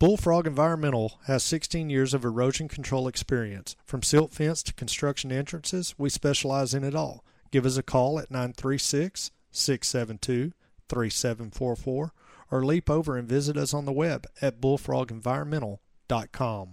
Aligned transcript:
Bullfrog 0.00 0.46
Environmental 0.46 1.18
has 1.26 1.42
16 1.42 1.90
years 1.90 2.14
of 2.14 2.24
erosion 2.24 2.68
control 2.68 3.08
experience. 3.08 3.74
From 3.84 4.04
silt 4.04 4.32
fence 4.32 4.62
to 4.62 4.72
construction 4.72 5.32
entrances, 5.32 5.96
we 5.98 6.08
specialize 6.08 6.72
in 6.72 6.84
it 6.84 6.94
all. 6.94 7.24
Give 7.50 7.66
us 7.66 7.76
a 7.76 7.82
call 7.82 8.20
at 8.20 8.30
936 8.30 9.32
672 9.50 10.52
3744 10.88 12.12
or 12.52 12.64
leap 12.64 12.88
over 12.88 13.16
and 13.16 13.28
visit 13.28 13.56
us 13.56 13.74
on 13.74 13.86
the 13.86 13.92
web 13.92 14.28
at 14.40 14.60
bullfrogenvironmental.com. 14.60 16.68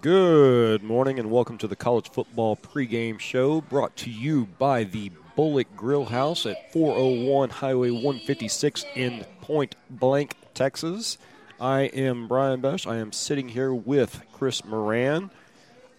Good 0.00 0.82
morning 0.82 1.20
and 1.20 1.30
welcome 1.30 1.58
to 1.58 1.68
the 1.68 1.76
college 1.76 2.10
football 2.10 2.56
pregame 2.56 3.20
show 3.20 3.60
brought 3.60 3.94
to 3.98 4.10
you 4.10 4.46
by 4.58 4.82
the 4.82 5.12
Bullet 5.36 5.68
Grill 5.76 6.06
House 6.06 6.46
at 6.46 6.72
401 6.72 7.50
Highway 7.50 7.92
156 7.92 8.86
in 8.96 9.24
Point 9.40 9.76
Blank, 9.88 10.34
Texas. 10.52 11.16
I 11.62 11.82
am 11.82 12.26
Brian 12.26 12.60
Besh. 12.60 12.88
I 12.88 12.96
am 12.96 13.12
sitting 13.12 13.48
here 13.48 13.72
with 13.72 14.20
Chris 14.32 14.64
Moran 14.64 15.30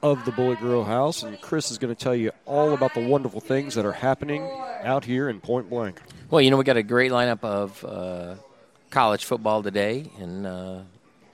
of 0.01 0.25
the 0.25 0.33
Bullet 0.33 0.59
Grill 0.59 0.83
House, 0.83 1.23
and 1.23 1.39
Chris 1.39 1.71
is 1.71 1.77
going 1.77 1.95
to 1.95 1.97
tell 1.97 2.13
you 2.13 2.31
all 2.45 2.73
about 2.73 2.93
the 2.93 3.07
wonderful 3.07 3.39
things 3.39 3.75
that 3.75 3.85
are 3.85 3.93
happening 3.93 4.45
out 4.83 5.05
here 5.05 5.29
in 5.29 5.39
Point 5.39 5.69
Blank. 5.69 6.01
Well, 6.29 6.41
you 6.41 6.51
know, 6.51 6.57
we 6.57 6.65
got 6.65 6.75
a 6.75 6.83
great 6.83 7.13
lineup 7.13 7.45
of 7.45 7.85
uh, 7.85 8.35
college 8.89 9.23
football 9.23 9.63
today, 9.63 10.11
and 10.19 10.45
uh, 10.45 10.79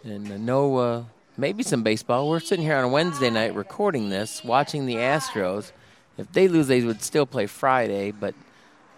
and 0.03 0.45
no 0.45 0.77
uh, 0.77 1.03
maybe 1.35 1.63
some 1.63 1.81
baseball. 1.81 2.29
We're 2.29 2.39
sitting 2.39 2.63
here 2.63 2.75
on 2.75 2.83
a 2.83 2.89
Wednesday 2.89 3.31
night 3.31 3.55
recording 3.55 4.11
this, 4.11 4.43
watching 4.43 4.85
the 4.85 4.97
Astros. 4.97 5.71
If 6.19 6.31
they 6.33 6.47
lose, 6.47 6.67
they 6.67 6.83
would 6.83 7.01
still 7.01 7.25
play 7.25 7.47
Friday, 7.47 8.11
but 8.11 8.35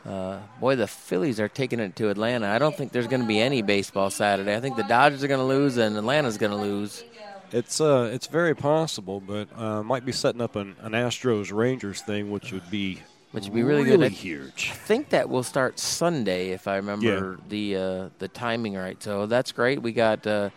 uh, 0.06 0.40
boy, 0.60 0.76
the 0.76 0.88
Phillies 0.88 1.40
are 1.40 1.48
taking 1.48 1.80
it 1.80 1.96
to 1.98 2.10
Atlanta. 2.10 2.48
I 2.48 2.58
don't 2.60 2.76
think 2.76 2.92
there's 2.92 3.08
going 3.08 3.22
to 3.22 3.28
be 3.28 3.40
any 3.40 3.62
baseball 3.62 4.10
Saturday. 4.10 4.56
I 4.56 4.60
think 4.60 4.76
the 4.76 4.84
Dodgers 4.84 5.24
are 5.24 5.28
going 5.28 5.40
to 5.40 5.46
lose 5.46 5.78
and 5.78 5.96
Atlanta's 5.98 6.38
going 6.38 6.52
to 6.52 6.58
lose. 6.58 7.04
It's 7.52 7.82
uh, 7.82 8.10
it's 8.14 8.28
very 8.28 8.56
possible, 8.56 9.20
but 9.20 9.48
uh, 9.58 9.84
might 9.84 10.06
be 10.06 10.14
setting 10.14 10.42
up 10.42 10.56
an, 10.56 10.76
an 10.82 10.94
Astros 10.94 11.52
Rangers 11.52 12.02
thing, 12.02 12.32
which 12.32 12.54
would 12.54 12.70
be 12.72 13.00
which 13.32 13.46
would 13.46 13.54
be 13.54 13.64
really, 13.64 13.84
really 13.84 13.98
good. 14.10 14.12
huge. 14.14 14.70
I 14.72 14.76
think 14.76 15.10
that 15.10 15.30
will 15.30 15.44
start 15.44 15.78
Sunday 15.78 16.50
if 16.50 16.68
I 16.68 16.78
remember 16.78 17.38
Yeah. 17.40 17.46
the 17.50 17.76
uh, 17.76 18.10
the 18.20 18.28
timing 18.30 18.76
right. 18.76 19.02
So 19.04 19.26
that's 19.26 19.52
great. 19.52 19.82
We 19.82 19.92
got 19.92 20.26
uh, 20.26 20.50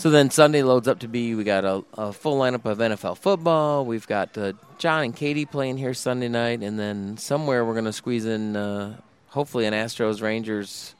so 0.00 0.08
then 0.08 0.30
Sunday 0.30 0.62
loads 0.62 0.88
up 0.88 1.00
to 1.00 1.08
be 1.08 1.34
we 1.34 1.44
got 1.44 1.62
a, 1.62 1.84
a 1.92 2.10
full 2.10 2.40
lineup 2.40 2.64
of 2.64 2.78
NFL 2.78 3.18
football. 3.18 3.84
We've 3.84 4.06
got 4.06 4.36
uh, 4.38 4.54
John 4.78 5.04
and 5.04 5.14
Katie 5.14 5.44
playing 5.44 5.76
here 5.76 5.92
Sunday 5.92 6.28
night, 6.28 6.62
and 6.62 6.78
then 6.78 7.18
somewhere 7.18 7.66
we're 7.66 7.74
going 7.74 7.84
to 7.84 7.92
squeeze 7.92 8.24
in 8.24 8.56
uh, 8.56 8.96
hopefully 9.28 9.66
an 9.66 9.74
Astros 9.74 10.22
Rangers 10.22 10.94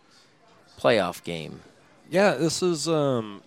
playoff 0.79 1.25
game. 1.25 1.63
Yeah, 2.11 2.35
this 2.35 2.63
is. 2.63 2.89
Um, 2.89 3.41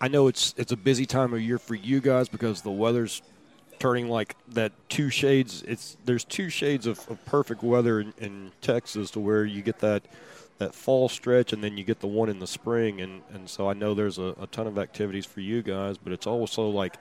I 0.00 0.08
know 0.08 0.28
it's 0.28 0.54
it's 0.56 0.72
a 0.72 0.78
busy 0.78 1.04
time 1.04 1.34
of 1.34 1.42
year 1.42 1.58
for 1.58 1.74
you 1.74 2.00
guys 2.00 2.30
because 2.30 2.62
the 2.62 2.70
weather's 2.70 3.20
turning 3.78 4.08
like 4.08 4.34
that 4.48 4.72
two 4.88 5.10
shades. 5.10 5.62
It's 5.68 5.98
there's 6.06 6.24
two 6.24 6.48
shades 6.48 6.86
of, 6.86 7.06
of 7.10 7.22
perfect 7.26 7.62
weather 7.62 8.00
in, 8.00 8.14
in 8.16 8.50
Texas 8.62 9.10
to 9.10 9.20
where 9.20 9.44
you 9.44 9.60
get 9.60 9.80
that 9.80 10.04
that 10.58 10.74
fall 10.74 11.08
stretch 11.08 11.52
and 11.52 11.62
then 11.62 11.76
you 11.76 11.84
get 11.84 12.00
the 12.00 12.06
one 12.06 12.28
in 12.28 12.38
the 12.38 12.46
spring 12.46 13.00
and 13.00 13.22
and 13.32 13.48
so 13.48 13.68
I 13.68 13.74
know 13.74 13.94
there's 13.94 14.18
a, 14.18 14.34
a 14.40 14.46
ton 14.46 14.66
of 14.66 14.78
activities 14.78 15.26
for 15.26 15.40
you 15.40 15.62
guys, 15.62 15.98
but 15.98 16.12
it's 16.12 16.26
also 16.26 16.68
like 16.68 16.96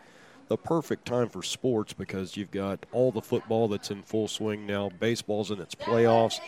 the 0.47 0.57
perfect 0.57 1.05
time 1.05 1.27
for 1.29 1.41
sports 1.41 1.93
because 1.93 2.37
you've 2.37 2.51
got 2.51 2.85
all 2.91 3.11
the 3.11 3.21
football 3.21 3.67
that's 3.67 3.89
in 3.91 4.03
full 4.03 4.27
swing 4.27 4.67
now, 4.67 4.89
baseball's 4.99 5.49
in 5.49 5.59
its 5.59 5.73
playoffs, 5.73 6.39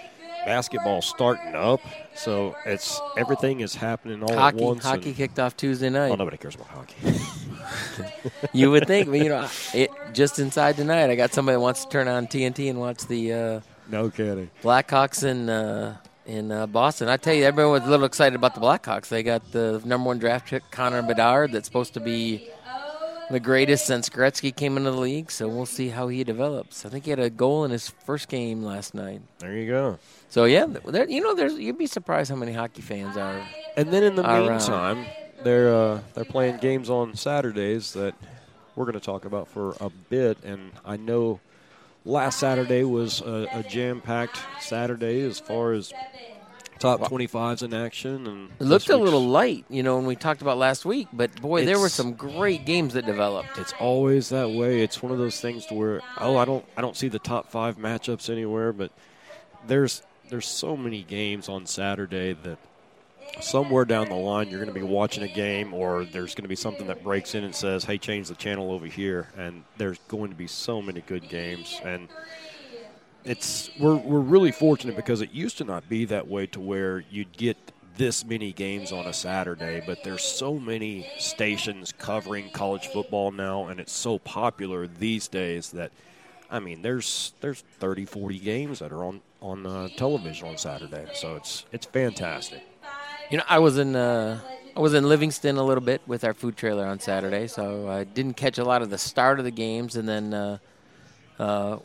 basketball's 0.46 1.06
starting 1.08 1.56
up, 1.56 1.82
so 2.16 2.56
it's 2.66 3.02
everything 3.18 3.62
is 3.62 3.74
happening 3.74 4.22
all 4.22 4.36
hockey 4.36 4.58
at 4.60 4.64
once. 4.64 4.84
hockey 4.84 5.14
kicked 5.14 5.40
off 5.40 5.58
Tuesday 5.58 5.90
night. 5.90 6.12
Oh, 6.12 6.16
nobody 6.16 6.38
cares 6.38 6.56
about 6.56 6.68
hockey. 6.68 6.96
You 8.54 8.72
would 8.72 8.88
think, 8.88 9.10
but 9.10 9.20
you 9.20 9.30
know, 9.30 9.48
it, 9.74 9.90
just 10.14 10.40
inside 10.40 10.78
tonight, 10.78 11.10
I 11.10 11.16
got 11.16 11.34
somebody 11.34 11.56
that 11.56 11.60
wants 11.60 11.84
to 11.84 11.90
turn 11.92 12.08
on 12.08 12.28
TNT 12.28 12.70
and 12.70 12.80
watch 12.80 13.06
the 13.08 13.34
uh, 13.34 13.60
no 13.90 14.10
kidding. 14.10 14.50
Blackhawks 14.64 15.24
and 15.24 15.50
uh, 15.50 15.94
in 16.28 16.52
uh, 16.52 16.68
Boston. 16.68 17.08
I 17.08 17.18
tell 17.18 17.34
you, 17.34 17.46
everyone 17.46 17.74
was 17.74 17.84
a 17.84 17.90
little 17.90 18.06
excited 18.06 18.36
about 18.36 18.54
the 18.54 18.62
Blackhawks. 18.62 19.08
They 19.08 19.24
got 19.24 19.52
the 19.52 19.82
number 19.86 20.08
one 20.08 20.20
draft 20.20 20.48
pick, 20.48 20.70
Connor 20.70 21.02
Bedard, 21.02 21.54
that's 21.54 21.68
supposed 21.68 21.94
to 21.96 22.00
be 22.00 22.50
the 23.32 23.40
greatest 23.40 23.86
since 23.86 24.10
Gretzky 24.10 24.56
came 24.56 24.78
into 24.78 24.92
the 24.92 24.98
league. 24.98 25.32
So 25.32 25.48
we'll 25.48 25.66
see 25.66 25.90
how 25.90 26.10
he 26.10 26.24
develops. 26.24 26.86
I 26.86 26.90
think 26.90 27.06
he 27.06 27.10
had 27.10 27.20
a 27.20 27.30
goal 27.30 27.64
in 27.66 27.72
his 27.72 27.90
first 27.90 28.28
game 28.28 28.62
last 28.62 28.94
night. 28.94 29.22
There 29.40 29.54
you 29.54 29.68
go. 29.68 30.00
So 30.30 30.46
yeah, 30.46 30.66
there, 30.66 31.10
you 31.10 31.22
know, 31.22 31.34
there's 31.34 31.54
you'd 31.54 31.78
be 31.78 31.88
surprised 31.88 32.30
how 32.30 32.36
many 32.36 32.52
hockey 32.52 32.82
fans 32.82 33.18
are. 33.18 33.42
And 33.76 33.92
then 33.92 34.04
in 34.04 34.16
the 34.16 34.24
Around. 34.24 34.50
meantime, 34.50 35.06
they're 35.44 35.74
uh, 35.74 36.02
they're 36.14 36.26
playing 36.26 36.58
games 36.58 36.90
on 36.90 37.16
Saturdays 37.16 37.94
that 37.94 38.14
we're 38.76 38.86
going 38.86 38.94
to 38.94 39.00
talk 39.00 39.26
about 39.26 39.48
for 39.48 39.76
a 39.80 39.90
bit. 40.10 40.38
And 40.44 40.72
I 40.86 40.98
know 40.98 41.40
last 42.08 42.40
Saturday 42.40 42.84
was 42.84 43.22
a, 43.22 43.48
a 43.54 43.64
jam-packed 43.64 44.40
Saturday 44.62 45.22
as 45.22 45.40
far 45.40 45.74
as 45.74 45.94
top 46.80 47.02
25s 47.02 47.64
in 47.64 47.74
action. 47.74 48.28
And 48.28 48.50
It 48.60 48.64
looked 48.64 48.90
a 48.90 48.98
little 48.98 49.26
light, 49.26 49.66
you 49.70 49.84
know, 49.84 49.98
when 49.98 50.06
we 50.06 50.16
talked 50.16 50.42
about 50.42 50.58
last 50.58 50.86
week. 50.86 51.08
But 51.12 51.40
boy, 51.42 51.66
there 51.66 51.80
were 51.80 51.90
some 51.90 52.14
great 52.14 52.66
games 52.66 52.94
that 52.94 53.06
developed. 53.06 53.58
It's 53.58 53.74
always 53.80 54.30
that 54.30 54.50
way. 54.52 54.82
It's 54.82 55.04
one 55.04 55.12
of 55.12 55.18
those 55.18 55.40
things 55.40 55.66
to 55.68 55.74
where 55.74 56.02
oh, 56.20 56.38
I 56.38 56.46
don't 56.46 56.66
I 56.78 56.82
don't 56.82 56.96
see 56.96 57.08
the 57.10 57.20
top 57.20 57.50
five 57.52 57.78
matchups 57.78 58.30
anywhere, 58.30 58.72
but 58.74 58.92
there's 59.66 60.02
there's 60.30 60.48
so 60.48 60.78
many 60.78 61.04
games 61.04 61.50
on 61.50 61.66
Saturday 61.66 62.34
that 62.34 62.58
somewhere 63.42 63.86
down 63.86 64.10
the 64.10 64.16
line 64.16 64.50
you're 64.50 64.60
going 64.60 64.74
to 64.74 64.80
be 64.80 64.86
watching 64.86 65.24
a 65.24 65.28
game 65.28 65.74
or 65.74 66.06
there's 66.06 66.34
going 66.36 66.44
to 66.44 66.50
be 66.50 66.56
something 66.56 66.88
that 66.88 67.04
breaks 67.04 67.36
in 67.36 67.44
and 67.44 67.54
says, 67.54 67.84
"Hey, 67.84 67.98
change 67.98 68.28
the 68.28 68.36
channel 68.36 68.72
over 68.72 68.86
here," 68.86 69.28
and 69.38 69.64
there's 69.78 70.00
going 70.08 70.30
to 70.32 70.36
be 70.36 70.48
so 70.48 70.82
many 70.82 71.02
good 71.02 71.28
games 71.30 71.80
and. 71.84 72.08
It's 73.26 73.70
we're 73.78 73.98
we're 73.98 74.22
really 74.22 74.54
fortunate 74.54 74.96
because 74.96 75.20
it 75.20 75.34
used 75.34 75.58
to 75.58 75.66
not 75.66 75.90
be 75.90 76.06
that 76.06 76.30
way 76.30 76.48
to 76.48 76.62
where 76.62 77.04
you'd 77.10 77.36
get 77.36 77.58
this 77.98 78.24
many 78.24 78.54
games 78.54 78.92
on 78.92 79.06
a 79.06 79.12
Saturday, 79.12 79.84
but 79.86 80.04
there's 80.04 80.24
so 80.24 80.58
many 80.58 81.10
stations 81.18 81.92
covering 81.92 82.50
college 82.52 82.88
football 82.88 83.32
now 83.32 83.68
and 83.68 83.80
it's 83.82 83.92
so 83.92 84.20
popular 84.20 84.88
these 84.88 85.28
days 85.28 85.72
that 85.72 85.92
I 86.50 86.60
mean 86.60 86.82
there's 86.82 87.34
there's 87.42 87.62
30 87.80 88.06
40 88.06 88.40
games 88.40 88.80
that 88.80 88.94
are 88.94 89.04
on 89.04 89.22
on 89.42 89.66
uh, 89.66 89.90
television 89.98 90.48
on 90.48 90.58
Saturday. 90.58 91.08
So 91.14 91.36
it's 91.36 91.66
it's 91.72 91.86
fantastic. 91.86 92.64
You 93.30 93.38
know, 93.38 93.44
I 93.50 93.60
was 93.60 93.78
in 93.78 93.94
uh, 93.94 94.40
I 94.74 94.80
was 94.80 94.94
in 94.94 95.04
Livingston 95.04 95.58
a 95.58 95.64
little 95.64 95.84
bit 95.84 96.02
with 96.08 96.24
our 96.24 96.34
food 96.34 96.56
trailer 96.56 96.86
on 96.86 97.02
Saturday, 97.02 97.48
so 97.48 97.90
I 97.90 98.06
didn't 98.06 98.36
catch 98.36 98.58
a 98.58 98.64
lot 98.64 98.82
of 98.82 98.90
the 98.90 98.98
start 98.98 99.40
of 99.40 99.44
the 99.44 99.52
games, 99.52 99.98
and 99.98 100.08
then 100.08 100.34
uh, 100.34 100.58
uh, 101.38 101.80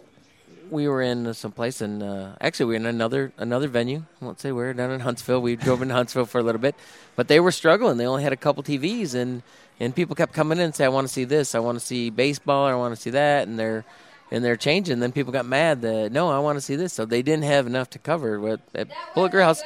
we 0.70 0.86
were 0.86 1.02
in 1.02 1.34
some 1.34 1.50
place, 1.50 1.80
and 1.80 2.00
uh, 2.00 2.36
actually 2.40 2.66
we 2.66 2.74
were 2.74 2.76
in 2.76 2.86
another 2.86 3.32
another 3.38 3.66
venue. 3.66 4.04
I 4.20 4.24
won't 4.24 4.38
say 4.38 4.52
where, 4.52 4.72
down 4.72 4.92
in 4.92 5.00
Huntsville. 5.00 5.42
We 5.42 5.56
drove 5.56 5.82
into 5.82 5.94
Huntsville 5.94 6.26
for 6.26 6.38
a 6.38 6.44
little 6.44 6.60
bit, 6.60 6.76
but 7.16 7.26
they 7.26 7.40
were 7.40 7.50
struggling. 7.50 7.96
They 7.96 8.06
only 8.06 8.22
had 8.22 8.32
a 8.32 8.36
couple 8.36 8.62
TVs, 8.62 9.16
and 9.16 9.42
and 9.80 9.96
people 9.96 10.14
kept 10.14 10.34
coming 10.34 10.58
in 10.58 10.66
and 10.66 10.74
say, 10.76 10.84
"I 10.84 10.90
want 10.90 11.08
to 11.08 11.12
see 11.12 11.24
this. 11.24 11.56
I 11.56 11.58
want 11.58 11.76
to 11.76 11.84
see 11.84 12.10
baseball. 12.10 12.66
I 12.66 12.74
want 12.76 12.94
to 12.94 13.00
see 13.00 13.10
that," 13.10 13.48
and 13.48 13.58
they're 13.58 13.84
and 14.30 14.44
they're 14.44 14.56
changing. 14.56 15.00
Then 15.00 15.12
people 15.12 15.32
got 15.32 15.44
mad 15.44 15.82
that 15.82 16.12
no, 16.12 16.30
I 16.30 16.38
want 16.38 16.56
to 16.56 16.60
see 16.60 16.76
this. 16.76 16.92
So 16.92 17.04
they 17.04 17.22
didn't 17.22 17.44
have 17.44 17.66
enough 17.66 17.90
to 17.90 17.98
cover. 17.98 18.38
But 18.38 18.60
at 18.74 18.88
Bullet 19.14 19.32
House, 19.32 19.60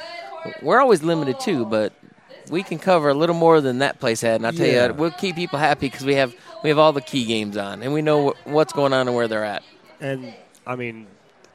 we're 0.61 0.79
always 0.79 1.03
limited 1.03 1.39
too, 1.39 1.65
but 1.65 1.93
we 2.49 2.63
can 2.63 2.79
cover 2.79 3.09
a 3.09 3.13
little 3.13 3.35
more 3.35 3.59
than 3.61 3.79
that 3.79 3.99
place 3.99 4.21
had. 4.21 4.35
And 4.35 4.45
I'll 4.47 4.53
tell 4.53 4.65
Yeah. 4.67 4.87
you, 4.87 4.93
we'll 4.93 5.11
keep 5.11 5.35
people 5.35 5.59
happy 5.59 5.87
because 5.89 6.05
we 6.05 6.15
have 6.15 6.35
we 6.63 6.69
have 6.69 6.77
all 6.79 6.93
the 6.93 7.01
key 7.01 7.25
games 7.25 7.57
on, 7.57 7.83
and 7.83 7.93
we 7.93 8.01
know 8.01 8.29
wh- 8.29 8.47
what's 8.47 8.73
going 8.73 8.93
on 8.93 9.07
and 9.07 9.15
where 9.15 9.27
they're 9.27 9.43
at. 9.45 9.63
And 9.99 10.33
I 10.65 10.75
mean, 10.75 11.07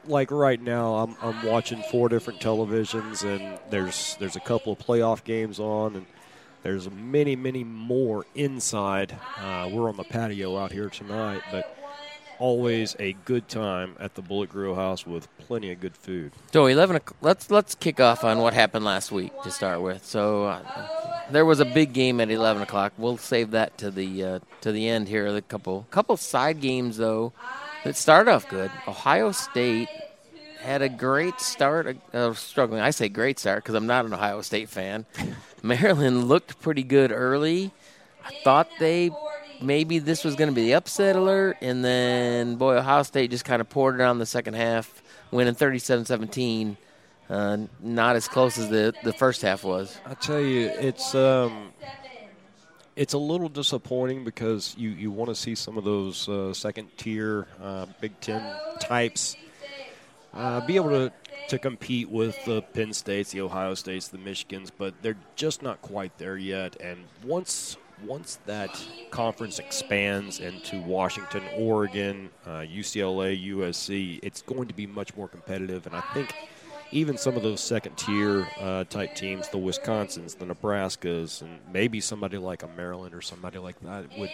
like 0.05 0.31
right 0.31 0.61
now, 0.61 0.95
I'm 0.95 1.15
I'm 1.21 1.43
watching 1.45 1.81
four 1.81 2.09
different 2.09 2.39
televisions, 2.39 3.23
and 3.23 3.57
there's 3.69 4.15
there's 4.19 4.35
a 4.35 4.39
couple 4.41 4.73
of 4.73 4.79
playoff 4.79 5.23
games 5.23 5.59
on, 5.59 5.95
and 5.95 6.05
there's 6.61 6.89
many 6.91 7.35
many 7.35 7.63
more 7.63 8.25
inside. 8.35 9.15
Uh, 9.41 9.67
we're 9.71 9.89
on 9.89 9.97
the 9.97 10.03
patio 10.03 10.57
out 10.57 10.71
here 10.71 10.89
tonight, 10.89 11.41
but 11.51 11.65
always 12.39 12.95
a 12.99 13.13
good 13.25 13.47
time 13.47 13.95
at 13.99 14.15
the 14.15 14.21
Bullet 14.21 14.49
Grill 14.49 14.75
House 14.75 15.05
with 15.05 15.27
plenty 15.39 15.71
of 15.71 15.79
good 15.79 15.95
food. 15.95 16.31
So 16.51 16.65
eleven. 16.65 16.99
Let's 17.21 17.49
let's 17.51 17.75
kick 17.75 17.99
off 17.99 18.23
on 18.23 18.39
what 18.39 18.53
happened 18.53 18.85
last 18.85 19.11
week 19.11 19.31
to 19.43 19.51
start 19.51 19.81
with. 19.81 20.05
So 20.05 20.45
uh, 20.45 20.87
there 21.31 21.45
was 21.45 21.59
a 21.59 21.65
big 21.65 21.93
game 21.93 22.19
at 22.19 22.29
eleven 22.29 22.61
o'clock. 22.61 22.93
We'll 22.97 23.17
save 23.17 23.51
that 23.51 23.77
to 23.79 23.91
the 23.91 24.23
uh, 24.23 24.39
to 24.61 24.71
the 24.71 24.87
end 24.87 25.07
here. 25.07 25.31
The 25.31 25.41
couple 25.41 25.87
couple 25.91 26.17
side 26.17 26.61
games 26.61 26.97
though 26.97 27.33
that 27.83 27.95
started 27.95 28.31
off 28.31 28.47
good. 28.49 28.71
Ohio 28.87 29.31
State 29.31 29.89
had 30.61 30.81
a 30.81 30.89
great 30.89 31.39
start. 31.41 31.97
Uh, 32.13 32.33
struggling. 32.33 32.81
I 32.81 32.91
say 32.91 33.09
great 33.09 33.39
start 33.39 33.63
because 33.63 33.75
I'm 33.75 33.87
not 33.87 34.05
an 34.05 34.13
Ohio 34.13 34.41
State 34.41 34.69
fan. 34.69 35.05
Maryland 35.63 36.25
looked 36.27 36.61
pretty 36.61 36.83
good 36.83 37.11
early. 37.11 37.71
I 38.25 38.31
thought 38.43 38.69
they 38.79 39.11
maybe 39.63 39.99
this 39.99 40.23
was 40.23 40.35
going 40.35 40.49
to 40.49 40.55
be 40.55 40.63
the 40.63 40.73
upset 40.75 41.15
alert, 41.15 41.57
and 41.61 41.83
then 41.83 42.55
boy, 42.55 42.77
Ohio 42.77 43.03
State 43.03 43.31
just 43.31 43.45
kind 43.45 43.61
of 43.61 43.69
poured 43.69 43.95
it 43.95 44.01
on 44.01 44.19
the 44.19 44.25
second 44.25 44.55
half, 44.55 45.01
winning 45.31 45.55
37-17. 45.55 46.77
Uh, 47.29 47.57
not 47.79 48.15
as 48.15 48.27
close 48.27 48.57
as 48.57 48.69
the 48.69 48.93
the 49.03 49.13
first 49.13 49.41
half 49.41 49.63
was. 49.63 49.97
I 50.05 50.13
tell 50.13 50.41
you, 50.41 50.67
it's 50.67 51.15
um, 51.15 51.71
it's 52.95 53.13
a 53.13 53.17
little 53.17 53.49
disappointing 53.49 54.23
because 54.23 54.75
you, 54.77 54.89
you 54.89 55.09
want 55.09 55.29
to 55.29 55.35
see 55.35 55.55
some 55.55 55.77
of 55.77 55.83
those 55.83 56.27
uh, 56.29 56.53
second 56.53 56.89
tier 56.97 57.47
uh, 57.61 57.85
Big 58.01 58.19
Ten 58.19 58.43
types 58.79 59.35
uh, 60.33 60.65
be 60.65 60.75
able 60.75 60.89
to, 60.89 61.11
to 61.49 61.59
compete 61.59 62.09
with 62.09 62.43
the 62.45 62.61
Penn 62.61 62.93
States, 62.93 63.31
the 63.31 63.41
Ohio 63.41 63.73
States, 63.73 64.07
the 64.07 64.17
Michigans, 64.17 64.69
but 64.77 64.93
they're 65.01 65.17
just 65.35 65.61
not 65.61 65.81
quite 65.81 66.17
there 66.17 66.37
yet. 66.37 66.75
And 66.81 67.03
once 67.23 67.77
once 68.05 68.39
that 68.45 68.81
conference 69.11 69.59
expands 69.59 70.39
into 70.39 70.81
Washington, 70.81 71.43
Oregon, 71.55 72.29
uh, 72.45 72.59
UCLA, 72.59 73.49
USC, 73.49 74.19
it's 74.23 74.41
going 74.41 74.67
to 74.67 74.73
be 74.73 74.87
much 74.87 75.15
more 75.15 75.27
competitive. 75.27 75.85
And 75.85 75.95
I 75.95 76.01
think 76.13 76.33
even 76.91 77.17
some 77.17 77.35
of 77.35 77.43
those 77.43 77.61
second 77.61 77.97
tier 77.97 78.47
uh, 78.59 78.83
type 78.85 79.15
teams, 79.15 79.49
the 79.49 79.57
Wisconsins, 79.57 80.37
the 80.37 80.45
Nebraskas, 80.45 81.41
and 81.41 81.59
maybe 81.71 81.99
somebody 81.99 82.37
like 82.37 82.63
a 82.63 82.67
Maryland 82.67 83.15
or 83.15 83.21
somebody 83.21 83.57
like 83.57 83.79
that 83.81 84.05
would 84.17 84.29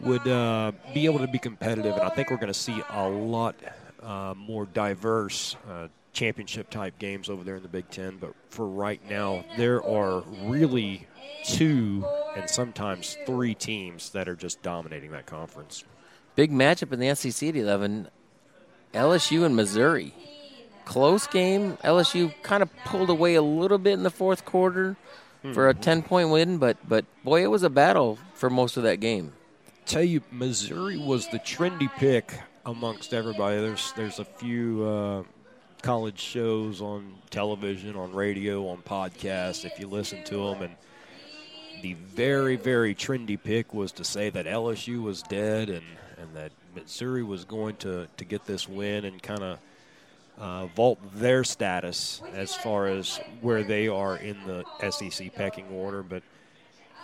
would 0.00 0.28
uh, 0.28 0.72
be 0.94 1.06
able 1.06 1.18
to 1.18 1.26
be 1.26 1.38
competitive. 1.38 1.94
And 1.94 2.02
I 2.02 2.10
think 2.10 2.30
we're 2.30 2.36
going 2.36 2.52
to 2.52 2.54
see 2.54 2.82
a 2.90 3.08
lot 3.08 3.56
uh, 4.02 4.34
more 4.36 4.66
diverse 4.66 5.56
uh, 5.68 5.88
championship 6.16 6.70
type 6.70 6.98
games 6.98 7.28
over 7.28 7.44
there 7.44 7.56
in 7.56 7.62
the 7.62 7.68
Big 7.68 7.88
Ten. 7.90 8.16
But 8.16 8.32
for 8.48 8.66
right 8.66 9.00
now, 9.08 9.44
there 9.56 9.84
are 9.84 10.22
really 10.44 11.06
two 11.44 12.04
and 12.34 12.48
sometimes 12.48 13.16
three 13.26 13.54
teams 13.54 14.10
that 14.10 14.28
are 14.28 14.34
just 14.34 14.62
dominating 14.62 15.10
that 15.12 15.26
conference. 15.26 15.84
Big 16.34 16.50
matchup 16.50 16.92
in 16.92 17.00
the 17.00 17.14
SEC 17.14 17.50
at 17.50 17.56
11 17.56 18.08
LSU 18.94 19.44
and 19.44 19.54
Missouri. 19.54 20.14
Close 20.86 21.26
game. 21.26 21.76
LSU 21.84 22.32
kind 22.42 22.62
of 22.62 22.70
pulled 22.84 23.10
away 23.10 23.34
a 23.34 23.42
little 23.42 23.78
bit 23.78 23.92
in 23.92 24.02
the 24.02 24.10
fourth 24.10 24.44
quarter 24.44 24.96
for 25.52 25.68
a 25.68 25.74
Mm-hmm. 25.74 25.82
10 25.82 26.02
point 26.02 26.30
win, 26.30 26.58
but, 26.58 26.76
but 26.88 27.04
boy, 27.24 27.42
it 27.42 27.48
was 27.48 27.62
a 27.62 27.70
battle 27.70 28.18
for 28.34 28.48
most 28.50 28.76
of 28.76 28.82
that 28.84 29.00
game. 29.00 29.32
tell 29.84 30.02
you, 30.02 30.22
Missouri 30.32 30.96
was 30.96 31.28
the 31.28 31.38
trendy 31.38 31.92
pick 31.96 32.32
amongst 32.64 33.12
everybody. 33.14 33.60
There's 33.60 33.92
there's 33.96 34.18
a 34.18 34.24
few 34.24 34.84
uh, 34.84 35.22
college 35.82 36.18
shows 36.18 36.80
on 36.80 37.14
television, 37.30 37.96
on 37.96 38.12
radio, 38.12 38.68
on 38.68 38.78
podcasts. 38.78 39.64
If 39.64 39.78
you 39.78 39.86
listen 39.86 40.24
to 40.24 40.36
them, 40.36 40.62
and 40.62 40.76
the 41.82 41.94
very 41.94 42.56
very 42.56 42.94
trendy 42.94 43.40
pick 43.42 43.74
was 43.74 43.92
to 43.92 44.04
say 44.04 44.30
that 44.30 44.46
LSU 44.46 45.02
was 45.02 45.22
dead 45.22 45.68
and 45.68 45.84
and 46.18 46.34
that 46.34 46.52
Missouri 46.74 47.22
was 47.22 47.44
going 47.44 47.76
to 47.76 48.08
to 48.16 48.24
get 48.24 48.44
this 48.46 48.68
win 48.68 49.04
and 49.04 49.22
kind 49.22 49.42
of. 49.42 49.58
Uh, 50.38 50.66
vault 50.76 50.98
their 51.14 51.42
status 51.42 52.20
as 52.34 52.54
far 52.54 52.88
as 52.88 53.18
where 53.40 53.62
they 53.62 53.88
are 53.88 54.18
in 54.18 54.36
the 54.46 54.90
SEC 54.90 55.34
pecking 55.34 55.66
order, 55.70 56.02
but 56.02 56.22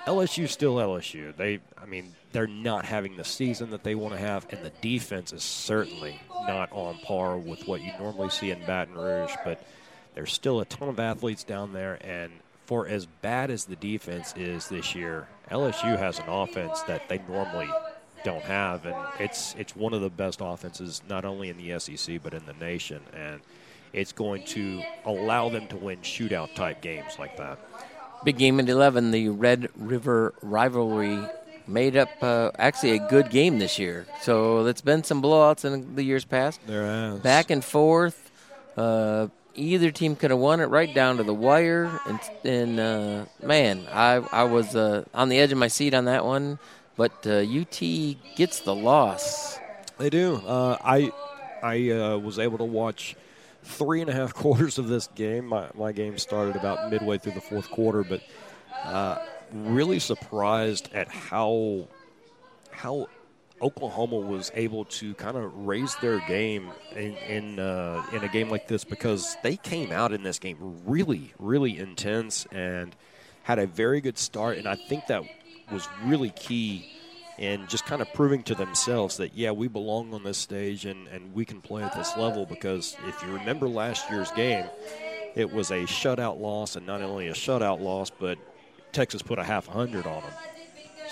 LSU 0.07 0.47
still 0.47 0.75
LSU. 0.75 1.35
They, 1.35 1.61
I 1.81 1.87
mean, 1.87 2.15
they're 2.32 2.46
not 2.46 2.84
having 2.84 3.17
the 3.17 3.25
season 3.25 3.70
that 3.70 3.84
they 3.84 3.94
want 3.94 4.14
to 4.14 4.20
have, 4.20 4.46
and 4.50 4.64
the 4.64 4.73
defense 4.81 5.32
is 5.32 5.43
certainly 5.43 6.19
not 6.46 6.70
on 6.73 6.99
par 6.99 7.37
with 7.37 7.67
what 7.69 7.82
you 7.82 7.93
normally 7.99 8.31
see 8.31 8.50
in 8.50 8.58
Baton 8.67 8.94
Rouge. 8.94 9.32
But 9.44 9.64
there's 10.14 10.32
still 10.32 10.61
a 10.61 10.64
ton 10.64 10.88
of 10.88 10.99
athletes 10.99 11.44
down 11.44 11.73
there, 11.73 11.99
and 12.00 12.32
for 12.67 12.88
as 12.88 13.06
bad 13.06 13.50
as 13.50 13.67
the 13.67 13.76
defense 13.76 14.34
is 14.37 14.69
this 14.69 14.94
year, 14.94 15.29
LSU 15.50 15.99
has 15.99 16.19
an 16.19 16.29
offense 16.29 16.82
that 16.82 17.08
they 17.08 17.20
normally 17.29 17.69
don't 18.25 18.43
have, 18.43 18.87
and 18.87 18.96
it's 19.19 19.55
it's 19.58 19.75
one 19.75 19.93
of 19.93 20.00
the 20.00 20.11
best 20.11 20.40
offenses 20.40 21.02
not 21.08 21.25
only 21.25 21.49
in 21.49 21.56
the 21.56 21.78
SEC 21.78 22.23
but 22.23 22.35
in 22.35 22.44
the 22.46 22.52
nation, 22.55 23.00
and 23.14 23.40
it's 23.93 24.12
going 24.12 24.44
to 24.44 24.82
allow 25.05 25.49
them 25.49 25.67
to 25.69 25.76
win 25.76 25.99
shootout 25.99 26.55
type 26.55 26.81
games 26.81 27.19
like 27.19 27.37
that. 27.37 27.58
Big 28.25 28.38
game 28.38 28.61
at 28.61 28.69
11, 28.69 29.11
the 29.11 29.28
Red 29.31 29.69
River 29.76 30.32
rivalry 30.43 31.19
made 31.67 31.97
up 31.97 32.11
uh, 32.23 32.50
actually 32.59 32.93
a 32.93 33.09
good 33.09 33.31
game 33.31 33.59
this 33.59 33.79
year. 33.79 34.06
So 34.23 34.67
it's 34.67 34.81
been 34.81 35.05
some 35.05 35.23
blowouts 35.23 35.64
in 35.64 35.94
the 35.94 36.03
years 36.03 36.25
past. 36.25 36.61
There 36.67 36.87
has 36.87 37.20
Back 37.20 37.50
and 37.50 37.64
forth. 37.64 38.31
Uh, 38.76 39.29
either 39.55 39.91
team 39.91 40.17
could 40.17 40.31
have 40.31 40.41
won 40.41 40.61
it 40.61 40.67
right 40.67 40.93
down 40.93 41.19
to 41.19 41.23
the 41.23 41.35
wire. 41.35 41.91
And, 42.06 42.20
and 42.44 42.81
uh, 42.81 43.25
man, 43.43 43.87
I, 43.93 44.14
I 44.32 44.44
was 44.44 44.75
uh, 44.75 45.05
on 45.14 45.29
the 45.29 45.38
edge 45.38 45.53
of 45.53 45.59
my 45.59 45.69
seat 45.69 45.94
on 45.94 46.06
that 46.06 46.25
one. 46.25 46.59
But 46.97 47.26
uh, 47.26 47.38
UT 47.38 47.81
gets 48.37 48.61
the 48.61 48.75
loss. 48.75 49.59
They 49.99 50.11
do. 50.11 50.37
Uh, 50.47 50.76
I 50.85 51.11
I 51.62 51.91
uh, 51.91 52.19
was 52.19 52.38
able 52.38 52.59
to 52.59 52.64
watch 52.64 53.17
three 53.62 54.00
and 54.00 54.11
a 54.11 54.12
half 54.12 54.35
quarters 54.43 54.79
of 54.79 54.88
this 54.88 55.09
game. 55.14 55.47
My, 55.47 55.69
my 55.75 55.93
game 55.93 56.19
started 56.19 56.56
about 56.56 56.91
midway 56.91 57.19
through 57.19 57.32
the 57.32 57.41
fourth 57.41 57.70
quarter, 57.70 58.05
but 58.05 58.20
uh, 58.85 59.19
really 59.52 59.99
surprised 59.99 60.90
at 60.93 61.08
how 61.08 61.88
how 62.70 63.08
Oklahoma 63.60 64.16
was 64.16 64.50
able 64.54 64.84
to 64.87 65.14
kind 65.14 65.37
of 65.37 65.54
raise 65.66 65.94
their 65.96 66.19
game 66.20 66.70
in 66.96 67.14
in, 67.28 67.58
uh, 67.58 68.04
in 68.12 68.25
a 68.25 68.28
game 68.28 68.50
like 68.50 68.66
this 68.66 68.84
because 68.84 69.37
they 69.43 69.56
came 69.56 69.93
out 69.93 70.12
in 70.12 70.22
this 70.22 70.38
game 70.38 70.56
really 70.84 71.32
really 71.38 71.78
intense 71.78 72.46
and 72.50 72.96
had 73.44 73.58
a 73.58 73.66
very 73.66 74.00
good 74.00 74.19
start, 74.19 74.56
and 74.56 74.69
I 74.69 74.76
think 74.76 75.06
that 75.06 75.22
was 75.70 75.88
really 76.04 76.31
key 76.31 76.88
in 77.38 77.66
just 77.66 77.84
kind 77.87 78.02
of 78.02 78.12
proving 78.12 78.43
to 78.43 78.54
themselves 78.54 79.16
that 79.16 79.34
yeah 79.34 79.50
we 79.50 79.66
belong 79.66 80.12
on 80.12 80.22
this 80.22 80.37
stage 80.37 80.84
and, 80.84 81.08
and 81.08 81.32
we 81.34 81.44
can 81.44 81.60
play 81.60 81.82
at 81.82 81.94
this 81.94 82.14
level 82.16 82.44
because 82.44 82.94
if 83.08 83.22
you 83.22 83.32
remember 83.32 83.66
last 83.69 84.08
year's 84.10 84.31
game 84.32 84.66
it 85.34 85.50
was 85.50 85.70
a 85.70 85.81
shutout 85.84 86.38
loss 86.38 86.76
and 86.76 86.87
not 86.87 87.00
only 87.00 87.28
a 87.28 87.32
shutout 87.32 87.81
loss 87.81 88.10
but 88.10 88.37
texas 88.93 89.23
put 89.23 89.39
a 89.39 89.44
half 89.44 89.67
hundred 89.67 90.06
on 90.06 90.23
them 90.23 90.33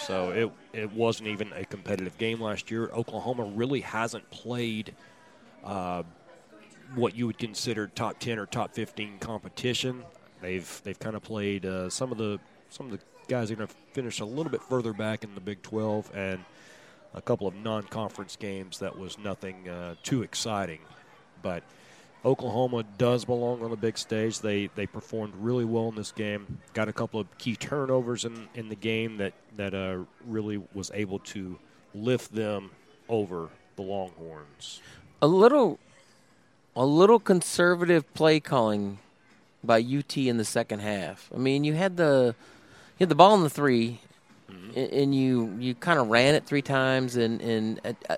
so 0.06 0.30
it, 0.30 0.50
it 0.72 0.92
wasn't 0.92 1.28
even 1.28 1.52
a 1.52 1.64
competitive 1.64 2.16
game 2.18 2.40
last 2.40 2.70
year. 2.70 2.90
Oklahoma 2.92 3.44
really 3.44 3.80
hasn't 3.80 4.28
played 4.30 4.94
uh, 5.62 6.02
what 6.94 7.14
you 7.14 7.26
would 7.26 7.38
consider 7.38 7.86
top 7.86 8.18
10 8.18 8.38
or 8.38 8.46
top 8.46 8.74
15 8.74 9.18
competition. 9.18 10.02
They've 10.40 10.80
they've 10.84 10.98
kind 10.98 11.16
of 11.16 11.22
played 11.22 11.66
uh, 11.66 11.90
some 11.90 12.12
of 12.12 12.18
the 12.18 12.40
some 12.70 12.86
of 12.86 12.92
the 12.92 13.00
guys 13.28 13.50
are 13.50 13.56
going 13.56 13.68
to 13.68 13.74
finish 13.92 14.20
a 14.20 14.24
little 14.24 14.50
bit 14.50 14.62
further 14.62 14.92
back 14.92 15.22
in 15.22 15.34
the 15.34 15.40
Big 15.40 15.62
12 15.62 16.10
and 16.14 16.40
a 17.14 17.20
couple 17.20 17.46
of 17.46 17.54
non-conference 17.54 18.36
games. 18.36 18.78
That 18.78 18.98
was 18.98 19.18
nothing 19.18 19.68
uh, 19.68 19.96
too 20.02 20.22
exciting. 20.22 20.80
But 21.42 21.62
Oklahoma 22.24 22.84
does 22.98 23.24
belong 23.24 23.62
on 23.62 23.70
the 23.70 23.76
big 23.76 23.96
stage. 23.96 24.40
They 24.40 24.66
they 24.74 24.86
performed 24.86 25.34
really 25.36 25.64
well 25.64 25.88
in 25.88 25.94
this 25.94 26.12
game. 26.12 26.58
Got 26.74 26.88
a 26.88 26.92
couple 26.92 27.18
of 27.20 27.38
key 27.38 27.56
turnovers 27.56 28.24
in, 28.24 28.48
in 28.54 28.68
the 28.68 28.76
game 28.76 29.16
that 29.18 29.32
that 29.56 29.74
uh, 29.74 29.98
really 30.26 30.62
was 30.74 30.90
able 30.94 31.18
to 31.20 31.58
lift 31.94 32.34
them 32.34 32.70
over 33.08 33.48
the 33.76 33.82
Longhorns. 33.82 34.80
A 35.22 35.26
little, 35.26 35.78
a 36.76 36.84
little 36.86 37.18
conservative 37.18 38.12
play 38.14 38.40
calling 38.40 38.98
by 39.64 39.80
UT 39.80 40.16
in 40.16 40.36
the 40.36 40.44
second 40.44 40.80
half. 40.80 41.30
I 41.34 41.38
mean, 41.38 41.64
you 41.64 41.74
had 41.74 41.96
the 41.96 42.34
you 42.98 43.04
had 43.04 43.08
the 43.08 43.14
ball 43.14 43.34
in 43.34 43.42
the 43.42 43.50
3 43.50 44.00
a- 44.74 45.02
and 45.02 45.14
you 45.14 45.56
you 45.58 45.74
kind 45.74 45.98
of 45.98 46.08
ran 46.08 46.34
it 46.34 46.44
three 46.46 46.62
times, 46.62 47.16
and 47.16 47.40
and 47.40 47.80
uh, 47.84 47.92
uh, 48.08 48.16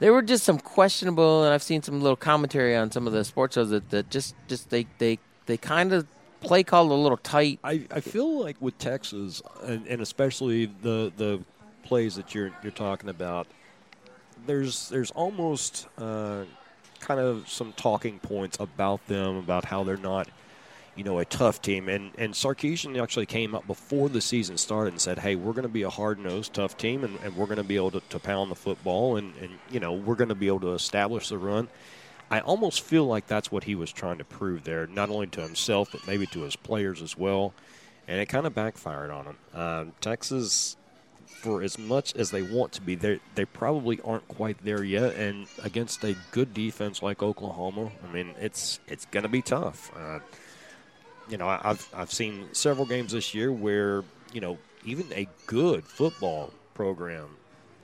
there 0.00 0.12
were 0.12 0.22
just 0.22 0.44
some 0.44 0.58
questionable. 0.58 1.44
And 1.44 1.52
I've 1.52 1.62
seen 1.62 1.82
some 1.82 2.00
little 2.00 2.16
commentary 2.16 2.76
on 2.76 2.90
some 2.90 3.06
of 3.06 3.12
the 3.12 3.24
sports 3.24 3.54
shows 3.54 3.70
that, 3.70 3.90
that 3.90 4.10
just 4.10 4.34
just 4.48 4.70
they 4.70 4.86
they 4.98 5.18
they 5.46 5.56
kind 5.56 5.92
of 5.92 6.06
play 6.40 6.62
called 6.62 6.90
a 6.90 6.94
little 6.94 7.16
tight. 7.16 7.58
I, 7.64 7.84
I 7.90 8.00
feel 8.00 8.40
like 8.40 8.56
with 8.60 8.78
Texas, 8.78 9.42
and, 9.62 9.86
and 9.86 10.00
especially 10.00 10.66
the 10.66 11.12
the 11.16 11.40
plays 11.82 12.16
that 12.16 12.34
you're 12.34 12.52
you're 12.62 12.72
talking 12.72 13.08
about, 13.08 13.46
there's 14.46 14.88
there's 14.88 15.10
almost 15.12 15.88
uh, 15.98 16.44
kind 17.00 17.20
of 17.20 17.48
some 17.48 17.72
talking 17.72 18.18
points 18.18 18.58
about 18.60 19.06
them 19.06 19.36
about 19.36 19.64
how 19.64 19.84
they're 19.84 19.96
not, 19.96 20.28
you 20.98 21.04
know, 21.04 21.20
a 21.20 21.24
tough 21.24 21.62
team. 21.62 21.88
And 21.88 22.10
and 22.18 22.34
Sarkisian 22.34 23.00
actually 23.00 23.26
came 23.26 23.54
up 23.54 23.66
before 23.66 24.08
the 24.08 24.20
season 24.20 24.58
started 24.58 24.92
and 24.92 25.00
said, 25.00 25.20
"Hey, 25.20 25.36
we're 25.36 25.52
going 25.52 25.62
to 25.62 25.68
be 25.68 25.82
a 25.82 25.90
hard 25.90 26.18
nosed, 26.18 26.54
tough 26.54 26.76
team, 26.76 27.04
and, 27.04 27.18
and 27.22 27.36
we're 27.36 27.46
going 27.46 27.58
to 27.58 27.64
be 27.64 27.76
able 27.76 27.92
to, 27.92 28.00
to 28.08 28.18
pound 28.18 28.50
the 28.50 28.56
football, 28.56 29.16
and 29.16 29.32
and 29.40 29.52
you 29.70 29.78
know 29.78 29.92
we're 29.92 30.16
going 30.16 30.28
to 30.28 30.34
be 30.34 30.48
able 30.48 30.60
to 30.60 30.72
establish 30.74 31.28
the 31.28 31.38
run." 31.38 31.68
I 32.30 32.40
almost 32.40 32.82
feel 32.82 33.06
like 33.06 33.26
that's 33.26 33.50
what 33.50 33.64
he 33.64 33.74
was 33.74 33.90
trying 33.90 34.18
to 34.18 34.24
prove 34.24 34.64
there, 34.64 34.86
not 34.86 35.08
only 35.08 35.28
to 35.28 35.40
himself 35.40 35.90
but 35.92 36.06
maybe 36.06 36.26
to 36.26 36.40
his 36.40 36.56
players 36.56 37.00
as 37.00 37.16
well, 37.16 37.54
and 38.06 38.20
it 38.20 38.26
kind 38.26 38.46
of 38.46 38.54
backfired 38.54 39.10
on 39.10 39.24
him. 39.24 39.36
Um, 39.54 39.92
Texas, 40.00 40.76
for 41.26 41.62
as 41.62 41.78
much 41.78 42.14
as 42.16 42.30
they 42.30 42.42
want 42.42 42.72
to 42.72 42.82
be, 42.82 42.96
they 42.96 43.20
they 43.34 43.44
probably 43.44 44.00
aren't 44.02 44.28
quite 44.28 44.62
there 44.64 44.84
yet, 44.84 45.14
and 45.14 45.46
against 45.62 46.04
a 46.04 46.16
good 46.32 46.52
defense 46.52 47.02
like 47.02 47.22
Oklahoma, 47.22 47.92
I 48.06 48.12
mean 48.12 48.34
it's 48.40 48.80
it's 48.88 49.06
going 49.06 49.22
to 49.22 49.28
be 49.28 49.42
tough. 49.42 49.90
Uh, 49.96 50.18
you 51.28 51.36
know, 51.36 51.48
I've 51.48 51.88
I've 51.94 52.12
seen 52.12 52.48
several 52.52 52.86
games 52.86 53.12
this 53.12 53.34
year 53.34 53.52
where 53.52 54.04
you 54.32 54.40
know 54.40 54.58
even 54.84 55.06
a 55.12 55.28
good 55.46 55.84
football 55.84 56.52
program, 56.74 57.28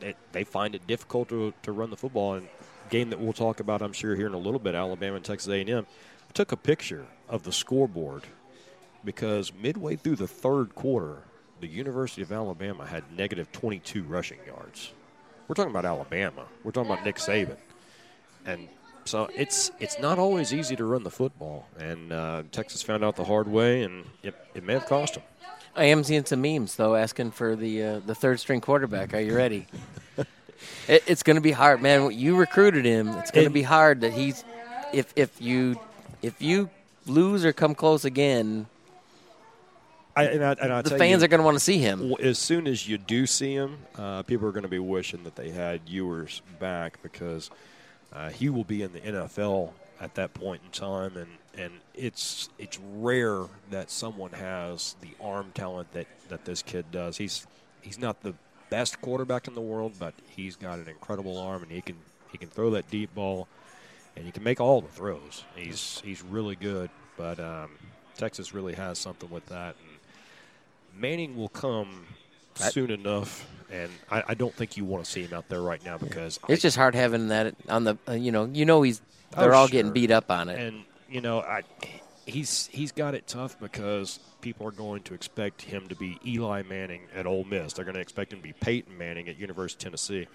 it, 0.00 0.16
they 0.32 0.44
find 0.44 0.74
it 0.74 0.86
difficult 0.86 1.28
to, 1.28 1.52
to 1.62 1.72
run 1.72 1.90
the 1.90 1.96
football. 1.96 2.34
And 2.34 2.48
game 2.90 3.10
that 3.10 3.20
we'll 3.20 3.32
talk 3.32 3.60
about, 3.60 3.82
I'm 3.82 3.92
sure 3.92 4.14
here 4.14 4.26
in 4.26 4.34
a 4.34 4.38
little 4.38 4.60
bit, 4.60 4.74
Alabama 4.74 5.16
and 5.16 5.24
Texas 5.24 5.52
A&M, 5.52 5.86
took 6.32 6.52
a 6.52 6.56
picture 6.56 7.06
of 7.28 7.42
the 7.42 7.52
scoreboard 7.52 8.22
because 9.04 9.52
midway 9.52 9.96
through 9.96 10.16
the 10.16 10.28
third 10.28 10.74
quarter, 10.74 11.18
the 11.60 11.66
University 11.66 12.22
of 12.22 12.32
Alabama 12.32 12.86
had 12.86 13.04
negative 13.16 13.50
22 13.52 14.02
rushing 14.04 14.38
yards. 14.46 14.92
We're 15.46 15.54
talking 15.54 15.70
about 15.70 15.84
Alabama. 15.84 16.46
We're 16.62 16.72
talking 16.72 16.90
about 16.90 17.04
Nick 17.04 17.16
Saban, 17.16 17.56
and 18.46 18.68
so 19.04 19.28
it's 19.34 19.70
it's 19.80 19.98
not 19.98 20.18
always 20.18 20.52
easy 20.52 20.76
to 20.76 20.84
run 20.84 21.02
the 21.02 21.10
football. 21.10 21.66
And 21.78 22.12
uh, 22.12 22.42
Texas 22.52 22.82
found 22.82 23.04
out 23.04 23.16
the 23.16 23.24
hard 23.24 23.48
way, 23.48 23.82
and 23.82 24.04
it, 24.22 24.34
it 24.54 24.64
may 24.64 24.74
have 24.74 24.86
cost 24.86 25.14
them. 25.14 25.22
I 25.76 25.84
am 25.84 26.04
seeing 26.04 26.24
some 26.24 26.40
memes 26.40 26.76
though, 26.76 26.94
asking 26.94 27.32
for 27.32 27.56
the 27.56 27.82
uh, 27.82 28.00
the 28.00 28.14
third 28.14 28.40
string 28.40 28.60
quarterback. 28.60 29.14
Are 29.14 29.20
you 29.20 29.36
ready? 29.36 29.66
it, 30.88 31.02
it's 31.06 31.22
going 31.22 31.36
to 31.36 31.42
be 31.42 31.52
hard, 31.52 31.82
man. 31.82 32.12
You 32.12 32.36
recruited 32.36 32.84
him. 32.84 33.08
It's 33.08 33.30
going 33.30 33.46
to 33.46 33.52
be 33.52 33.62
hard 33.62 34.02
that 34.02 34.12
he's 34.12 34.44
if 34.92 35.12
if 35.16 35.40
you 35.40 35.78
if 36.22 36.40
you 36.40 36.70
lose 37.06 37.44
or 37.44 37.52
come 37.52 37.74
close 37.74 38.04
again. 38.04 38.66
I, 40.16 40.24
and 40.26 40.44
I, 40.44 40.52
and 40.52 40.72
I 40.72 40.82
the 40.82 40.96
fans 40.96 41.22
you, 41.22 41.24
are 41.24 41.28
going 41.28 41.40
to 41.40 41.44
want 41.44 41.56
to 41.56 41.64
see 41.64 41.78
him. 41.78 42.14
As 42.20 42.38
soon 42.38 42.68
as 42.68 42.88
you 42.88 42.98
do 42.98 43.26
see 43.26 43.52
him, 43.52 43.78
uh, 43.98 44.22
people 44.22 44.46
are 44.46 44.52
going 44.52 44.62
to 44.62 44.68
be 44.68 44.78
wishing 44.78 45.24
that 45.24 45.34
they 45.34 45.50
had 45.50 45.80
Ewers 45.88 46.40
back 46.60 47.02
because 47.02 47.50
uh, 48.14 48.30
he 48.30 48.48
will 48.48 48.64
be 48.64 48.82
in 48.82 48.92
the 48.92 49.00
NFL 49.00 49.72
at 50.00 50.14
that 50.14 50.34
point 50.34 50.62
in 50.64 50.70
time, 50.70 51.16
and, 51.16 51.28
and 51.56 51.72
it's 51.94 52.48
it's 52.58 52.78
rare 52.96 53.44
that 53.70 53.90
someone 53.90 54.32
has 54.32 54.96
the 55.00 55.10
arm 55.22 55.50
talent 55.54 55.92
that, 55.92 56.06
that 56.28 56.44
this 56.44 56.62
kid 56.62 56.86
does. 56.90 57.16
He's 57.16 57.46
he's 57.80 57.98
not 57.98 58.22
the 58.22 58.34
best 58.70 59.00
quarterback 59.00 59.48
in 59.48 59.54
the 59.54 59.60
world, 59.60 59.94
but 59.98 60.14
he's 60.30 60.56
got 60.56 60.78
an 60.78 60.88
incredible 60.88 61.38
arm, 61.38 61.62
and 61.62 61.72
he 61.72 61.80
can 61.80 61.96
he 62.32 62.38
can 62.38 62.48
throw 62.48 62.70
that 62.70 62.90
deep 62.90 63.14
ball, 63.14 63.48
and 64.16 64.24
he 64.26 64.32
can 64.32 64.42
make 64.42 64.60
all 64.60 64.80
the 64.80 64.88
throws. 64.88 65.44
He's 65.56 66.00
he's 66.04 66.22
really 66.22 66.56
good, 66.56 66.90
but 67.16 67.40
um, 67.40 67.70
Texas 68.16 68.54
really 68.54 68.74
has 68.74 68.98
something 68.98 69.30
with 69.30 69.46
that. 69.46 69.76
And 69.80 71.00
Manning 71.00 71.36
will 71.36 71.48
come 71.48 72.06
soon 72.54 72.90
enough, 72.90 73.46
and 73.70 73.90
I, 74.10 74.22
I, 74.28 74.34
don't 74.34 74.54
think 74.54 74.76
you 74.76 74.84
want 74.84 75.04
to 75.04 75.10
see 75.10 75.22
him 75.22 75.34
out 75.34 75.48
there 75.48 75.60
right 75.60 75.84
now 75.84 75.98
because 75.98 76.38
it's 76.48 76.60
I, 76.60 76.66
just 76.66 76.76
hard 76.76 76.94
having 76.94 77.28
that 77.28 77.54
on 77.68 77.84
the 77.84 77.98
uh, 78.08 78.12
you 78.12 78.32
know 78.32 78.44
you 78.52 78.64
know 78.64 78.82
he's 78.82 79.00
they're 79.36 79.54
oh, 79.54 79.58
all 79.58 79.66
sure. 79.66 79.72
getting 79.72 79.92
beat 79.92 80.10
up 80.10 80.30
on 80.30 80.48
it, 80.48 80.58
and 80.60 80.84
you 81.08 81.20
know 81.20 81.40
I 81.40 81.62
he's 82.26 82.68
he's 82.72 82.92
got 82.92 83.14
it 83.14 83.26
tough 83.26 83.58
because 83.60 84.20
people 84.40 84.66
are 84.66 84.72
going 84.72 85.02
to 85.02 85.14
expect 85.14 85.62
him 85.62 85.88
to 85.88 85.94
be 85.94 86.18
Eli 86.26 86.62
Manning 86.62 87.02
at 87.14 87.26
Ole 87.26 87.44
Miss. 87.44 87.72
They're 87.72 87.84
going 87.84 87.96
to 87.96 88.00
expect 88.00 88.32
him 88.32 88.40
to 88.40 88.42
be 88.42 88.52
Peyton 88.52 88.96
Manning 88.96 89.28
at 89.28 89.38
University 89.38 89.78
of 89.78 89.84
Tennessee, 89.84 90.28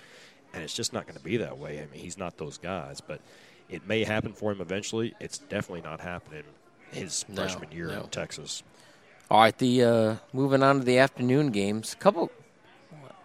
and 0.53 0.63
it's 0.63 0.73
just 0.73 0.93
not 0.93 1.05
going 1.05 1.17
to 1.17 1.23
be 1.23 1.37
that 1.37 1.57
way. 1.57 1.79
I 1.79 1.85
mean, 1.87 2.01
he's 2.01 2.17
not 2.17 2.37
those 2.37 2.57
guys, 2.57 3.01
but 3.01 3.21
it 3.69 3.87
may 3.87 4.03
happen 4.03 4.33
for 4.33 4.51
him 4.51 4.61
eventually. 4.61 5.13
It's 5.19 5.37
definitely 5.37 5.81
not 5.81 5.99
happening 5.99 6.43
his 6.91 7.25
no, 7.29 7.35
freshman 7.35 7.71
year 7.71 7.87
no. 7.87 8.01
in 8.01 8.07
Texas. 8.09 8.63
All 9.31 9.41
right, 9.41 9.55
the 9.55 9.83
uh, 9.83 10.15
moving 10.33 10.63
on 10.63 10.79
to 10.79 10.83
the 10.83 10.97
afternoon 10.97 11.51
games. 11.51 11.95
Couple. 11.99 12.31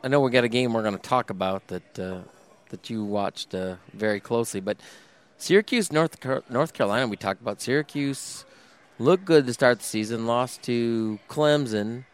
I 0.03 0.09
know 0.09 0.21
we 0.21 0.31
got 0.31 0.45
a 0.45 0.49
game 0.49 0.75
we're 0.75 0.83
going 0.83 0.99
to 0.99 1.01
talk 1.01 1.31
about 1.31 1.67
that 1.69 1.99
uh, 1.99 2.19
that 2.69 2.91
you 2.91 3.03
watched 3.03 3.55
uh, 3.55 3.77
very 3.95 4.21
closely, 4.21 4.61
but 4.61 4.77
Syracuse, 5.39 5.91
North 5.91 6.23
North 6.51 6.75
Carolina. 6.75 7.09
We 7.09 7.17
talked 7.17 7.41
about 7.41 7.63
Syracuse. 7.63 8.45
Looked 8.99 9.25
good 9.25 9.47
to 9.47 9.55
start 9.55 9.79
the 9.79 9.85
season. 9.87 10.27
Lost 10.27 10.63
to 10.65 11.19
Clemson. 11.27 12.05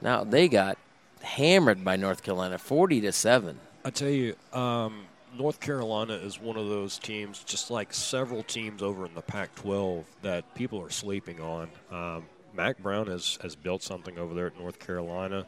Now 0.00 0.24
they 0.24 0.48
got 0.48 0.78
hammered 1.20 1.84
by 1.84 1.96
North 1.96 2.22
Carolina, 2.22 2.56
forty 2.56 3.02
to 3.02 3.12
seven. 3.12 3.60
I 3.84 3.90
tell 3.90 4.08
you, 4.08 4.36
um, 4.54 5.04
North 5.36 5.60
Carolina 5.60 6.14
is 6.14 6.40
one 6.40 6.56
of 6.56 6.66
those 6.70 6.98
teams, 6.98 7.44
just 7.44 7.70
like 7.70 7.92
several 7.92 8.42
teams 8.42 8.82
over 8.82 9.04
in 9.04 9.14
the 9.14 9.20
Pac-12, 9.20 10.04
that 10.22 10.54
people 10.54 10.80
are 10.80 10.88
sleeping 10.88 11.42
on. 11.42 11.68
Um, 11.92 12.24
Mack 12.58 12.78
Brown 12.78 13.06
has, 13.06 13.38
has 13.40 13.54
built 13.54 13.84
something 13.84 14.18
over 14.18 14.34
there 14.34 14.48
at 14.48 14.58
North 14.58 14.80
Carolina. 14.80 15.46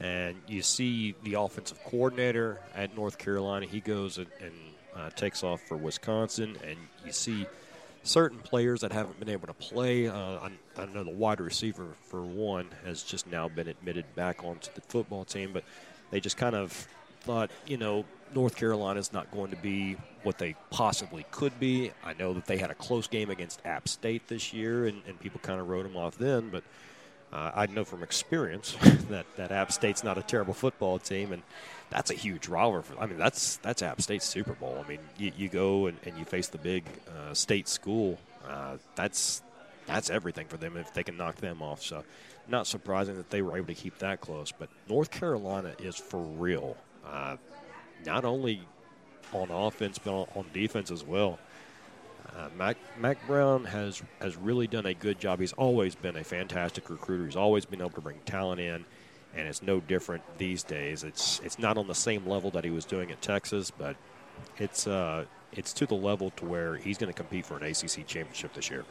And 0.00 0.36
you 0.48 0.60
see 0.60 1.14
the 1.22 1.34
offensive 1.34 1.78
coordinator 1.84 2.58
at 2.74 2.96
North 2.96 3.16
Carolina. 3.16 3.64
He 3.64 3.80
goes 3.80 4.18
and, 4.18 4.26
and 4.40 4.52
uh, 4.94 5.10
takes 5.10 5.44
off 5.44 5.62
for 5.62 5.76
Wisconsin. 5.76 6.58
And 6.66 6.76
you 7.04 7.12
see 7.12 7.46
certain 8.02 8.40
players 8.40 8.80
that 8.80 8.90
haven't 8.90 9.20
been 9.20 9.28
able 9.28 9.46
to 9.46 9.54
play. 9.54 10.08
Uh, 10.08 10.16
I, 10.16 10.50
I 10.76 10.86
know 10.86 11.04
the 11.04 11.10
wide 11.10 11.40
receiver, 11.40 11.94
for 12.02 12.22
one, 12.22 12.66
has 12.84 13.04
just 13.04 13.28
now 13.28 13.48
been 13.48 13.68
admitted 13.68 14.04
back 14.16 14.42
onto 14.42 14.70
the 14.74 14.80
football 14.80 15.24
team. 15.24 15.52
But 15.52 15.62
they 16.10 16.18
just 16.18 16.36
kind 16.36 16.56
of 16.56 16.88
thought, 17.20 17.52
you 17.68 17.76
know, 17.76 18.04
North 18.34 18.56
Carolina 18.56 19.00
is 19.00 19.12
not 19.12 19.30
going 19.30 19.50
to 19.50 19.56
be 19.56 19.96
what 20.22 20.38
they 20.38 20.54
possibly 20.70 21.24
could 21.30 21.58
be. 21.60 21.92
I 22.04 22.14
know 22.14 22.34
that 22.34 22.46
they 22.46 22.58
had 22.58 22.70
a 22.70 22.74
close 22.74 23.06
game 23.06 23.30
against 23.30 23.64
App 23.64 23.88
State 23.88 24.28
this 24.28 24.52
year, 24.52 24.86
and, 24.86 25.02
and 25.06 25.18
people 25.20 25.40
kind 25.42 25.60
of 25.60 25.68
wrote 25.68 25.84
them 25.84 25.96
off 25.96 26.18
then, 26.18 26.50
but 26.50 26.64
uh, 27.32 27.50
I 27.54 27.66
know 27.66 27.84
from 27.84 28.02
experience 28.02 28.76
that, 29.10 29.26
that 29.36 29.52
App 29.52 29.72
State's 29.72 30.04
not 30.04 30.18
a 30.18 30.22
terrible 30.22 30.54
football 30.54 30.98
team, 30.98 31.32
and 31.32 31.42
that's 31.90 32.10
a 32.10 32.14
huge 32.14 32.48
rivalry. 32.48 32.82
For, 32.82 32.98
I 32.98 33.06
mean, 33.06 33.18
that's 33.18 33.56
that's 33.58 33.82
App 33.82 34.00
State's 34.00 34.26
Super 34.26 34.54
Bowl. 34.54 34.82
I 34.84 34.88
mean, 34.88 35.00
you, 35.18 35.32
you 35.36 35.48
go 35.48 35.86
and, 35.86 35.98
and 36.04 36.16
you 36.18 36.24
face 36.24 36.48
the 36.48 36.58
big 36.58 36.84
uh, 37.08 37.34
state 37.34 37.68
school. 37.68 38.18
Uh, 38.46 38.76
that's 38.94 39.42
that's 39.86 40.10
everything 40.10 40.46
for 40.46 40.56
them 40.56 40.76
if 40.76 40.92
they 40.94 41.02
can 41.02 41.16
knock 41.16 41.36
them 41.36 41.62
off. 41.62 41.82
So, 41.82 42.04
not 42.48 42.66
surprising 42.66 43.16
that 43.16 43.30
they 43.30 43.42
were 43.42 43.56
able 43.56 43.68
to 43.68 43.74
keep 43.74 43.98
that 43.98 44.20
close. 44.20 44.52
But 44.52 44.68
North 44.88 45.10
Carolina 45.10 45.72
is 45.78 45.96
for 45.96 46.20
real. 46.20 46.76
Not 48.04 48.24
only 48.24 48.60
on 49.32 49.50
offense 49.50 49.98
but 49.98 50.12
on, 50.12 50.44
defense 50.52 50.90
as 50.90 51.04
well. 51.04 51.38
Uh, 52.36 52.48
Mack, 52.56 52.76
Mack 52.98 53.24
Brown 53.26 53.64
has 53.64 54.02
has 54.20 54.36
really 54.36 54.66
done 54.66 54.86
a 54.86 54.94
good 54.94 55.18
job. 55.18 55.40
He's 55.40 55.52
always 55.54 55.94
been 55.94 56.16
a 56.16 56.24
fantastic 56.24 56.90
recruiter. 56.90 57.24
He's 57.24 57.36
always 57.36 57.64
been 57.64 57.80
able 57.80 57.90
to 57.90 58.00
bring 58.00 58.18
talent 58.26 58.60
in, 58.60 58.84
and 59.34 59.48
it's 59.48 59.62
no 59.62 59.80
different 59.80 60.22
these 60.36 60.62
days. 60.62 61.04
It's 61.04 61.40
it's 61.44 61.58
not 61.58 61.78
on 61.78 61.86
the 61.86 61.94
same 61.94 62.26
level 62.26 62.50
that 62.52 62.64
he 62.64 62.70
was 62.70 62.84
doing 62.84 63.10
at 63.10 63.22
Texas, 63.22 63.70
but 63.70 63.96
it's 64.58 64.86
uh, 64.86 65.24
it's 65.52 65.72
to 65.74 65.86
the 65.86 65.94
level 65.94 66.30
to 66.30 66.44
where 66.44 66.76
he's 66.76 66.98
going 66.98 67.12
to 67.12 67.16
compete 67.16 67.46
for 67.46 67.56
an 67.56 67.62
ACC 67.62 68.06
championship 68.06 68.52
this 68.54 68.70
year. 68.70 68.84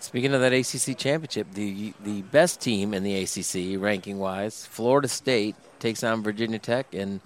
Speaking 0.00 0.34
of 0.34 0.40
that 0.40 0.52
ACC 0.52 0.98
championship, 0.98 1.46
the 1.52 1.92
the 2.02 2.22
best 2.22 2.60
team 2.60 2.92
in 2.92 3.04
the 3.04 3.22
ACC 3.22 3.80
ranking 3.80 4.18
wise, 4.18 4.66
Florida 4.66 5.06
State 5.06 5.54
takes 5.78 6.02
on 6.02 6.22
Virginia 6.22 6.58
Tech 6.58 6.92
and 6.92 7.20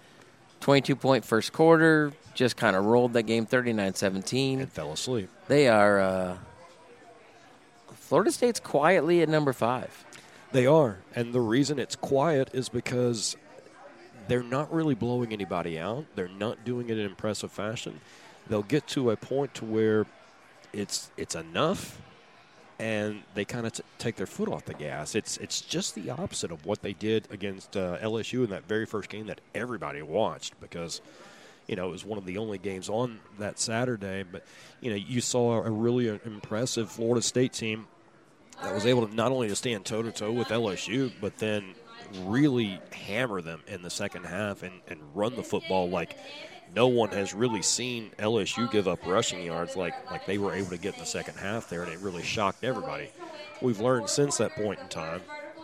22 0.60 0.96
point 0.96 1.24
first 1.24 1.52
quarter. 1.52 2.12
Just 2.34 2.56
kind 2.56 2.76
of 2.76 2.84
rolled 2.84 3.14
that 3.14 3.22
game 3.22 3.46
39 3.46 3.94
17. 3.94 4.60
And 4.60 4.72
fell 4.72 4.92
asleep. 4.92 5.30
They 5.48 5.68
are. 5.68 6.00
Uh, 6.00 6.36
Florida 7.94 8.30
State's 8.30 8.60
quietly 8.60 9.22
at 9.22 9.28
number 9.28 9.52
five. 9.52 10.04
They 10.52 10.66
are. 10.66 10.98
And 11.14 11.32
the 11.32 11.40
reason 11.40 11.78
it's 11.78 11.96
quiet 11.96 12.50
is 12.52 12.68
because 12.68 13.36
they're 14.28 14.42
not 14.42 14.72
really 14.72 14.94
blowing 14.94 15.32
anybody 15.32 15.78
out. 15.78 16.04
They're 16.14 16.28
not 16.28 16.64
doing 16.64 16.88
it 16.88 16.98
in 16.98 17.06
impressive 17.06 17.50
fashion. 17.50 18.00
They'll 18.48 18.62
get 18.62 18.86
to 18.88 19.10
a 19.10 19.16
point 19.16 19.54
to 19.54 19.64
where 19.64 20.06
it's 20.72 21.10
it's 21.16 21.34
enough 21.34 22.00
and 22.78 23.22
they 23.34 23.44
kind 23.44 23.66
of 23.66 23.72
t- 23.72 23.82
take 23.98 24.16
their 24.16 24.26
foot 24.26 24.48
off 24.48 24.64
the 24.64 24.74
gas. 24.74 25.14
It's 25.14 25.36
it's 25.38 25.60
just 25.60 25.94
the 25.94 26.10
opposite 26.10 26.50
of 26.50 26.66
what 26.66 26.82
they 26.82 26.92
did 26.92 27.28
against 27.30 27.76
uh, 27.76 27.98
LSU 27.98 28.44
in 28.44 28.50
that 28.50 28.66
very 28.68 28.86
first 28.86 29.08
game 29.08 29.26
that 29.26 29.40
everybody 29.54 30.02
watched 30.02 30.58
because 30.60 31.00
you 31.66 31.76
know 31.76 31.88
it 31.88 31.92
was 31.92 32.04
one 32.04 32.18
of 32.18 32.26
the 32.26 32.38
only 32.38 32.58
games 32.58 32.88
on 32.88 33.20
that 33.38 33.58
Saturday. 33.58 34.24
But 34.30 34.44
you 34.80 34.90
know 34.90 34.96
you 34.96 35.20
saw 35.20 35.62
a 35.62 35.70
really 35.70 36.08
impressive 36.08 36.90
Florida 36.90 37.22
State 37.22 37.52
team 37.52 37.86
that 38.62 38.74
was 38.74 38.86
able 38.86 39.06
to 39.06 39.14
not 39.14 39.32
only 39.32 39.48
to 39.48 39.56
stand 39.56 39.84
toe 39.84 40.02
to 40.02 40.12
toe 40.12 40.32
with 40.32 40.48
LSU, 40.48 41.12
but 41.20 41.38
then 41.38 41.74
really 42.24 42.80
hammer 42.92 43.40
them 43.40 43.62
in 43.66 43.82
the 43.82 43.90
second 43.90 44.24
half 44.24 44.62
and, 44.62 44.80
and 44.88 45.00
run 45.14 45.34
the 45.34 45.42
football 45.42 45.88
like 45.88 46.16
no 46.74 46.86
one 46.88 47.10
has 47.10 47.34
really 47.34 47.62
seen 47.62 48.10
LSU 48.18 48.70
give 48.70 48.88
up 48.88 49.04
rushing 49.06 49.42
yards 49.42 49.76
like 49.76 49.94
like 50.10 50.26
they 50.26 50.38
were 50.38 50.54
able 50.54 50.70
to 50.70 50.78
get 50.78 50.94
in 50.94 51.00
the 51.00 51.06
second 51.06 51.36
half 51.36 51.68
there, 51.68 51.82
and 51.82 51.92
it 51.92 51.98
really 52.00 52.22
shocked 52.22 52.64
everybody. 52.64 53.10
We've 53.62 53.80
learned 53.80 54.08
since 54.08 54.36
that 54.38 54.52
point 54.52 54.80
in 54.80 54.88
time, 54.88 55.22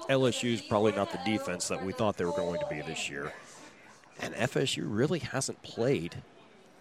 LSU 0.09 0.54
is 0.54 0.62
probably 0.62 0.92
not 0.92 1.12
the 1.12 1.21
defense 1.25 1.68
that 1.68 1.85
we 1.85 1.92
thought 1.92 2.16
they 2.16 2.25
were 2.25 2.32
going 2.32 2.61
to 2.61 2.66
be 2.66 2.80
this 2.82 3.11
year, 3.11 3.32
and 4.21 4.35
FSU 4.35 4.85
really 4.87 5.18
hasn't 5.18 5.62
played 5.62 6.16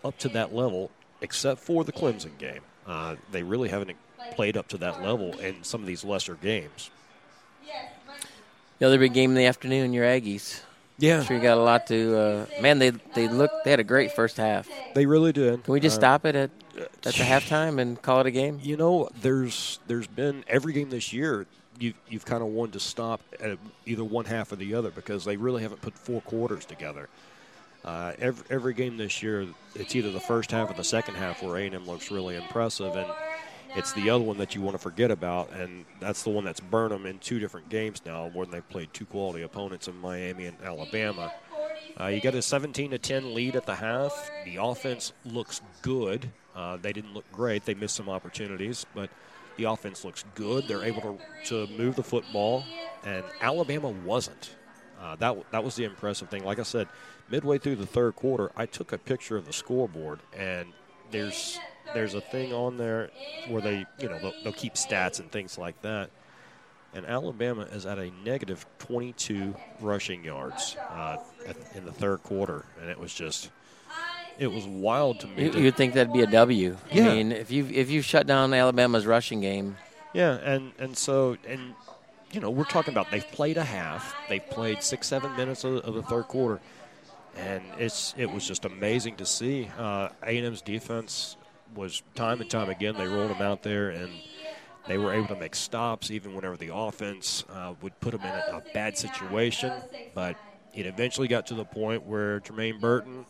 up 0.03 0.17
to 0.19 0.29
that 0.29 0.53
level 0.53 0.91
except 1.21 1.59
for 1.61 1.83
the 1.83 1.91
Clemson 1.91 2.37
game. 2.37 2.61
Uh, 2.87 3.15
they 3.31 3.43
really 3.43 3.69
haven't 3.69 3.95
played 4.31 4.57
up 4.57 4.67
to 4.69 4.77
that 4.77 5.01
level 5.03 5.37
in 5.39 5.63
some 5.63 5.81
of 5.81 5.87
these 5.87 6.03
lesser 6.03 6.35
games. 6.35 6.89
The 8.79 8.87
other 8.87 8.97
big 8.97 9.13
game 9.13 9.31
in 9.31 9.35
the 9.35 9.45
afternoon, 9.45 9.93
your 9.93 10.05
Aggies. 10.05 10.61
Yeah, 11.01 11.19
I'm 11.19 11.25
sure 11.25 11.35
you 11.35 11.41
got 11.41 11.57
a 11.57 11.61
lot 11.61 11.87
to. 11.87 12.17
Uh, 12.17 12.61
man, 12.61 12.77
they 12.77 12.91
they 12.91 13.27
look 13.27 13.51
they 13.63 13.71
had 13.71 13.79
a 13.79 13.83
great 13.83 14.11
first 14.11 14.37
half. 14.37 14.69
They 14.93 15.05
really 15.07 15.31
did. 15.31 15.63
Can 15.63 15.73
we 15.73 15.79
just 15.79 15.97
uh, 15.97 16.01
stop 16.01 16.25
it 16.25 16.35
at 16.35 16.51
at 16.77 17.01
the 17.01 17.23
halftime 17.23 17.79
and 17.79 17.99
call 17.99 18.21
it 18.21 18.27
a 18.27 18.31
game? 18.31 18.59
You 18.61 18.77
know, 18.77 19.09
there's 19.21 19.79
there's 19.87 20.07
been 20.07 20.43
every 20.47 20.73
game 20.73 20.91
this 20.91 21.11
year. 21.11 21.47
You've 21.79 21.95
you've 22.07 22.25
kind 22.25 22.43
of 22.43 22.49
wanted 22.49 22.73
to 22.73 22.79
stop 22.79 23.19
at 23.39 23.57
either 23.87 24.03
one 24.03 24.25
half 24.25 24.51
or 24.51 24.57
the 24.57 24.75
other 24.75 24.91
because 24.91 25.25
they 25.25 25.37
really 25.37 25.63
haven't 25.63 25.81
put 25.81 25.97
four 25.97 26.21
quarters 26.21 26.65
together. 26.65 27.09
Uh, 27.83 28.13
every 28.19 28.45
every 28.51 28.73
game 28.75 28.97
this 28.97 29.23
year, 29.23 29.47
it's 29.73 29.95
either 29.95 30.11
the 30.11 30.19
first 30.19 30.51
half 30.51 30.69
or 30.69 30.75
the 30.75 30.83
second 30.83 31.15
half 31.15 31.41
where 31.41 31.57
A 31.57 31.65
and 31.65 31.73
M 31.73 31.87
looks 31.87 32.11
really 32.11 32.35
impressive, 32.35 32.95
and 32.95 33.09
It's 33.75 33.93
the 33.93 34.09
other 34.09 34.23
one 34.23 34.37
that 34.37 34.53
you 34.53 34.61
want 34.61 34.75
to 34.75 34.79
forget 34.79 35.11
about, 35.11 35.51
and 35.53 35.85
that's 35.99 36.23
the 36.23 36.29
one 36.29 36.43
that's 36.43 36.59
burned 36.59 36.91
them 36.91 37.05
in 37.05 37.19
two 37.19 37.39
different 37.39 37.69
games 37.69 38.01
now, 38.05 38.29
when 38.33 38.49
they 38.51 38.61
played 38.61 38.93
two 38.93 39.05
quality 39.05 39.43
opponents 39.43 39.87
in 39.87 39.95
Miami 39.97 40.45
and 40.47 40.57
Alabama. 40.63 41.31
Uh, 41.99 42.07
you 42.07 42.19
got 42.21 42.35
a 42.35 42.41
17 42.41 42.91
to 42.91 42.97
10 42.97 43.33
lead 43.33 43.55
at 43.55 43.65
the 43.65 43.75
half. 43.75 44.29
The 44.45 44.57
offense 44.57 45.13
looks 45.25 45.61
good. 45.81 46.29
Uh, 46.55 46.77
they 46.81 46.91
didn't 46.91 47.13
look 47.13 47.29
great. 47.31 47.65
They 47.65 47.73
missed 47.73 47.95
some 47.95 48.09
opportunities, 48.09 48.85
but 48.93 49.09
the 49.57 49.65
offense 49.65 50.03
looks 50.03 50.25
good. 50.35 50.67
They're 50.67 50.83
able 50.83 51.01
to, 51.01 51.17
to 51.67 51.73
move 51.77 51.95
the 51.95 52.03
football, 52.03 52.65
and 53.05 53.23
Alabama 53.41 53.89
wasn't. 53.89 54.51
Uh, 55.01 55.15
that 55.15 55.51
that 55.51 55.63
was 55.63 55.75
the 55.75 55.83
impressive 55.83 56.29
thing. 56.29 56.43
Like 56.43 56.59
I 56.59 56.63
said, 56.63 56.87
midway 57.29 57.57
through 57.57 57.77
the 57.77 57.87
third 57.87 58.15
quarter, 58.15 58.51
I 58.55 58.65
took 58.65 58.91
a 58.91 58.97
picture 58.97 59.35
of 59.35 59.45
the 59.45 59.53
scoreboard, 59.53 60.19
and 60.35 60.67
there's 61.09 61.59
there's 61.93 62.13
a 62.13 62.21
thing 62.21 62.53
on 62.53 62.77
there 62.77 63.09
where 63.47 63.61
they 63.61 63.85
you 63.99 64.09
know 64.09 64.19
they'll, 64.19 64.33
they'll 64.43 64.53
keep 64.53 64.75
stats 64.75 65.19
and 65.19 65.31
things 65.31 65.57
like 65.57 65.81
that. 65.81 66.09
And 66.93 67.05
Alabama 67.05 67.61
is 67.71 67.85
at 67.85 67.97
a 67.99 68.11
negative 68.25 68.65
22 68.79 69.55
rushing 69.79 70.25
yards 70.25 70.75
uh, 70.89 71.17
at, 71.47 71.55
in 71.73 71.85
the 71.85 71.91
third 71.93 72.21
quarter, 72.23 72.65
and 72.81 72.89
it 72.89 72.99
was 72.99 73.13
just 73.13 73.49
it 74.37 74.47
was 74.51 74.65
wild 74.65 75.19
to 75.21 75.27
me. 75.27 75.45
You, 75.45 75.51
you'd 75.53 75.75
think 75.77 75.93
that'd 75.93 76.11
be 76.11 76.21
a 76.21 76.27
W. 76.27 76.75
Yeah. 76.91 77.09
I 77.09 77.15
mean, 77.15 77.31
if 77.31 77.49
you 77.51 77.65
if 77.71 77.89
you 77.89 78.01
shut 78.01 78.27
down 78.27 78.53
Alabama's 78.53 79.05
rushing 79.05 79.39
game, 79.41 79.77
Yeah, 80.13 80.33
and 80.33 80.73
and 80.79 80.97
so 80.97 81.37
and 81.47 81.75
you 82.31 82.41
know 82.41 82.49
we're 82.49 82.65
talking 82.65 82.93
about 82.93 83.09
they've 83.09 83.29
played 83.31 83.57
a 83.57 83.63
half, 83.63 84.13
they've 84.27 84.45
played 84.49 84.83
six 84.83 85.07
seven 85.07 85.35
minutes 85.37 85.63
of, 85.63 85.77
of 85.77 85.93
the 85.93 86.03
third 86.03 86.23
quarter, 86.27 86.59
and 87.37 87.63
it's 87.77 88.13
it 88.17 88.29
was 88.31 88.45
just 88.45 88.65
amazing 88.65 89.15
to 89.17 89.25
see. 89.25 89.69
Uh, 89.77 90.09
A&M's 90.23 90.61
defense 90.61 91.37
was 91.75 92.03
time 92.15 92.41
and 92.41 92.49
time 92.49 92.69
again 92.69 92.95
they 92.97 93.07
rolled 93.07 93.31
him 93.31 93.41
out 93.41 93.63
there 93.63 93.89
and 93.89 94.11
they 94.87 94.97
were 94.97 95.13
able 95.13 95.27
to 95.27 95.35
make 95.35 95.55
stops 95.55 96.11
even 96.11 96.33
whenever 96.33 96.57
the 96.57 96.73
offense 96.73 97.43
uh, 97.53 97.73
would 97.81 97.99
put 97.99 98.11
them 98.11 98.21
in 98.21 98.27
a, 98.27 98.57
a 98.57 98.63
bad 98.73 98.97
situation, 98.97 99.71
but 100.15 100.35
it 100.73 100.85
eventually 100.85 101.27
got 101.27 101.47
to 101.47 101.53
the 101.53 101.65
point 101.65 102.05
where 102.05 102.39
Jermaine 102.39 102.79
Burton 102.79 103.25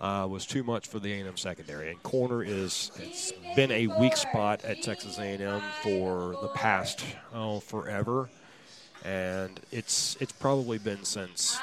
uh, 0.00 0.26
was 0.30 0.46
too 0.46 0.62
much 0.62 0.86
for 0.86 0.98
the 0.98 1.12
A&M 1.12 1.36
secondary. 1.36 1.90
And 1.90 2.02
corner 2.02 2.42
is 2.42 2.92
it's 2.96 3.32
been 3.54 3.70
a 3.72 3.86
weak 3.98 4.16
spot 4.16 4.64
at 4.64 4.82
Texas 4.82 5.18
A&M 5.18 5.62
for 5.82 6.36
the 6.40 6.48
past 6.48 7.04
oh 7.34 7.60
forever, 7.60 8.28
and 9.04 9.58
it's 9.72 10.16
it's 10.20 10.32
probably 10.32 10.78
been 10.78 11.04
since 11.04 11.58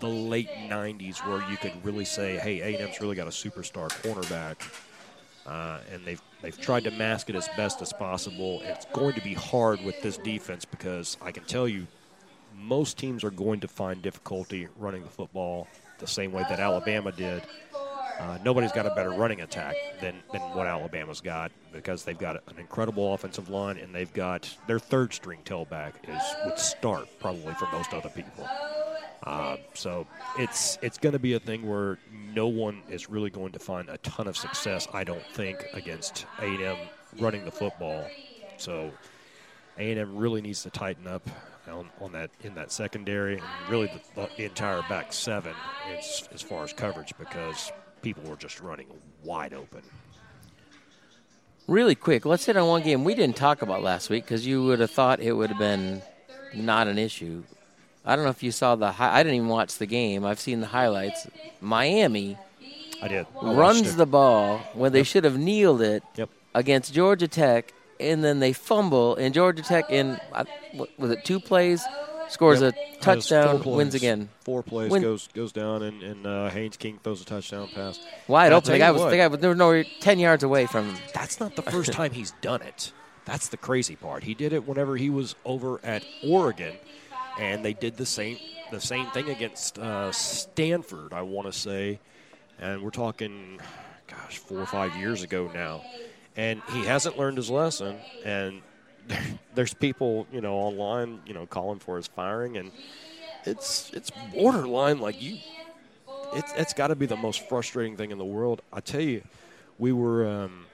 the 0.00 0.08
late 0.08 0.48
'90s 0.68 1.26
where 1.26 1.48
you 1.50 1.56
could 1.56 1.72
really 1.84 2.04
say, 2.04 2.36
hey, 2.38 2.76
A&M's 2.76 3.00
really 3.00 3.16
got 3.16 3.26
a 3.26 3.30
superstar 3.30 3.88
cornerback. 4.02 4.56
Uh, 5.48 5.80
and 5.90 6.04
they've 6.04 6.20
they've 6.42 6.60
tried 6.60 6.84
to 6.84 6.90
mask 6.90 7.30
it 7.30 7.36
as 7.36 7.48
best 7.56 7.80
as 7.80 7.92
possible. 7.92 8.60
It's 8.64 8.84
going 8.92 9.14
to 9.14 9.22
be 9.22 9.32
hard 9.32 9.82
with 9.82 10.00
this 10.02 10.18
defense 10.18 10.66
because 10.66 11.16
I 11.22 11.32
can 11.32 11.44
tell 11.44 11.66
you, 11.66 11.86
most 12.54 12.98
teams 12.98 13.24
are 13.24 13.30
going 13.30 13.60
to 13.60 13.68
find 13.68 14.02
difficulty 14.02 14.68
running 14.76 15.02
the 15.02 15.08
football 15.08 15.66
the 15.98 16.06
same 16.06 16.32
way 16.32 16.44
that 16.48 16.60
Alabama 16.60 17.12
did. 17.12 17.42
Uh, 18.20 18.36
nobody's 18.44 18.72
got 18.72 18.84
a 18.84 18.90
better 18.90 19.10
running 19.10 19.40
attack 19.40 19.76
than, 20.00 20.16
than 20.32 20.40
what 20.40 20.66
Alabama's 20.66 21.20
got 21.20 21.52
because 21.72 22.04
they've 22.04 22.18
got 22.18 22.36
an 22.48 22.58
incredible 22.58 23.14
offensive 23.14 23.48
line 23.48 23.78
and 23.78 23.94
they've 23.94 24.12
got 24.12 24.52
their 24.66 24.80
third 24.80 25.14
string 25.14 25.38
tailback 25.44 25.92
is 26.06 26.22
would 26.44 26.58
start 26.58 27.06
probably 27.20 27.54
for 27.54 27.68
most 27.72 27.94
other 27.94 28.08
people. 28.08 28.46
Uh, 29.28 29.58
so 29.74 30.06
it's 30.38 30.78
it's 30.80 30.96
going 30.96 31.12
to 31.12 31.18
be 31.18 31.34
a 31.34 31.38
thing 31.38 31.68
where 31.68 31.98
no 32.32 32.46
one 32.46 32.82
is 32.88 33.10
really 33.10 33.28
going 33.28 33.52
to 33.52 33.58
find 33.58 33.90
a 33.90 33.98
ton 33.98 34.26
of 34.26 34.38
success, 34.38 34.88
I 34.94 35.04
don't 35.04 35.22
think, 35.34 35.66
against 35.74 36.24
A&M 36.38 36.78
running 37.18 37.44
the 37.44 37.50
football. 37.50 38.06
So 38.56 38.90
A&M 39.76 40.16
really 40.16 40.40
needs 40.40 40.62
to 40.62 40.70
tighten 40.70 41.06
up 41.06 41.28
on, 41.70 41.90
on 42.00 42.12
that 42.12 42.30
in 42.40 42.54
that 42.54 42.72
secondary 42.72 43.34
and 43.34 43.44
really 43.68 43.90
the, 44.14 44.30
the 44.38 44.44
entire 44.46 44.80
back 44.88 45.12
seven 45.12 45.52
as, 45.94 46.26
as 46.32 46.40
far 46.40 46.64
as 46.64 46.72
coverage 46.72 47.12
because 47.18 47.70
people 48.00 48.22
were 48.22 48.36
just 48.36 48.62
running 48.62 48.86
wide 49.22 49.52
open. 49.52 49.82
really 51.66 51.94
quick, 51.94 52.24
let's 52.24 52.46
hit 52.46 52.56
on 52.56 52.66
one 52.66 52.82
game 52.82 53.04
we 53.04 53.14
didn't 53.14 53.36
talk 53.36 53.60
about 53.60 53.82
last 53.82 54.08
week 54.08 54.24
because 54.24 54.46
you 54.46 54.64
would 54.64 54.80
have 54.80 54.90
thought 54.90 55.20
it 55.20 55.32
would 55.32 55.50
have 55.50 55.58
been 55.58 56.00
not 56.54 56.88
an 56.88 56.96
issue. 56.96 57.42
I 58.08 58.16
don't 58.16 58.24
know 58.24 58.30
if 58.30 58.42
you 58.42 58.50
saw 58.52 58.74
the. 58.74 58.90
Hi- 58.92 59.18
I 59.20 59.22
didn't 59.22 59.36
even 59.36 59.48
watch 59.48 59.76
the 59.78 59.86
game. 59.86 60.24
I've 60.24 60.40
seen 60.40 60.60
the 60.60 60.66
highlights. 60.68 61.26
Miami 61.60 62.36
I 63.02 63.08
did. 63.08 63.26
I 63.40 63.52
runs 63.54 63.94
it. 63.94 63.96
the 63.96 64.06
ball 64.06 64.58
when 64.74 64.92
they 64.92 65.02
should 65.02 65.24
have 65.24 65.38
kneeled 65.38 65.82
it 65.82 66.02
Yep. 66.16 66.30
against 66.54 66.94
Georgia 66.94 67.28
Tech, 67.28 67.72
and 68.00 68.24
then 68.24 68.40
they 68.40 68.52
fumble, 68.52 69.14
and 69.16 69.34
Georgia 69.34 69.62
Tech 69.62 69.90
in 69.90 70.18
what 70.72 70.88
was 70.98 71.10
it 71.10 71.24
two 71.24 71.38
plays 71.38 71.84
scores 72.28 72.60
Yep. 72.60 72.74
a 72.74 72.78
Has 72.78 73.04
touchdown, 73.04 73.62
four 73.62 73.76
wins 73.76 73.90
plays. 73.92 74.02
again, 74.02 74.28
Four 74.44 74.62
plays 74.62 74.90
Win- 74.90 75.02
goes 75.02 75.28
goes 75.34 75.52
down, 75.52 75.82
and, 75.82 76.02
and 76.02 76.26
uh, 76.26 76.48
Haynes 76.50 76.76
King 76.76 76.98
throws 77.04 77.20
a 77.22 77.24
touchdown 77.24 77.68
pass. 77.74 78.00
wide 78.26 78.46
And 78.46 78.54
I'll 78.54 78.58
open. 78.58 78.72
The 78.72 78.78
tell 78.78 78.78
guy 78.78 78.86
you 78.88 78.92
was 78.94 79.02
what, 79.02 79.10
the 79.10 79.16
guy 79.18 79.26
was 79.28 79.40
there 79.40 79.50
was 79.50 79.58
no 79.58 79.82
ten 80.00 80.18
yards 80.18 80.42
away 80.42 80.66
from 80.66 80.86
him. 80.94 80.96
That's 81.14 81.38
not 81.40 81.56
the 81.56 81.62
first 81.62 81.92
time 81.92 82.12
he's 82.12 82.32
done 82.40 82.62
it. 82.62 82.92
That's 83.26 83.48
the 83.48 83.58
crazy 83.58 83.94
part. 83.96 84.24
He 84.24 84.32
did 84.34 84.52
it 84.54 84.66
whenever 84.66 84.96
he 84.96 85.10
was 85.10 85.34
over 85.44 85.80
at 85.84 86.02
Oregon, 86.26 86.74
and 87.38 87.64
they 87.64 87.72
did 87.72 87.96
the 87.96 88.06
same 88.06 88.38
the 88.70 88.80
same 88.80 89.06
thing 89.10 89.30
against 89.30 89.78
uh, 89.78 90.12
Stanford. 90.12 91.12
I 91.12 91.22
want 91.22 91.46
to 91.50 91.58
say, 91.58 92.00
and 92.60 92.82
we're 92.82 92.90
talking, 92.90 93.60
gosh, 94.06 94.38
four 94.38 94.58
or 94.58 94.66
five 94.66 94.94
years 94.96 95.22
ago 95.22 95.50
now, 95.54 95.82
and 96.36 96.62
he 96.70 96.84
hasn't 96.84 97.18
learned 97.18 97.38
his 97.38 97.50
lesson. 97.50 97.96
And 98.24 98.60
there's 99.54 99.72
people, 99.72 100.26
you 100.32 100.40
know, 100.40 100.54
online, 100.54 101.20
you 101.26 101.34
know, 101.34 101.46
calling 101.46 101.78
for 101.78 101.96
his 101.96 102.06
firing, 102.08 102.56
and 102.56 102.70
it's 103.44 103.90
it's 103.94 104.10
borderline 104.32 104.98
like 104.98 105.22
you 105.22 105.38
it's, 106.34 106.52
it's 106.56 106.72
got 106.72 106.88
to 106.88 106.96
be 106.96 107.06
the 107.06 107.16
most 107.16 107.48
frustrating 107.48 107.96
thing 107.96 108.10
in 108.10 108.18
the 108.18 108.24
world. 108.24 108.62
I 108.72 108.80
tell 108.80 109.00
you, 109.00 109.22
we 109.78 109.92
were 109.92 110.28
um, 110.28 110.66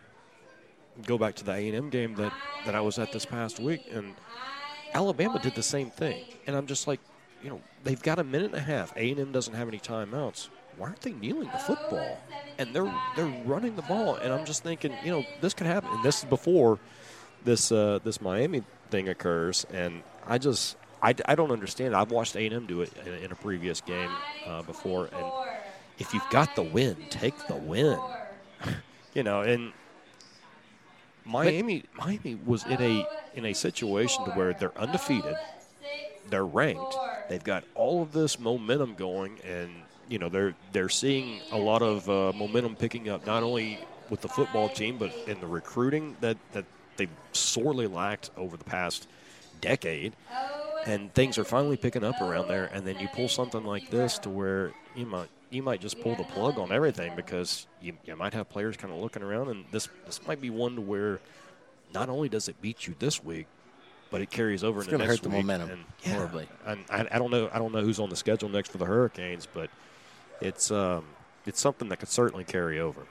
go 1.06 1.18
back 1.18 1.34
to 1.36 1.44
the 1.44 1.52
A 1.52 1.68
and 1.68 1.76
M 1.76 1.90
game 1.90 2.14
that, 2.16 2.32
that 2.66 2.74
I 2.74 2.80
was 2.80 2.98
at 2.98 3.12
this 3.12 3.24
past 3.24 3.60
week, 3.60 3.82
and 3.92 4.14
Alabama 4.94 5.40
did 5.40 5.54
the 5.54 5.62
same 5.62 5.90
thing. 5.90 6.24
And 6.46 6.56
I'm 6.56 6.66
just 6.66 6.86
like, 6.86 7.00
you 7.42 7.50
know, 7.50 7.60
they've 7.82 8.02
got 8.02 8.18
a 8.18 8.24
minute 8.24 8.52
and 8.52 8.54
a 8.54 8.60
half. 8.60 8.96
A 8.96 9.10
and 9.10 9.20
M 9.20 9.32
doesn't 9.32 9.54
have 9.54 9.68
any 9.68 9.78
timeouts. 9.78 10.48
Why 10.76 10.88
aren't 10.88 11.00
they 11.02 11.12
kneeling 11.12 11.50
the 11.52 11.58
football? 11.58 12.18
And 12.58 12.74
they're 12.74 12.92
they're 13.16 13.42
running 13.44 13.76
the 13.76 13.82
ball, 13.82 14.16
and 14.16 14.32
I'm 14.32 14.44
just 14.44 14.62
thinking, 14.62 14.92
you 15.04 15.10
know, 15.10 15.24
this 15.40 15.54
could 15.54 15.66
happen. 15.66 15.90
And 15.92 16.02
this 16.02 16.20
is 16.20 16.24
before 16.24 16.78
this 17.44 17.70
uh, 17.70 18.00
this 18.02 18.20
Miami 18.20 18.62
thing 18.90 19.08
occurs, 19.08 19.66
and 19.72 20.02
I 20.26 20.38
just 20.38 20.76
I, 21.02 21.14
I 21.26 21.34
don't 21.34 21.52
understand. 21.52 21.94
I've 21.94 22.10
watched 22.10 22.34
A 22.34 22.44
and 22.44 22.54
M 22.54 22.66
do 22.66 22.80
it 22.80 22.92
in, 23.06 23.12
in 23.14 23.32
a 23.32 23.36
previous 23.36 23.80
game 23.80 24.10
uh, 24.46 24.62
before, 24.62 25.10
and 25.12 25.26
if 25.98 26.12
you've 26.12 26.28
got 26.30 26.56
the 26.56 26.62
win, 26.62 26.96
take 27.10 27.34
the 27.46 27.56
win. 27.56 27.98
you 29.14 29.22
know, 29.22 29.42
and 29.42 29.72
Miami 31.24 31.84
Miami 31.96 32.34
was 32.46 32.64
in 32.64 32.80
a 32.80 33.06
in 33.34 33.44
a 33.46 33.52
situation 33.52 34.24
to 34.24 34.30
where 34.32 34.52
they're 34.52 34.76
undefeated, 34.78 35.36
they're 36.30 36.46
ranked, 36.46 36.96
they've 37.28 37.42
got 37.44 37.64
all 37.74 38.02
of 38.02 38.12
this 38.12 38.38
momentum 38.38 38.94
going, 38.94 39.38
and 39.44 39.70
you 40.08 40.18
know 40.18 40.28
they're 40.28 40.54
they're 40.72 40.88
seeing 40.88 41.40
a 41.52 41.58
lot 41.58 41.82
of 41.82 42.08
uh, 42.08 42.32
momentum 42.36 42.76
picking 42.76 43.08
up 43.08 43.26
not 43.26 43.42
only 43.42 43.78
with 44.10 44.20
the 44.20 44.28
football 44.28 44.68
team 44.68 44.98
but 44.98 45.10
in 45.26 45.40
the 45.40 45.46
recruiting 45.46 46.16
that 46.20 46.36
that 46.52 46.64
they've 46.96 47.08
sorely 47.32 47.86
lacked 47.86 48.30
over 48.36 48.56
the 48.56 48.64
past 48.64 49.08
decade. 49.60 50.14
And 50.86 51.12
things 51.14 51.38
are 51.38 51.44
finally 51.44 51.78
picking 51.78 52.04
up 52.04 52.20
around 52.20 52.48
there 52.48 52.66
and 52.66 52.86
then 52.86 52.98
you 52.98 53.08
pull 53.08 53.28
something 53.28 53.64
like 53.64 53.88
this 53.90 54.18
to 54.18 54.28
where 54.30 54.72
you 54.94 55.06
might 55.06 55.28
you 55.54 55.62
might 55.62 55.80
just 55.80 56.00
pull 56.00 56.14
the 56.16 56.24
plug 56.24 56.58
on 56.58 56.72
everything 56.72 57.14
because 57.16 57.66
you, 57.80 57.96
you 58.04 58.16
might 58.16 58.34
have 58.34 58.48
players 58.48 58.76
kind 58.76 58.92
of 58.92 59.00
looking 59.00 59.22
around 59.22 59.48
and 59.48 59.64
this 59.70 59.88
this 60.06 60.26
might 60.26 60.40
be 60.40 60.50
one 60.50 60.74
to 60.74 60.80
where 60.80 61.20
not 61.94 62.08
only 62.08 62.28
does 62.28 62.48
it 62.48 62.60
beat 62.60 62.86
you 62.86 62.94
this 62.98 63.22
week 63.24 63.46
but 64.10 64.20
it 64.20 64.30
carries 64.30 64.62
over 64.64 64.80
It's 64.80 64.88
into 64.88 64.98
gonna 64.98 65.08
hurt 65.08 65.22
the 65.22 65.28
momentum 65.28 65.70
and, 65.70 65.84
yeah, 66.04 66.14
horribly. 66.14 66.48
and 66.66 66.84
I, 66.90 67.06
I 67.12 67.18
don't 67.18 67.30
know 67.30 67.48
I 67.52 67.58
don't 67.58 67.72
know 67.72 67.82
who's 67.82 68.00
on 68.00 68.10
the 68.10 68.16
schedule 68.16 68.48
next 68.48 68.70
for 68.70 68.78
the 68.78 68.84
Hurricanes 68.86 69.46
but 69.46 69.70
it's 70.40 70.70
um 70.70 71.04
it's 71.46 71.60
something 71.60 71.88
that 71.90 71.98
could 71.98 72.08
certainly 72.08 72.44
carry 72.44 72.80
over 72.80 73.02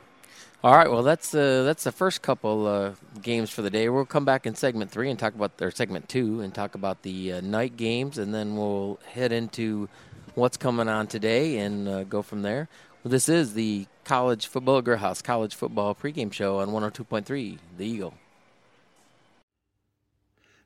All 0.63 0.75
right, 0.75 0.89
well 0.89 1.03
that's 1.03 1.35
uh, 1.35 1.63
that's 1.63 1.83
the 1.83 1.91
first 1.91 2.21
couple 2.21 2.67
uh, 2.67 2.93
games 3.21 3.49
for 3.49 3.61
the 3.61 3.69
day. 3.69 3.89
We'll 3.89 4.05
come 4.05 4.23
back 4.25 4.45
in 4.47 4.55
segment 4.55 4.91
three 4.91 5.09
and 5.09 5.19
talk 5.19 5.35
about 5.35 5.57
their 5.57 5.71
segment 5.71 6.07
two 6.07 6.39
and 6.41 6.53
talk 6.55 6.73
about 6.73 7.01
the 7.03 7.33
uh, 7.33 7.41
night 7.41 7.75
games, 7.75 8.17
and 8.17 8.33
then 8.33 8.55
we'll 8.55 8.97
head 9.13 9.33
into 9.33 9.89
what's 10.35 10.57
coming 10.57 10.87
on 10.87 11.07
today 11.07 11.57
and 11.57 11.87
uh, 11.87 12.03
go 12.03 12.21
from 12.21 12.41
there. 12.41 12.67
Well, 13.03 13.11
this 13.11 13.27
is 13.27 13.53
the 13.53 13.85
college 14.05 14.47
football 14.47 14.81
Grill 14.81 14.97
House 14.97 15.21
college 15.21 15.55
football 15.55 15.93
pregame 15.95 16.31
show 16.31 16.59
on 16.59 16.69
102.3 16.69 17.57
The 17.77 17.85
Eagle. 17.85 18.13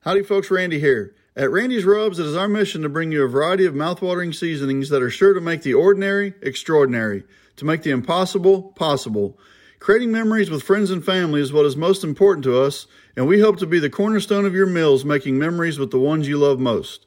Howdy, 0.01 0.23
folks. 0.23 0.51
Randy 0.51 0.79
here. 0.79 1.15
At 1.35 1.51
Randy's 1.51 1.85
Rubs, 1.85 2.19
it 2.19 2.25
is 2.25 2.35
our 2.35 2.47
mission 2.47 2.81
to 2.83 2.89
bring 2.89 3.11
you 3.11 3.23
a 3.23 3.27
variety 3.27 3.65
of 3.65 3.73
mouthwatering 3.73 4.33
seasonings 4.33 4.89
that 4.89 5.03
are 5.03 5.09
sure 5.09 5.33
to 5.33 5.41
make 5.41 5.63
the 5.63 5.73
ordinary 5.73 6.33
extraordinary, 6.41 7.23
to 7.57 7.65
make 7.65 7.83
the 7.83 7.91
impossible 7.91 8.73
possible. 8.75 9.37
Creating 9.79 10.11
memories 10.11 10.49
with 10.49 10.63
friends 10.63 10.91
and 10.91 11.03
family 11.03 11.41
is 11.41 11.51
what 11.51 11.65
is 11.65 11.75
most 11.75 12.03
important 12.03 12.43
to 12.43 12.59
us, 12.59 12.87
and 13.15 13.27
we 13.27 13.41
hope 13.41 13.57
to 13.57 13.67
be 13.67 13.79
the 13.79 13.89
cornerstone 13.89 14.45
of 14.45 14.53
your 14.53 14.65
meals, 14.65 15.03
making 15.03 15.37
memories 15.37 15.77
with 15.77 15.91
the 15.91 15.99
ones 15.99 16.27
you 16.27 16.37
love 16.37 16.59
most. 16.59 17.06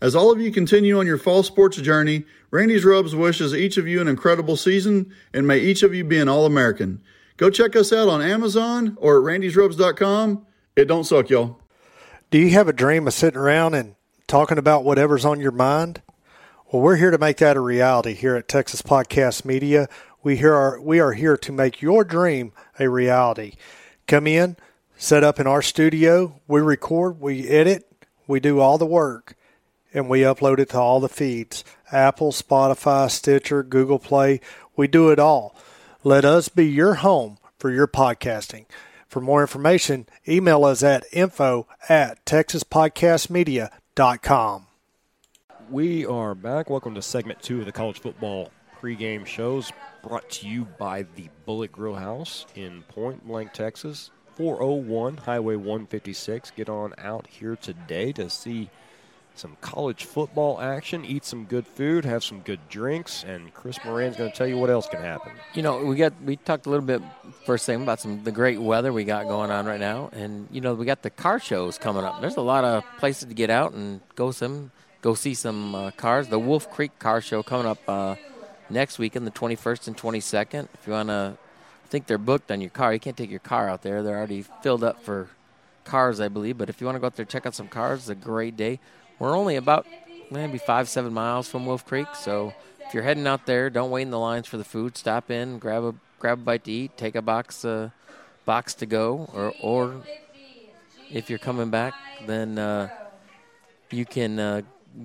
As 0.00 0.14
all 0.14 0.30
of 0.30 0.40
you 0.40 0.52
continue 0.52 0.98
on 0.98 1.06
your 1.06 1.18
fall 1.18 1.42
sports 1.42 1.78
journey, 1.78 2.24
Randy's 2.50 2.84
Rubs 2.84 3.14
wishes 3.14 3.54
each 3.54 3.76
of 3.76 3.88
you 3.88 4.00
an 4.00 4.08
incredible 4.08 4.56
season, 4.56 5.12
and 5.32 5.46
may 5.46 5.58
each 5.58 5.82
of 5.82 5.94
you 5.94 6.04
be 6.04 6.18
an 6.18 6.28
All 6.28 6.44
American. 6.44 7.00
Go 7.36 7.50
check 7.50 7.74
us 7.76 7.92
out 7.92 8.08
on 8.08 8.22
Amazon 8.22 8.96
or 9.00 9.16
at 9.18 9.40
randysrubs.com. 9.40 10.46
It 10.74 10.86
don't 10.86 11.04
suck, 11.04 11.30
y'all. 11.30 11.60
Do 12.30 12.38
you 12.38 12.50
have 12.50 12.68
a 12.68 12.72
dream 12.72 13.06
of 13.06 13.14
sitting 13.14 13.38
around 13.38 13.74
and 13.74 13.94
talking 14.26 14.58
about 14.58 14.84
whatever's 14.84 15.24
on 15.24 15.40
your 15.40 15.52
mind? 15.52 16.02
Well, 16.70 16.82
we're 16.82 16.96
here 16.96 17.10
to 17.10 17.18
make 17.18 17.36
that 17.38 17.56
a 17.56 17.60
reality 17.60 18.12
here 18.12 18.36
at 18.36 18.48
Texas 18.48 18.82
Podcast 18.82 19.44
Media. 19.44 19.88
We 20.22 20.36
here 20.36 20.54
are 20.54 20.80
we 20.80 20.98
are 20.98 21.12
here 21.12 21.36
to 21.36 21.52
make 21.52 21.80
your 21.80 22.02
dream 22.04 22.52
a 22.78 22.88
reality. 22.88 23.52
Come 24.06 24.26
in, 24.26 24.56
set 24.96 25.22
up 25.22 25.38
in 25.38 25.46
our 25.46 25.62
studio, 25.62 26.40
we 26.48 26.60
record, 26.60 27.20
we 27.20 27.48
edit, 27.48 27.90
we 28.26 28.40
do 28.40 28.58
all 28.58 28.78
the 28.78 28.86
work, 28.86 29.36
and 29.92 30.08
we 30.08 30.20
upload 30.20 30.58
it 30.58 30.70
to 30.70 30.78
all 30.78 31.00
the 31.00 31.08
feeds. 31.08 31.64
Apple, 31.92 32.32
Spotify, 32.32 33.10
Stitcher, 33.10 33.62
Google 33.62 33.98
Play, 33.98 34.40
we 34.76 34.88
do 34.88 35.10
it 35.10 35.18
all. 35.18 35.54
Let 36.04 36.24
us 36.24 36.48
be 36.48 36.66
your 36.66 36.94
home 36.94 37.36
for 37.58 37.70
your 37.70 37.86
podcasting. 37.86 38.64
For 39.06 39.20
more 39.20 39.40
information, 39.40 40.06
email 40.28 40.64
us 40.64 40.82
at 40.82 41.04
info 41.12 41.66
at 41.88 42.24
texaspodcastmedia.com. 42.26 44.66
We 45.70 46.04
are 46.06 46.34
back. 46.34 46.68
Welcome 46.70 46.94
to 46.94 47.02
segment 47.02 47.42
two 47.42 47.60
of 47.60 47.66
the 47.66 47.72
college 47.72 48.00
football 48.00 48.50
pregame 48.80 49.26
shows 49.26 49.72
brought 50.02 50.28
to 50.30 50.46
you 50.46 50.66
by 50.78 51.06
the 51.16 51.28
Bullet 51.44 51.72
Grill 51.72 51.94
House 51.94 52.46
in 52.54 52.84
Point 52.88 53.26
Blank, 53.26 53.52
Texas. 53.52 54.10
401 54.36 55.16
Highway 55.16 55.56
156. 55.56 56.50
Get 56.50 56.68
on 56.68 56.92
out 56.98 57.26
here 57.26 57.56
today 57.56 58.12
to 58.12 58.28
see 58.28 58.68
some 59.38 59.56
college 59.60 60.04
football 60.04 60.60
action, 60.60 61.04
eat 61.04 61.24
some 61.24 61.44
good 61.44 61.66
food, 61.66 62.04
have 62.04 62.24
some 62.24 62.40
good 62.40 62.60
drinks, 62.68 63.24
and 63.24 63.52
Chris 63.54 63.78
Moran's 63.84 64.16
going 64.16 64.30
to 64.30 64.36
tell 64.36 64.46
you 64.46 64.58
what 64.58 64.70
else 64.70 64.88
can 64.88 65.00
happen. 65.00 65.32
You 65.54 65.62
know, 65.62 65.84
we 65.84 65.96
got 65.96 66.12
we 66.22 66.36
talked 66.36 66.66
a 66.66 66.70
little 66.70 66.84
bit 66.84 67.02
first 67.44 67.66
thing 67.66 67.82
about 67.82 68.00
some 68.00 68.24
the 68.24 68.32
great 68.32 68.60
weather 68.60 68.92
we 68.92 69.04
got 69.04 69.26
going 69.26 69.50
on 69.50 69.66
right 69.66 69.80
now, 69.80 70.10
and 70.12 70.48
you 70.50 70.60
know 70.60 70.74
we 70.74 70.86
got 70.86 71.02
the 71.02 71.10
car 71.10 71.38
shows 71.38 71.78
coming 71.78 72.04
up. 72.04 72.20
There's 72.20 72.36
a 72.36 72.42
lot 72.42 72.64
of 72.64 72.84
places 72.98 73.28
to 73.28 73.34
get 73.34 73.50
out 73.50 73.72
and 73.72 74.00
go 74.14 74.30
some 74.30 74.70
go 75.02 75.14
see 75.14 75.34
some 75.34 75.74
uh, 75.74 75.90
cars. 75.92 76.28
The 76.28 76.38
Wolf 76.38 76.70
Creek 76.70 76.98
Car 76.98 77.20
Show 77.20 77.42
coming 77.42 77.66
up 77.66 77.78
uh, 77.88 78.16
next 78.68 78.98
weekend, 78.98 79.26
the 79.26 79.30
21st 79.30 79.88
and 79.88 79.96
22nd. 79.96 80.68
If 80.74 80.86
you 80.86 80.92
want 80.92 81.10
to, 81.10 81.36
I 81.84 81.88
think 81.88 82.06
they're 82.06 82.18
booked 82.18 82.50
on 82.50 82.60
your 82.60 82.70
car. 82.70 82.92
You 82.92 82.98
can't 82.98 83.16
take 83.16 83.30
your 83.30 83.38
car 83.40 83.68
out 83.68 83.82
there. 83.82 84.02
They're 84.02 84.16
already 84.16 84.42
filled 84.62 84.82
up 84.82 85.04
for 85.04 85.28
cars, 85.84 86.20
I 86.20 86.28
believe. 86.28 86.58
But 86.58 86.68
if 86.68 86.80
you 86.80 86.86
want 86.86 86.96
to 86.96 87.00
go 87.00 87.06
out 87.06 87.16
there 87.16 87.24
check 87.24 87.46
out 87.46 87.54
some 87.54 87.68
cars, 87.68 88.00
it's 88.00 88.08
a 88.08 88.14
great 88.14 88.56
day. 88.56 88.80
We're 89.18 89.36
only 89.36 89.56
about 89.56 89.86
maybe 90.30 90.58
five, 90.58 90.88
seven 90.88 91.12
miles 91.12 91.48
from 91.48 91.66
Wolf 91.66 91.86
Creek, 91.86 92.08
so 92.14 92.52
if 92.86 92.94
you're 92.94 93.02
heading 93.02 93.26
out 93.26 93.46
there, 93.46 93.70
don't 93.70 93.90
wait 93.90 94.02
in 94.02 94.10
the 94.10 94.18
lines 94.18 94.46
for 94.46 94.58
the 94.58 94.64
food. 94.64 94.96
Stop 94.96 95.30
in, 95.30 95.58
grab 95.58 95.84
a 95.84 95.94
grab 96.18 96.38
a 96.38 96.42
bite 96.42 96.64
to 96.64 96.72
eat, 96.72 96.96
take 96.96 97.14
a 97.14 97.22
box 97.22 97.64
uh, 97.64 97.90
box 98.44 98.74
to 98.74 98.86
go, 98.86 99.28
or 99.34 99.52
or 99.60 100.02
if 101.10 101.30
you're 101.30 101.38
coming 101.38 101.70
back, 101.70 101.94
then 102.26 102.58
uh, 102.58 102.88
you 103.90 104.04
can 104.04 104.38
uh, 104.38 104.62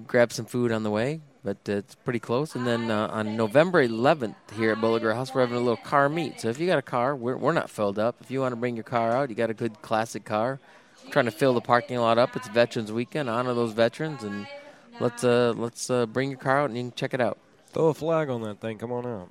grab 0.07 0.31
some 0.31 0.45
food 0.45 0.71
on 0.71 0.83
the 0.83 0.91
way. 0.91 1.21
But 1.43 1.57
uh, 1.67 1.73
it's 1.73 1.95
pretty 1.95 2.19
close. 2.19 2.53
And 2.53 2.67
then 2.67 2.91
uh, 2.91 3.07
on 3.07 3.35
November 3.35 3.85
11th 3.85 4.35
here 4.55 4.73
at 4.73 4.79
Grill 4.79 5.15
House, 5.15 5.33
we're 5.33 5.41
having 5.41 5.55
a 5.55 5.59
little 5.59 5.75
car 5.77 6.07
meet. 6.07 6.39
So 6.39 6.49
if 6.49 6.59
you 6.59 6.67
got 6.67 6.77
a 6.77 6.83
car, 6.83 7.15
we're, 7.15 7.35
we're 7.35 7.51
not 7.51 7.69
filled 7.69 7.97
up. 7.97 8.17
If 8.21 8.29
you 8.29 8.41
want 8.41 8.51
to 8.51 8.57
bring 8.57 8.75
your 8.75 8.83
car 8.83 9.11
out, 9.11 9.29
you 9.29 9.35
got 9.35 9.49
a 9.49 9.55
good 9.55 9.81
classic 9.81 10.23
car, 10.23 10.59
trying 11.11 11.25
to 11.25 11.31
fill 11.31 11.53
the 11.53 11.61
parking 11.61 11.97
lot 11.97 12.17
up. 12.17 12.35
It's 12.35 12.47
Veterans 12.47 12.91
Weekend. 12.91 13.29
Honor 13.29 13.53
those 13.53 13.73
veterans, 13.73 14.23
and 14.23 14.47
let's 14.99 15.23
uh, 15.23 15.53
let's 15.55 15.89
uh, 15.89 16.05
bring 16.05 16.29
your 16.29 16.39
car 16.39 16.61
out 16.61 16.69
and 16.69 16.77
you 16.77 16.83
can 16.85 16.93
check 16.93 17.13
it 17.13 17.21
out. 17.21 17.37
Throw 17.67 17.87
a 17.87 17.93
flag 17.93 18.29
on 18.29 18.41
that 18.43 18.59
thing. 18.59 18.77
Come 18.77 18.91
on 18.91 19.05
out. 19.05 19.29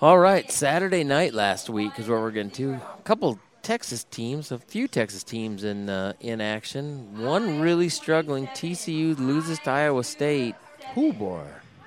All 0.00 0.18
right, 0.18 0.50
Saturday 0.50 1.04
night 1.04 1.34
last 1.34 1.70
week 1.70 1.98
is 1.98 2.08
where 2.08 2.20
we're 2.20 2.30
getting 2.30 2.50
to. 2.52 2.74
A 2.74 3.02
couple 3.04 3.38
Texas 3.62 4.04
teams, 4.04 4.52
a 4.52 4.58
few 4.58 4.86
Texas 4.86 5.24
teams 5.24 5.64
in 5.64 5.88
uh, 5.88 6.12
in 6.20 6.40
action. 6.40 7.22
One 7.22 7.60
really 7.60 7.88
struggling. 7.88 8.46
TCU 8.48 9.18
loses 9.18 9.58
to 9.60 9.70
Iowa 9.70 10.04
State. 10.04 10.54
Who 10.94 11.12
boy. 11.12 11.42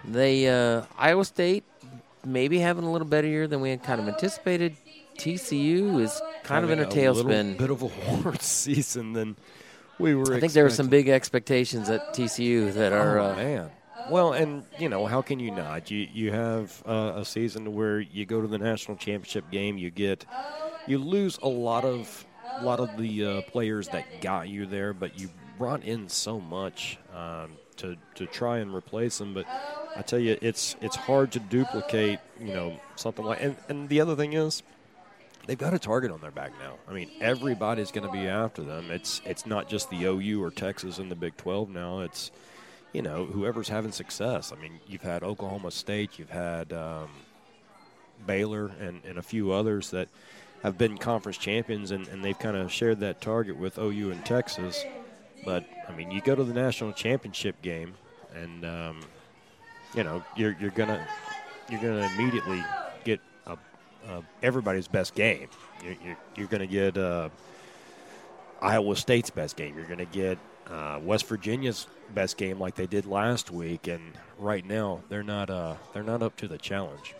They 0.05 0.47
uh, 0.47 0.83
Iowa 0.97 1.25
State 1.25 1.63
maybe 2.25 2.59
having 2.59 2.83
a 2.83 2.91
little 2.91 3.07
better 3.07 3.27
year 3.27 3.47
than 3.47 3.61
we 3.61 3.69
had 3.69 3.83
kind 3.83 4.01
of 4.01 4.07
anticipated. 4.07 4.75
TCU 5.19 5.99
is 6.01 6.21
kind 6.43 6.63
of 6.63 6.71
in 6.71 6.79
a 6.79 6.87
little 6.87 7.23
tailspin. 7.23 7.57
bit 7.57 7.69
of 7.69 7.81
a 7.81 8.21
worse 8.23 8.41
season 8.45 9.13
than 9.13 9.35
we 9.99 10.15
were. 10.15 10.33
I 10.35 10.39
think 10.39 10.53
there 10.53 10.63
were 10.63 10.69
some 10.69 10.87
big 10.87 11.09
expectations 11.09 11.89
at 11.89 12.13
TCU 12.13 12.73
that 12.73 12.93
are. 12.93 13.19
oh, 13.19 13.31
Uh, 13.31 13.35
man. 13.35 13.71
Well, 14.09 14.33
and 14.33 14.63
you 14.79 14.89
know 14.89 15.05
how 15.05 15.21
can 15.21 15.39
you 15.39 15.51
not? 15.51 15.91
You 15.91 16.07
you 16.11 16.31
have 16.31 16.81
uh, 16.87 17.13
a 17.17 17.25
season 17.25 17.75
where 17.75 17.99
you 17.99 18.25
go 18.25 18.41
to 18.41 18.47
the 18.47 18.57
national 18.57 18.97
championship 18.97 19.51
game, 19.51 19.77
you 19.77 19.91
get 19.91 20.25
you 20.87 20.97
lose 20.97 21.37
a 21.43 21.47
lot 21.47 21.85
of 21.85 22.25
a 22.59 22.63
lot 22.63 22.79
of 22.79 22.97
the 22.97 23.25
uh, 23.25 23.41
players 23.43 23.89
that 23.89 24.21
got 24.21 24.49
you 24.49 24.65
there, 24.65 24.93
but 24.93 25.19
you 25.19 25.29
brought 25.59 25.83
in 25.83 26.09
so 26.09 26.39
much 26.39 26.97
um, 27.13 27.51
to 27.75 27.97
to 28.15 28.25
try 28.25 28.57
and 28.59 28.73
replace 28.73 29.19
them. 29.19 29.35
But 29.35 29.45
I 29.95 30.01
tell 30.01 30.17
you, 30.19 30.37
it's 30.41 30.75
it's 30.81 30.95
hard 30.95 31.31
to 31.33 31.39
duplicate. 31.39 32.19
You 32.39 32.53
know 32.53 32.79
something 32.95 33.23
like 33.25 33.43
and 33.43 33.57
and 33.67 33.89
the 33.89 34.01
other 34.01 34.15
thing 34.15 34.33
is. 34.33 34.63
They've 35.49 35.57
got 35.57 35.73
a 35.73 35.79
target 35.79 36.11
on 36.11 36.21
their 36.21 36.29
back 36.29 36.51
now. 36.59 36.75
I 36.87 36.93
mean, 36.93 37.09
everybody's 37.19 37.89
going 37.89 38.05
to 38.05 38.13
be 38.13 38.27
after 38.27 38.61
them. 38.61 38.91
It's 38.91 39.19
it's 39.25 39.47
not 39.47 39.67
just 39.67 39.89
the 39.89 40.05
OU 40.05 40.43
or 40.43 40.51
Texas 40.51 40.99
in 40.99 41.09
the 41.09 41.15
Big 41.15 41.35
12 41.37 41.71
now. 41.71 42.01
It's 42.01 42.29
you 42.93 43.01
know, 43.01 43.25
whoever's 43.25 43.67
having 43.67 43.91
success. 43.91 44.53
I 44.55 44.61
mean, 44.61 44.79
you've 44.87 45.01
had 45.01 45.23
Oklahoma 45.23 45.71
State, 45.71 46.19
you've 46.19 46.29
had 46.29 46.71
um, 46.71 47.09
Baylor, 48.27 48.67
and, 48.79 49.01
and 49.03 49.17
a 49.17 49.23
few 49.23 49.51
others 49.51 49.89
that 49.89 50.07
have 50.61 50.77
been 50.77 50.99
conference 50.99 51.39
champions, 51.39 51.89
and, 51.89 52.07
and 52.09 52.23
they've 52.23 52.37
kind 52.37 52.55
of 52.55 52.71
shared 52.71 52.99
that 52.99 53.19
target 53.19 53.57
with 53.57 53.79
OU 53.79 54.11
and 54.11 54.23
Texas. 54.23 54.85
But 55.43 55.65
I 55.87 55.95
mean, 55.95 56.11
you 56.11 56.21
go 56.21 56.35
to 56.35 56.43
the 56.43 56.53
national 56.53 56.93
championship 56.93 57.59
game, 57.63 57.95
and 58.35 58.65
um, 58.65 58.99
you 59.95 60.03
know 60.03 60.23
you're 60.35 60.55
you're 60.59 60.69
gonna 60.69 61.03
you're 61.71 61.81
gonna 61.81 62.07
immediately 62.15 62.63
a, 64.09 64.23
everybody's 64.43 64.87
best 64.87 65.15
game. 65.15 65.47
You're, 65.83 65.95
you're, 66.03 66.17
you're 66.35 66.47
gonna 66.47 66.67
get 66.67 66.97
uh, 66.97 67.29
Iowa 68.61 68.95
State's 68.95 69.29
best 69.29 69.55
game. 69.55 69.75
You're 69.77 69.87
gonna 69.87 70.05
get 70.05 70.37
uh, 70.69 70.99
West 71.01 71.25
Virginia's 71.27 71.87
best 72.13 72.37
game 72.37 72.59
like 72.59 72.75
they 72.75 72.87
did 72.87 73.05
last 73.05 73.51
week, 73.51 73.87
and 73.87 74.01
right 74.37 74.65
now 74.65 75.01
they're 75.09 75.23
not 75.23 75.49
uh, 75.49 75.75
they're 75.93 76.03
not 76.03 76.21
up 76.21 76.35
to 76.37 76.47
the 76.47 76.57
challenge. 76.57 77.15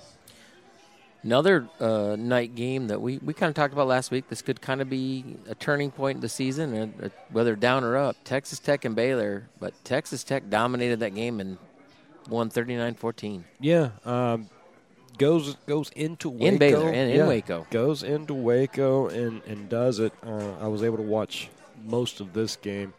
Another 1.21 1.67
uh, 1.81 2.15
night 2.17 2.55
game 2.55 2.87
that 2.87 3.01
we, 3.01 3.17
we 3.17 3.33
kind 3.33 3.49
of 3.49 3.53
talked 3.55 3.73
about 3.73 3.87
last 3.87 4.09
week. 4.09 4.29
This 4.29 4.41
could 4.41 4.61
kind 4.61 4.79
of 4.79 4.89
be 4.89 5.35
a 5.49 5.55
turning 5.55 5.91
point 5.91 6.15
in 6.15 6.21
the 6.21 6.29
season, 6.29 6.73
and, 6.73 7.03
uh, 7.03 7.09
whether 7.31 7.57
down 7.57 7.83
or 7.83 7.97
up. 7.97 8.15
Texas 8.23 8.57
Tech 8.57 8.85
and 8.85 8.95
Baylor, 8.95 9.49
but 9.59 9.73
Texas 9.83 10.23
Tech 10.23 10.49
dominated 10.49 11.01
that 11.01 11.13
game 11.13 11.41
and 11.41 11.57
won 12.29 12.49
39-14. 12.49 13.43
Yeah, 13.59 13.89
um, 14.05 14.49
goes 15.19 15.55
goes 15.67 15.89
into 15.91 16.29
Waco. 16.29 16.45
In 16.45 16.57
Baylor, 16.57 16.89
in- 16.89 17.09
in 17.11 17.17
Yeah, 17.17 17.27
Waco. 17.27 17.67
goes 17.69 18.01
into 18.01 18.33
Waco 18.33 19.07
and 19.09 19.43
and 19.45 19.69
does 19.69 19.99
it. 19.99 20.11
Uh, 20.25 20.53
I 20.59 20.67
was 20.67 20.81
able 20.81 20.97
to 20.97 21.03
watch 21.03 21.49
most 21.85 22.19
of 22.21 22.33
this 22.33 22.55
game. 22.55 22.93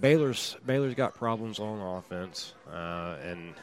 Baylor's 0.00 0.56
Baylor's 0.66 0.94
got 0.94 1.14
problems 1.14 1.60
on 1.60 1.78
offense, 1.78 2.54
uh, 2.72 3.16
and 3.24 3.54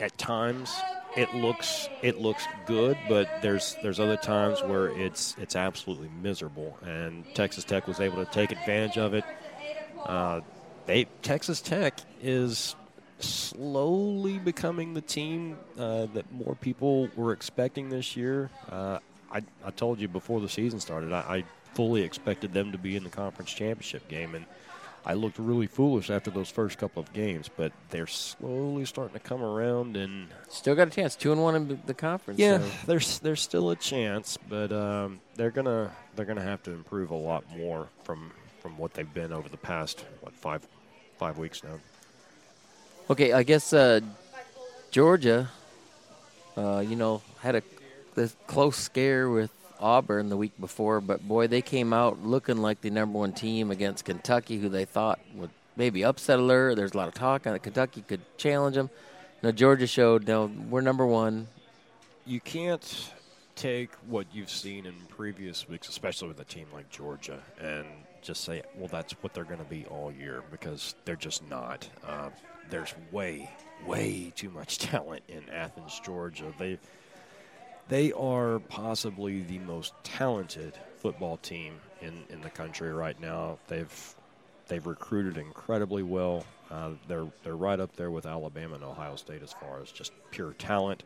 at 0.00 0.16
times 0.18 0.74
it 1.16 1.32
looks 1.34 1.88
it 2.02 2.18
looks 2.20 2.44
good, 2.66 2.96
but 3.08 3.28
there's 3.42 3.76
there's 3.82 4.00
other 4.00 4.16
times 4.16 4.60
where 4.62 4.88
it's 4.88 5.36
it's 5.38 5.54
absolutely 5.54 6.10
miserable. 6.20 6.76
And 6.82 7.24
Texas 7.34 7.62
Tech 7.64 7.86
was 7.86 8.00
able 8.00 8.24
to 8.24 8.30
take 8.32 8.50
advantage 8.50 8.98
of 8.98 9.14
it. 9.14 9.24
Uh, 10.04 10.40
they 10.86 11.04
Texas 11.22 11.60
Tech 11.60 11.98
is 12.22 12.74
slowly 13.20 14.38
becoming 14.38 14.94
the 14.94 15.00
team 15.00 15.56
uh, 15.78 16.06
that 16.14 16.30
more 16.32 16.54
people 16.54 17.08
were 17.16 17.32
expecting 17.32 17.88
this 17.88 18.16
year. 18.16 18.50
Uh, 18.70 18.98
I, 19.32 19.42
I 19.64 19.70
told 19.70 20.00
you 20.00 20.08
before 20.08 20.40
the 20.40 20.48
season 20.48 20.80
started, 20.80 21.12
I, 21.12 21.18
I 21.38 21.44
fully 21.74 22.02
expected 22.02 22.52
them 22.52 22.72
to 22.72 22.78
be 22.78 22.96
in 22.96 23.04
the 23.04 23.10
conference 23.10 23.52
championship 23.52 24.08
game, 24.08 24.34
and 24.34 24.46
I 25.04 25.14
looked 25.14 25.38
really 25.38 25.66
foolish 25.66 26.10
after 26.10 26.30
those 26.30 26.48
first 26.48 26.78
couple 26.78 27.02
of 27.02 27.12
games. 27.12 27.48
But 27.54 27.72
they're 27.90 28.06
slowly 28.06 28.84
starting 28.84 29.14
to 29.14 29.20
come 29.20 29.42
around, 29.42 29.96
and 29.96 30.28
Still 30.48 30.74
got 30.74 30.88
a 30.88 30.90
chance, 30.90 31.14
two 31.16 31.32
and 31.32 31.42
one 31.42 31.54
in 31.54 31.80
the 31.86 31.94
conference. 31.94 32.38
yeah, 32.40 32.58
so- 32.58 32.70
there's 32.86 33.18
there's 33.20 33.40
still 33.40 33.70
a 33.70 33.76
chance, 33.76 34.38
but 34.48 34.72
um, 34.72 35.20
they're 35.36 35.50
gonna 35.50 35.90
they're 36.16 36.26
gonna 36.26 36.42
have 36.42 36.62
to 36.64 36.72
improve 36.72 37.10
a 37.10 37.16
lot 37.16 37.44
more 37.56 37.88
from 38.04 38.30
from 38.60 38.76
what 38.78 38.94
they've 38.94 39.12
been 39.14 39.32
over 39.32 39.48
the 39.48 39.56
past 39.56 40.04
what 40.20 40.34
five 40.34 40.66
five 41.18 41.38
weeks 41.38 41.62
now. 41.62 41.78
Okay, 43.10 43.32
I 43.32 43.42
guess 43.42 43.72
uh, 43.72 44.00
Georgia, 44.90 45.48
uh, 46.58 46.84
you 46.86 46.94
know, 46.94 47.22
had 47.40 47.54
a 47.54 47.62
the 48.14 48.30
close 48.46 48.76
scare 48.76 49.30
with 49.30 49.50
Auburn 49.80 50.28
the 50.28 50.36
week 50.36 50.52
before, 50.60 51.00
but 51.00 51.26
boy, 51.26 51.46
they 51.46 51.62
came 51.62 51.94
out 51.94 52.22
looking 52.22 52.58
like 52.58 52.82
the 52.82 52.90
number 52.90 53.18
one 53.18 53.32
team 53.32 53.70
against 53.70 54.04
Kentucky, 54.04 54.58
who 54.58 54.68
they 54.68 54.84
thought 54.84 55.20
would 55.34 55.48
maybe 55.74 56.04
upset 56.04 56.38
alert. 56.38 56.76
There's 56.76 56.92
a 56.92 56.98
lot 56.98 57.08
of 57.08 57.14
talk 57.14 57.44
that 57.44 57.62
Kentucky 57.62 58.02
could 58.06 58.20
challenge 58.36 58.76
them. 58.76 58.90
Now 59.42 59.52
Georgia 59.52 59.86
showed 59.86 60.28
no, 60.28 60.50
we're 60.68 60.82
number 60.82 61.06
one. 61.06 61.46
You 62.26 62.40
can't 62.40 63.10
take 63.56 63.90
what 64.06 64.26
you've 64.34 64.50
seen 64.50 64.84
in 64.84 64.94
previous 65.08 65.66
weeks, 65.66 65.88
especially 65.88 66.28
with 66.28 66.40
a 66.40 66.44
team 66.44 66.66
like 66.74 66.90
Georgia, 66.90 67.40
and 67.58 67.86
just 68.20 68.44
say, 68.44 68.62
well, 68.76 68.88
that's 68.88 69.14
what 69.22 69.32
they're 69.32 69.44
going 69.44 69.60
to 69.60 69.64
be 69.64 69.86
all 69.86 70.12
year 70.12 70.42
because 70.50 70.94
they're 71.06 71.16
just 71.16 71.48
not. 71.48 71.88
Uh, 72.06 72.28
there's 72.70 72.94
way, 73.10 73.50
way 73.86 74.32
too 74.34 74.50
much 74.50 74.78
talent 74.78 75.22
in 75.28 75.48
Athens, 75.50 76.00
Georgia. 76.04 76.52
They 76.58 76.78
they 77.88 78.12
are 78.12 78.58
possibly 78.68 79.42
the 79.42 79.58
most 79.60 79.94
talented 80.04 80.74
football 80.98 81.38
team 81.38 81.80
in, 82.02 82.24
in 82.28 82.42
the 82.42 82.50
country 82.50 82.92
right 82.92 83.18
now. 83.20 83.58
They've 83.68 84.14
they've 84.68 84.86
recruited 84.86 85.38
incredibly 85.38 86.02
well. 86.02 86.44
Uh, 86.70 86.90
they're 87.06 87.26
they're 87.42 87.56
right 87.56 87.80
up 87.80 87.96
there 87.96 88.10
with 88.10 88.26
Alabama 88.26 88.74
and 88.74 88.84
Ohio 88.84 89.16
State 89.16 89.42
as 89.42 89.52
far 89.52 89.80
as 89.82 89.90
just 89.90 90.12
pure 90.30 90.52
talent. 90.52 91.02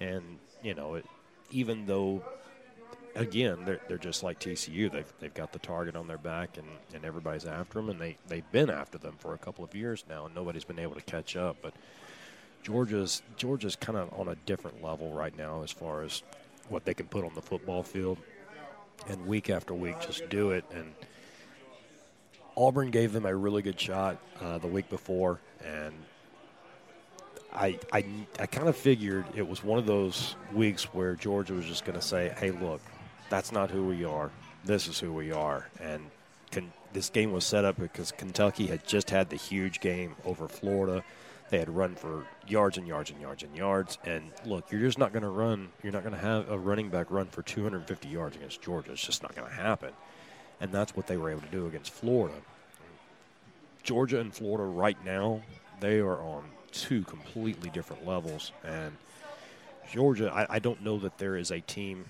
And 0.00 0.38
you 0.62 0.74
know, 0.74 0.94
it, 0.94 1.06
even 1.50 1.86
though 1.86 2.22
again 3.14 3.64
they're 3.64 3.80
they're 3.88 3.98
just 3.98 4.22
like 4.22 4.38
TCU, 4.38 4.90
they've 4.90 5.12
they've 5.20 5.34
got 5.34 5.52
the 5.52 5.58
target 5.58 5.96
on 5.96 6.06
their 6.06 6.18
back 6.18 6.56
and, 6.56 6.66
and 6.94 7.04
everybody's 7.04 7.46
after 7.46 7.80
them, 7.80 7.90
and 7.90 8.00
they 8.00 8.16
they've 8.28 8.50
been 8.52 8.70
after 8.70 8.98
them 8.98 9.14
for 9.18 9.34
a 9.34 9.38
couple 9.38 9.64
of 9.64 9.74
years 9.74 10.04
now, 10.08 10.26
and 10.26 10.34
nobody's 10.34 10.64
been 10.64 10.78
able 10.78 10.94
to 10.94 11.02
catch 11.02 11.36
up. 11.36 11.56
But 11.62 11.74
Georgia's 12.62 13.22
Georgia's 13.36 13.76
kind 13.76 13.98
of 13.98 14.12
on 14.18 14.28
a 14.28 14.34
different 14.46 14.82
level 14.82 15.12
right 15.12 15.36
now 15.36 15.62
as 15.62 15.70
far 15.70 16.02
as 16.02 16.22
what 16.68 16.84
they 16.84 16.94
can 16.94 17.06
put 17.06 17.24
on 17.24 17.34
the 17.34 17.42
football 17.42 17.82
field, 17.82 18.18
and 19.08 19.26
week 19.26 19.50
after 19.50 19.74
week 19.74 20.00
just 20.00 20.28
do 20.28 20.50
it. 20.50 20.64
And 20.72 20.92
Auburn 22.56 22.90
gave 22.90 23.12
them 23.12 23.24
a 23.24 23.34
really 23.34 23.62
good 23.62 23.80
shot 23.80 24.18
uh, 24.40 24.58
the 24.58 24.66
week 24.66 24.88
before, 24.90 25.40
and 25.64 25.94
I 27.52 27.78
I, 27.92 28.04
I 28.38 28.46
kind 28.46 28.68
of 28.68 28.76
figured 28.76 29.24
it 29.34 29.46
was 29.46 29.64
one 29.64 29.78
of 29.78 29.86
those 29.86 30.36
weeks 30.52 30.84
where 30.94 31.14
Georgia 31.14 31.54
was 31.54 31.64
just 31.66 31.84
going 31.84 31.98
to 31.98 32.04
say, 32.04 32.34
"Hey, 32.38 32.50
look, 32.50 32.80
that's 33.30 33.52
not 33.52 33.70
who 33.70 33.86
we 33.86 34.04
are. 34.04 34.30
This 34.64 34.88
is 34.88 34.98
who 34.98 35.12
we 35.12 35.32
are," 35.32 35.68
and. 35.80 36.10
Con- 36.50 36.72
this 36.94 37.10
game 37.10 37.32
was 37.32 37.44
set 37.44 37.66
up 37.66 37.78
because 37.78 38.10
Kentucky 38.12 38.68
had 38.68 38.86
just 38.86 39.10
had 39.10 39.28
the 39.28 39.36
huge 39.36 39.80
game 39.80 40.16
over 40.24 40.48
Florida 40.48 41.04
they 41.50 41.58
had 41.58 41.74
run 41.74 41.94
for 41.94 42.26
yards 42.46 42.76
and 42.76 42.86
yards 42.86 43.10
and 43.10 43.20
yards 43.20 43.42
and 43.42 43.56
yards. 43.56 43.98
And 44.04 44.30
look, 44.44 44.70
you're 44.70 44.80
just 44.80 44.98
not 44.98 45.12
going 45.12 45.22
to 45.22 45.28
run. 45.28 45.68
You're 45.82 45.92
not 45.92 46.02
going 46.02 46.14
to 46.14 46.20
have 46.20 46.50
a 46.50 46.58
running 46.58 46.90
back 46.90 47.10
run 47.10 47.26
for 47.26 47.42
250 47.42 48.08
yards 48.08 48.36
against 48.36 48.60
Georgia. 48.60 48.92
It's 48.92 49.04
just 49.04 49.22
not 49.22 49.34
going 49.34 49.48
to 49.48 49.54
happen. 49.54 49.92
And 50.60 50.72
that's 50.72 50.96
what 50.96 51.06
they 51.06 51.16
were 51.16 51.30
able 51.30 51.42
to 51.42 51.48
do 51.48 51.66
against 51.66 51.92
Florida. 51.92 52.36
Georgia 53.82 54.20
and 54.20 54.34
Florida 54.34 54.64
right 54.64 55.02
now, 55.04 55.40
they 55.80 56.00
are 56.00 56.20
on 56.20 56.44
two 56.72 57.02
completely 57.04 57.70
different 57.70 58.06
levels. 58.06 58.52
And 58.62 58.96
Georgia, 59.90 60.30
I, 60.32 60.56
I 60.56 60.58
don't 60.58 60.82
know 60.82 60.98
that 60.98 61.16
there 61.16 61.36
is 61.36 61.50
a 61.50 61.60
team, 61.60 62.04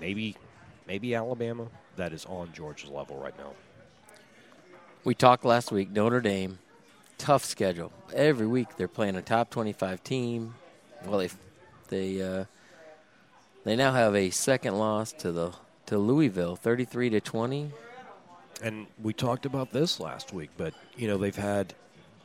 maybe, 0.00 0.36
maybe 0.86 1.14
Alabama, 1.14 1.66
that 1.96 2.12
is 2.12 2.24
on 2.26 2.52
Georgia's 2.52 2.90
level 2.90 3.16
right 3.16 3.36
now. 3.38 3.52
We 5.04 5.14
talked 5.14 5.44
last 5.44 5.70
week, 5.70 5.90
Notre 5.90 6.20
Dame 6.20 6.58
tough 7.18 7.44
schedule. 7.44 7.92
Every 8.12 8.46
week 8.46 8.76
they're 8.76 8.88
playing 8.88 9.16
a 9.16 9.22
top 9.22 9.50
25 9.50 10.02
team. 10.04 10.54
Well, 11.06 11.18
they 11.18 11.30
they 11.88 12.22
uh, 12.22 12.44
they 13.64 13.76
now 13.76 13.92
have 13.92 14.14
a 14.14 14.30
second 14.30 14.78
loss 14.78 15.12
to 15.12 15.32
the 15.32 15.52
to 15.86 15.98
Louisville, 15.98 16.56
33 16.56 17.10
to 17.10 17.20
20. 17.20 17.70
And 18.62 18.86
we 19.02 19.12
talked 19.12 19.46
about 19.46 19.72
this 19.72 20.00
last 20.00 20.32
week, 20.32 20.50
but 20.56 20.74
you 20.96 21.08
know 21.08 21.18
they've 21.18 21.34
had 21.34 21.74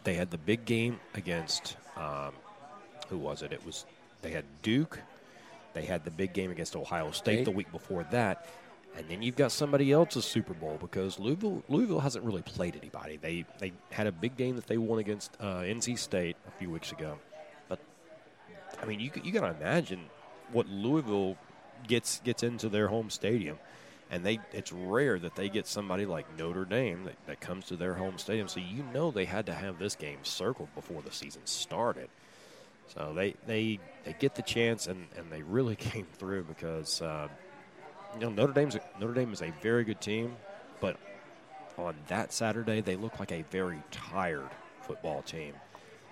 they 0.04 0.14
had 0.14 0.32
the 0.32 0.38
big 0.38 0.66
game 0.66 1.00
against 1.16 1.76
um, 1.98 2.34
who 3.10 3.18
was 3.18 3.42
it? 3.42 3.52
It 3.52 3.66
was 3.66 3.86
they 4.22 4.32
had 4.32 4.46
Duke. 4.62 5.00
They 5.74 5.84
had 5.84 6.04
the 6.04 6.12
big 6.12 6.34
game 6.34 6.52
against 6.52 6.76
Ohio 6.76 7.12
State 7.12 7.46
the 7.46 7.52
week 7.52 7.72
before 7.72 8.04
that, 8.12 8.48
and 8.98 9.08
then 9.08 9.22
you've 9.22 9.36
got 9.36 9.52
somebody 9.52 9.92
else's 9.92 10.26
Super 10.26 10.54
Bowl 10.54 10.78
because 10.80 11.20
Louisville 11.20 11.64
Louisville 11.68 12.00
hasn't 12.00 12.26
really 12.26 12.42
played 12.42 12.76
anybody. 12.76 13.18
They 13.18 13.46
they 13.60 13.74
had 13.92 14.08
a 14.08 14.12
big 14.12 14.36
game 14.36 14.56
that 14.56 14.68
they 14.68 14.78
won 14.78 15.00
against 15.00 15.36
uh, 15.40 15.62
NC 15.62 15.98
State 16.00 16.38
a 16.48 16.52
few 16.52 16.70
weeks 16.70 16.92
ago, 16.92 17.18
but 17.68 17.80
I 18.82 18.86
mean 18.86 19.00
you 19.00 19.12
you 19.24 19.32
got 19.32 19.42
to 19.42 19.56
imagine 19.56 20.02
what 20.52 20.68
Louisville 20.68 21.38
gets 21.88 22.20
gets 22.22 22.44
into 22.44 22.68
their 22.68 22.88
home 22.88 23.10
stadium, 23.10 23.60
and 24.10 24.26
they 24.26 24.40
it's 24.54 24.72
rare 24.72 25.20
that 25.20 25.36
they 25.36 25.50
get 25.50 25.68
somebody 25.68 26.06
like 26.06 26.26
Notre 26.38 26.66
Dame 26.66 27.04
that, 27.06 27.16
that 27.28 27.40
comes 27.40 27.66
to 27.68 27.76
their 27.76 27.94
home 27.94 28.18
stadium. 28.18 28.48
So 28.48 28.60
you 28.60 28.84
know 28.94 29.12
they 29.12 29.26
had 29.26 29.46
to 29.46 29.54
have 29.54 29.80
this 29.80 29.96
game 29.96 30.20
circled 30.24 30.74
before 30.76 31.02
the 31.02 31.12
season 31.12 31.42
started. 31.46 32.10
So 32.94 33.14
they 33.16 33.36
they 33.48 33.80
they 34.04 34.16
get 34.20 34.36
the 34.36 34.42
chance 34.42 34.88
and 34.88 35.08
and 35.18 35.32
they 35.32 35.42
really 35.42 35.76
came 35.92 36.08
through 36.18 36.44
because. 36.44 37.02
Uh, 37.02 37.28
you 38.16 38.22
know, 38.22 38.30
Notre 38.30 38.54
Dame's 38.54 38.78
Notre 39.00 39.14
Dame 39.14 39.34
is 39.34 39.42
a 39.42 39.54
very 39.62 39.84
good 39.84 40.02
team, 40.02 40.36
but 40.82 40.98
on 41.78 41.96
that 42.08 42.34
Saturday 42.34 42.82
they 42.82 42.96
look 42.96 43.20
like 43.20 43.32
a 43.32 43.44
very 43.52 43.82
tired 43.92 44.50
football 44.82 45.22
team. 45.22 45.54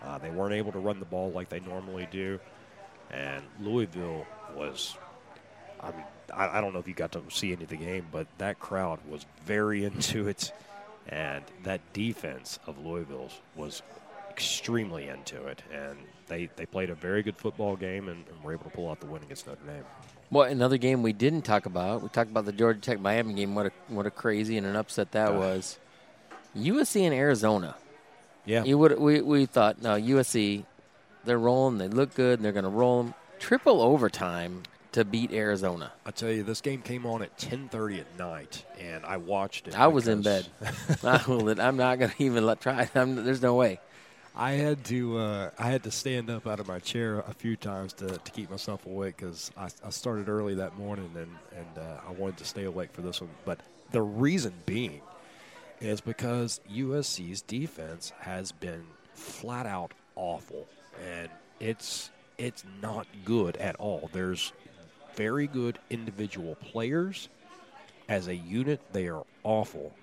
Uh, 0.02 0.18
they 0.18 0.30
weren't 0.30 0.54
able 0.54 0.72
to 0.72 0.80
run 0.80 1.00
the 1.00 1.06
ball 1.06 1.32
like 1.32 1.50
they 1.50 1.60
normally 1.60 2.08
do, 2.12 2.40
and 3.12 3.44
Louisville 3.60 4.26
was. 4.56 4.96
I 5.80 5.92
mean, 5.92 6.04
I, 6.34 6.58
I 6.58 6.62
don't 6.62 6.74
know 6.74 6.80
if 6.80 6.88
you 6.88 6.94
got 6.94 7.12
to 7.13 7.22
see 7.30 7.52
any 7.52 7.63
of 7.63 7.70
the 7.70 7.78
game, 7.78 8.08
but 8.12 8.28
that 8.38 8.60
crowd 8.60 9.00
was 9.08 9.26
very 9.46 9.86
into 9.90 10.28
it, 10.28 10.52
and 11.08 11.44
that 11.63 11.82
defense 11.94 12.60
of 12.68 12.84
Louisville's 12.86 13.40
was 13.56 13.82
extremely 14.30 15.08
into 15.08 15.48
it, 15.48 15.63
and 15.74 15.98
they, 16.28 16.50
they 16.56 16.66
played 16.66 16.90
a 16.90 16.96
very 16.96 17.24
good 17.24 17.38
football 17.38 17.76
game 17.76 18.10
and, 18.10 18.26
and 18.28 18.44
were 18.44 18.54
able 18.54 18.66
to 18.66 18.70
pull 18.70 18.90
out 18.90 19.00
the 19.00 19.06
win 19.08 19.24
against 19.24 19.48
Notre 19.48 19.66
Dame. 19.66 19.84
Well, 20.30 20.44
another 20.44 20.78
game 20.78 21.04
we 21.04 21.13
didn't 21.13 21.44
talk 21.44 21.66
about. 21.66 22.02
We 22.02 22.10
talked 22.10 22.30
about 22.30 22.46
the 22.46 22.52
Georgia 22.52 22.80
Tech 22.80 23.00
Miami 23.00 23.34
game. 23.34 23.56
What 23.56 23.68
a 23.68 23.72
what 23.88 24.06
a 24.06 24.12
crazy 24.12 24.58
and 24.58 24.68
an 24.68 24.76
upset 24.76 25.12
that 25.13 25.30
uh, 25.30 25.40
was. 25.40 25.80
USC 26.56 27.02
and 27.02 27.13
Arizona. 27.13 27.76
Yeah, 28.46 28.63
you 28.63 28.78
would 28.78 29.00
we 29.00 29.22
we 29.22 29.46
thought 29.46 29.82
no 29.82 29.92
USC, 29.92 30.66
they're 31.24 31.40
rolling. 31.40 31.78
They 31.78 31.88
look 31.88 32.13
good. 32.13 32.40
and 32.40 32.46
They're 32.46 32.52
going 32.52 32.63
to 32.66 32.70
roll 32.70 33.04
them 33.04 33.13
triple 33.40 33.82
overtime 33.82 34.63
to 34.94 35.06
beat 35.06 35.32
Arizona. 35.32 35.92
I 36.06 36.12
tell 36.12 36.32
you, 36.32 36.44
this 36.44 36.62
game 36.62 36.82
came 36.82 37.06
on 37.06 37.22
at 37.22 37.38
10:30 37.38 38.00
at 38.00 38.18
night, 38.18 38.66
and 38.80 39.06
I 39.06 39.18
watched 39.18 39.68
it. 39.68 39.80
I 39.80 39.88
was 39.88 40.08
in 40.08 40.24
bed. 40.24 40.48
I 41.04 41.24
am 41.28 41.78
not 41.78 42.00
going 42.00 42.12
to 42.12 42.24
even 42.24 42.46
let 42.46 42.62
try. 42.62 42.90
I'm, 42.96 43.24
there's 43.24 43.42
no 43.42 43.56
way. 43.56 43.80
I 44.39 44.52
had 44.52 44.86
to 44.86 45.17
uh, 45.17 45.50
I 45.58 45.67
had 45.71 45.82
to 45.84 45.91
stand 45.91 46.30
up 46.30 46.45
out 46.45 46.60
of 46.60 46.67
my 46.67 46.78
chair 46.78 47.21
a 47.21 47.34
few 47.34 47.56
times 47.56 47.91
to, 47.93 48.08
to 48.08 48.32
keep 48.32 48.52
myself 48.52 48.86
awake 48.86 49.17
because 49.17 49.50
I, 49.58 49.69
I, 49.84 49.89
started 49.89 50.30
early 50.30 50.54
that 50.56 50.78
morning 50.78 51.10
and 51.15 51.36
and 51.56 51.78
uh, 51.78 52.02
I 52.08 52.12
wanted 52.12 52.38
to 52.38 52.45
stay 52.45 52.65
awake 52.65 52.93
for 52.93 53.02
this 53.02 53.19
one. 53.19 53.32
But 53.45 53.62
the 53.91 54.04
reason 54.04 54.54
being 54.67 55.02
is 55.82 56.02
because 56.02 56.62
USC's 56.71 57.41
defense 57.41 58.13
has 58.19 58.52
been 58.52 58.86
flat 59.15 59.65
out 59.65 59.93
awful, 60.15 60.67
and 61.04 61.30
it's 61.60 62.12
it's 62.38 62.63
not 62.80 63.08
good 63.26 63.58
at 63.58 63.76
all. 63.78 64.08
There's 64.13 64.54
very 65.15 65.47
good 65.47 65.80
individual 65.89 66.54
players. 66.56 67.28
As 68.08 68.28
a 68.28 68.36
unit, 68.36 68.82
they 68.93 69.08
are 69.08 69.26
awful. 69.43 69.93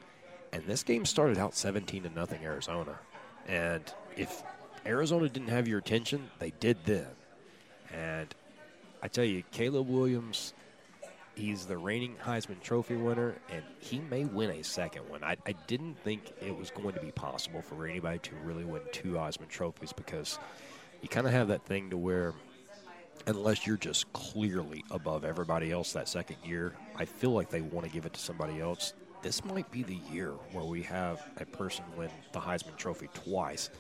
And 0.53 0.65
this 0.67 0.83
game 0.83 1.05
started 1.07 1.39
out 1.39 1.55
17 1.55 2.03
to 2.03 2.09
nothing 2.11 2.45
Arizona. 2.45 2.99
And 3.47 3.83
if 4.17 4.43
Arizona 4.87 5.29
didn't 5.29 5.49
have 5.49 5.69
your 5.69 5.79
attention, 5.79 6.31
they 6.39 6.53
did 6.61 6.79
then. 6.85 7.07
And 7.93 8.35
I 9.03 9.09
tell 9.09 9.25
you, 9.25 9.43
Caleb 9.51 9.89
Williams, 9.89 10.55
he's 11.35 11.67
the 11.67 11.77
reigning 11.77 12.17
Heisman 12.25 12.61
Trophy 12.61 12.97
winner, 12.97 13.35
and 13.51 13.63
he 13.81 13.99
may 13.99 14.25
win 14.25 14.51
a 14.51 14.65
second 14.65 15.09
one. 15.09 15.23
I, 15.23 15.37
I 15.47 15.53
didn't 15.67 15.97
think 16.03 16.33
it 16.41 16.57
was 16.57 16.71
going 16.71 16.95
to 16.95 17.01
be 17.01 17.13
possible 17.13 17.63
for 17.63 17.87
anybody 17.87 18.19
to 18.21 18.35
really 18.45 18.65
win 18.65 18.83
two 18.93 19.13
Heisman 19.13 19.49
Trophies 19.49 19.93
because 19.93 20.39
you 21.03 21.09
kind 21.09 21.27
of 21.27 21.33
have 21.33 21.49
that 21.49 21.65
thing 21.67 21.91
to 21.91 21.97
where, 21.97 22.35
unless 23.27 23.67
you're 23.67 23.77
just 23.77 24.13
clearly 24.13 24.85
above 24.91 25.25
everybody 25.25 25.71
else 25.71 25.93
that 25.93 26.09
second 26.09 26.37
year, 26.45 26.75
I 26.97 27.05
feel 27.05 27.31
like 27.31 27.51
they 27.51 27.61
want 27.61 27.87
to 27.87 27.93
give 27.93 28.07
it 28.07 28.15
to 28.15 28.21
somebody 28.21 28.61
else 28.61 28.95
this 29.25 29.43
might 29.43 29.69
be 29.71 29.83
the 29.83 29.99
year 30.13 30.33
where 30.53 30.67
we 30.67 30.83
have 30.83 31.27
a 31.39 31.47
person 31.47 31.83
win 31.97 32.11
the 32.33 32.39
Heisman 32.39 32.77
Trophy 32.77 33.09
twice. 33.15 33.71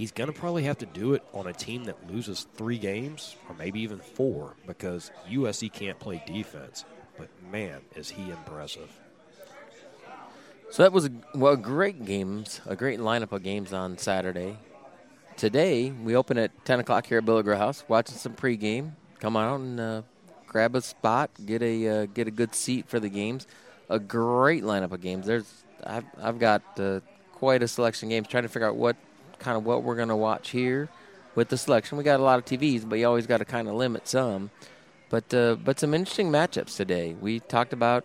He's 0.00 0.12
going 0.12 0.32
to 0.32 0.38
probably 0.40 0.62
have 0.62 0.78
to 0.78 0.86
do 0.86 1.12
it 1.12 1.22
on 1.34 1.46
a 1.46 1.52
team 1.52 1.84
that 1.84 2.10
loses 2.10 2.46
three 2.54 2.78
games 2.78 3.36
or 3.46 3.54
maybe 3.54 3.80
even 3.80 3.98
four 3.98 4.54
because 4.66 5.10
USC 5.30 5.70
can't 5.70 5.98
play 5.98 6.22
defense. 6.26 6.86
But 7.18 7.28
man, 7.52 7.82
is 7.94 8.08
he 8.08 8.30
impressive. 8.30 8.88
So 10.70 10.84
that 10.84 10.92
was 10.92 11.04
a, 11.04 11.10
well, 11.34 11.54
great 11.54 12.06
games, 12.06 12.62
a 12.64 12.76
great 12.76 12.98
lineup 12.98 13.32
of 13.32 13.42
games 13.42 13.74
on 13.74 13.98
Saturday. 13.98 14.56
Today 15.36 15.90
we 15.90 16.16
open 16.16 16.38
at 16.38 16.64
10 16.64 16.80
o'clock 16.80 17.04
here 17.04 17.18
at 17.18 17.26
Grill 17.26 17.58
House, 17.58 17.84
watching 17.86 18.16
some 18.16 18.32
pregame. 18.32 18.92
Come 19.18 19.36
out 19.36 19.60
and 19.60 19.78
uh, 19.78 20.02
grab 20.46 20.76
a 20.76 20.80
spot, 20.80 21.28
get 21.44 21.60
a 21.60 21.88
uh, 21.88 22.06
get 22.06 22.26
a 22.26 22.30
good 22.30 22.54
seat 22.54 22.88
for 22.88 23.00
the 23.00 23.10
games. 23.10 23.46
A 23.90 23.98
great 23.98 24.62
lineup 24.62 24.92
of 24.92 25.02
games. 25.02 25.26
There's 25.26 25.62
I've 25.84 26.06
I've 26.18 26.38
got 26.38 26.62
uh, 26.80 27.00
quite 27.32 27.62
a 27.62 27.68
selection 27.68 28.08
of 28.08 28.10
games. 28.12 28.28
Trying 28.28 28.44
to 28.44 28.48
figure 28.48 28.66
out 28.66 28.76
what 28.76 28.96
kind 29.40 29.56
of 29.56 29.64
what 29.64 29.82
we're 29.82 29.96
going 29.96 30.08
to 30.08 30.16
watch 30.16 30.50
here 30.50 30.88
with 31.34 31.48
the 31.48 31.56
selection. 31.56 31.98
We 31.98 32.04
got 32.04 32.20
a 32.20 32.22
lot 32.22 32.38
of 32.38 32.44
TVs, 32.44 32.88
but 32.88 32.98
you 32.98 33.06
always 33.06 33.26
got 33.26 33.38
to 33.38 33.44
kind 33.44 33.66
of 33.68 33.74
limit 33.74 34.06
some. 34.06 34.50
But 35.08 35.32
uh, 35.34 35.56
but 35.56 35.80
some 35.80 35.92
interesting 35.94 36.30
matchups 36.30 36.76
today. 36.76 37.16
We 37.20 37.40
talked 37.40 37.72
about 37.72 38.04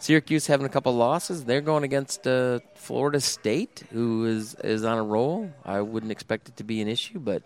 Syracuse 0.00 0.48
having 0.48 0.66
a 0.66 0.68
couple 0.68 0.92
losses. 0.94 1.44
They're 1.44 1.60
going 1.60 1.84
against 1.84 2.26
uh, 2.26 2.58
Florida 2.74 3.20
State, 3.20 3.84
who 3.92 4.24
is 4.26 4.56
is 4.64 4.84
on 4.84 4.98
a 4.98 5.02
roll. 5.04 5.52
I 5.64 5.80
wouldn't 5.82 6.10
expect 6.10 6.48
it 6.48 6.56
to 6.56 6.64
be 6.64 6.80
an 6.82 6.88
issue, 6.88 7.20
but 7.20 7.42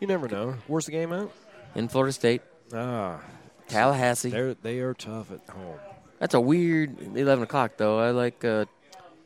You 0.00 0.06
never 0.08 0.28
know. 0.28 0.54
Where's 0.66 0.86
the 0.86 0.92
game 0.92 1.12
at? 1.12 1.28
in 1.74 1.86
Florida 1.88 2.12
State, 2.12 2.42
Ah, 2.72 3.20
Tallahassee. 3.68 4.30
they're 4.30 4.54
they 4.54 4.80
are 4.80 4.94
tough 4.94 5.30
at 5.30 5.40
home. 5.54 5.78
That's 6.18 6.34
a 6.34 6.40
weird 6.40 7.16
eleven 7.16 7.44
o'clock 7.44 7.72
though. 7.76 7.98
I 8.00 8.10
like 8.10 8.44
uh, 8.44 8.64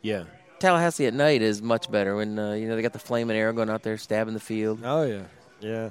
Yeah. 0.02 0.24
Tallahassee 0.62 1.06
at 1.06 1.14
night 1.14 1.42
is 1.42 1.60
much 1.60 1.90
better 1.90 2.14
when 2.14 2.38
uh, 2.38 2.52
you 2.52 2.68
know 2.68 2.76
they 2.76 2.82
got 2.82 2.92
the 2.92 2.98
flaming 3.00 3.36
arrow 3.36 3.52
going 3.52 3.68
out 3.68 3.82
there 3.82 3.98
stabbing 3.98 4.32
the 4.32 4.38
field. 4.38 4.80
Oh 4.84 5.02
yeah, 5.02 5.24
yeah, 5.60 5.90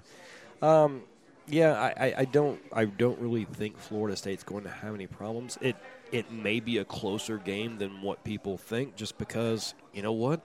um, 0.62 1.04
yeah. 1.46 1.74
I, 1.74 2.06
I, 2.06 2.14
I 2.20 2.26
don't 2.26 2.58
I 2.72 2.86
don't 2.86 3.20
really 3.20 3.44
think 3.44 3.78
Florida 3.78 4.16
State's 4.16 4.44
going 4.44 4.64
to 4.64 4.70
have 4.70 4.96
any 4.96 5.08
problems. 5.08 5.58
It 5.60 5.76
it 6.14 6.32
may 6.32 6.62
be 6.62 6.78
a 6.78 6.86
closer 6.86 7.38
game 7.38 7.80
than 7.80 8.02
what 8.02 8.24
people 8.24 8.58
think, 8.58 8.96
just 8.96 9.18
because 9.18 9.74
you 9.92 10.04
know 10.04 10.14
what 10.14 10.40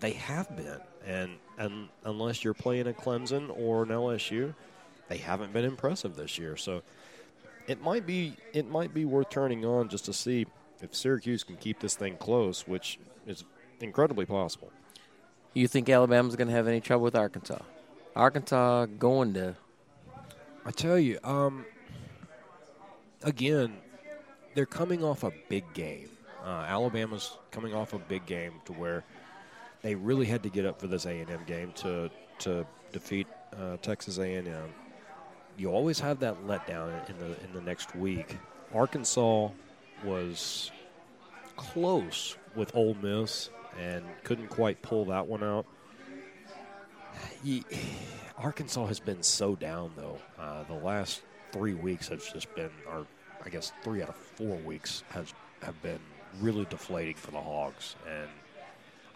they 0.00 0.10
have 0.10 0.56
been, 0.56 0.80
and 1.06 1.30
and 1.56 1.88
unless 2.04 2.42
you're 2.42 2.54
playing 2.54 2.88
a 2.88 2.92
Clemson 2.92 3.48
or 3.56 3.84
an 3.84 3.90
LSU, 3.90 4.56
they 5.06 5.18
haven't 5.18 5.52
been 5.52 5.64
impressive 5.64 6.16
this 6.16 6.36
year. 6.36 6.56
So 6.56 6.82
it 7.68 7.80
might 7.80 8.06
be 8.06 8.34
it 8.52 8.68
might 8.68 8.92
be 8.92 9.04
worth 9.04 9.30
turning 9.30 9.64
on 9.64 9.88
just 9.88 10.04
to 10.06 10.12
see 10.12 10.46
if 10.82 10.96
Syracuse 10.96 11.44
can 11.44 11.56
keep 11.56 11.78
this 11.78 11.94
thing 11.94 12.16
close, 12.16 12.66
which 12.66 12.98
is 13.24 13.44
incredibly 13.82 14.26
possible. 14.26 14.70
You 15.54 15.68
think 15.68 15.88
Alabama's 15.88 16.36
going 16.36 16.48
to 16.48 16.54
have 16.54 16.68
any 16.68 16.80
trouble 16.80 17.04
with 17.04 17.16
Arkansas? 17.16 17.62
Arkansas 18.14 18.86
going 18.86 19.34
to 19.34 19.56
I 20.68 20.70
tell 20.70 20.98
you, 20.98 21.18
um, 21.24 21.64
again, 23.22 23.78
they're 24.54 24.66
coming 24.66 25.02
off 25.02 25.24
a 25.24 25.32
big 25.48 25.64
game. 25.72 26.10
Uh, 26.44 26.66
Alabama's 26.68 27.38
coming 27.50 27.72
off 27.72 27.94
a 27.94 27.98
big 27.98 28.26
game 28.26 28.60
to 28.66 28.74
where 28.74 29.02
they 29.80 29.94
really 29.94 30.26
had 30.26 30.42
to 30.42 30.50
get 30.50 30.66
up 30.66 30.78
for 30.78 30.86
this 30.86 31.06
A 31.06 31.20
and 31.20 31.30
M 31.30 31.40
game 31.46 31.72
to 31.76 32.10
to 32.40 32.66
defeat 32.92 33.26
uh, 33.58 33.78
Texas 33.78 34.18
A 34.18 34.34
and 34.34 34.46
M. 34.46 34.68
You 35.56 35.70
always 35.70 35.98
have 36.00 36.20
that 36.20 36.36
letdown 36.46 37.08
in 37.08 37.18
the 37.18 37.44
in 37.44 37.52
the 37.54 37.62
next 37.62 37.96
week. 37.96 38.36
Arkansas 38.74 39.48
was 40.04 40.70
close 41.56 42.36
with 42.54 42.76
Ole 42.76 42.94
Miss 43.00 43.48
and 43.78 44.04
couldn't 44.24 44.48
quite 44.48 44.82
pull 44.82 45.06
that 45.06 45.26
one 45.26 45.42
out. 45.42 45.66
Ye- 47.42 47.64
Arkansas 48.36 48.86
has 48.86 49.00
been 49.00 49.22
so 49.22 49.54
down 49.56 49.92
though. 49.96 50.18
Uh, 50.38 50.64
the 50.64 50.74
last 50.74 51.22
three 51.52 51.74
weeks 51.74 52.08
has 52.08 52.24
just 52.32 52.52
been, 52.54 52.70
or 52.90 53.06
I 53.44 53.48
guess 53.48 53.72
three 53.82 54.02
out 54.02 54.08
of 54.10 54.16
four 54.16 54.56
weeks 54.56 55.02
has 55.10 55.32
have 55.62 55.80
been 55.82 55.98
really 56.40 56.66
deflating 56.70 57.14
for 57.14 57.30
the 57.30 57.40
Hogs, 57.40 57.96
and 58.06 58.28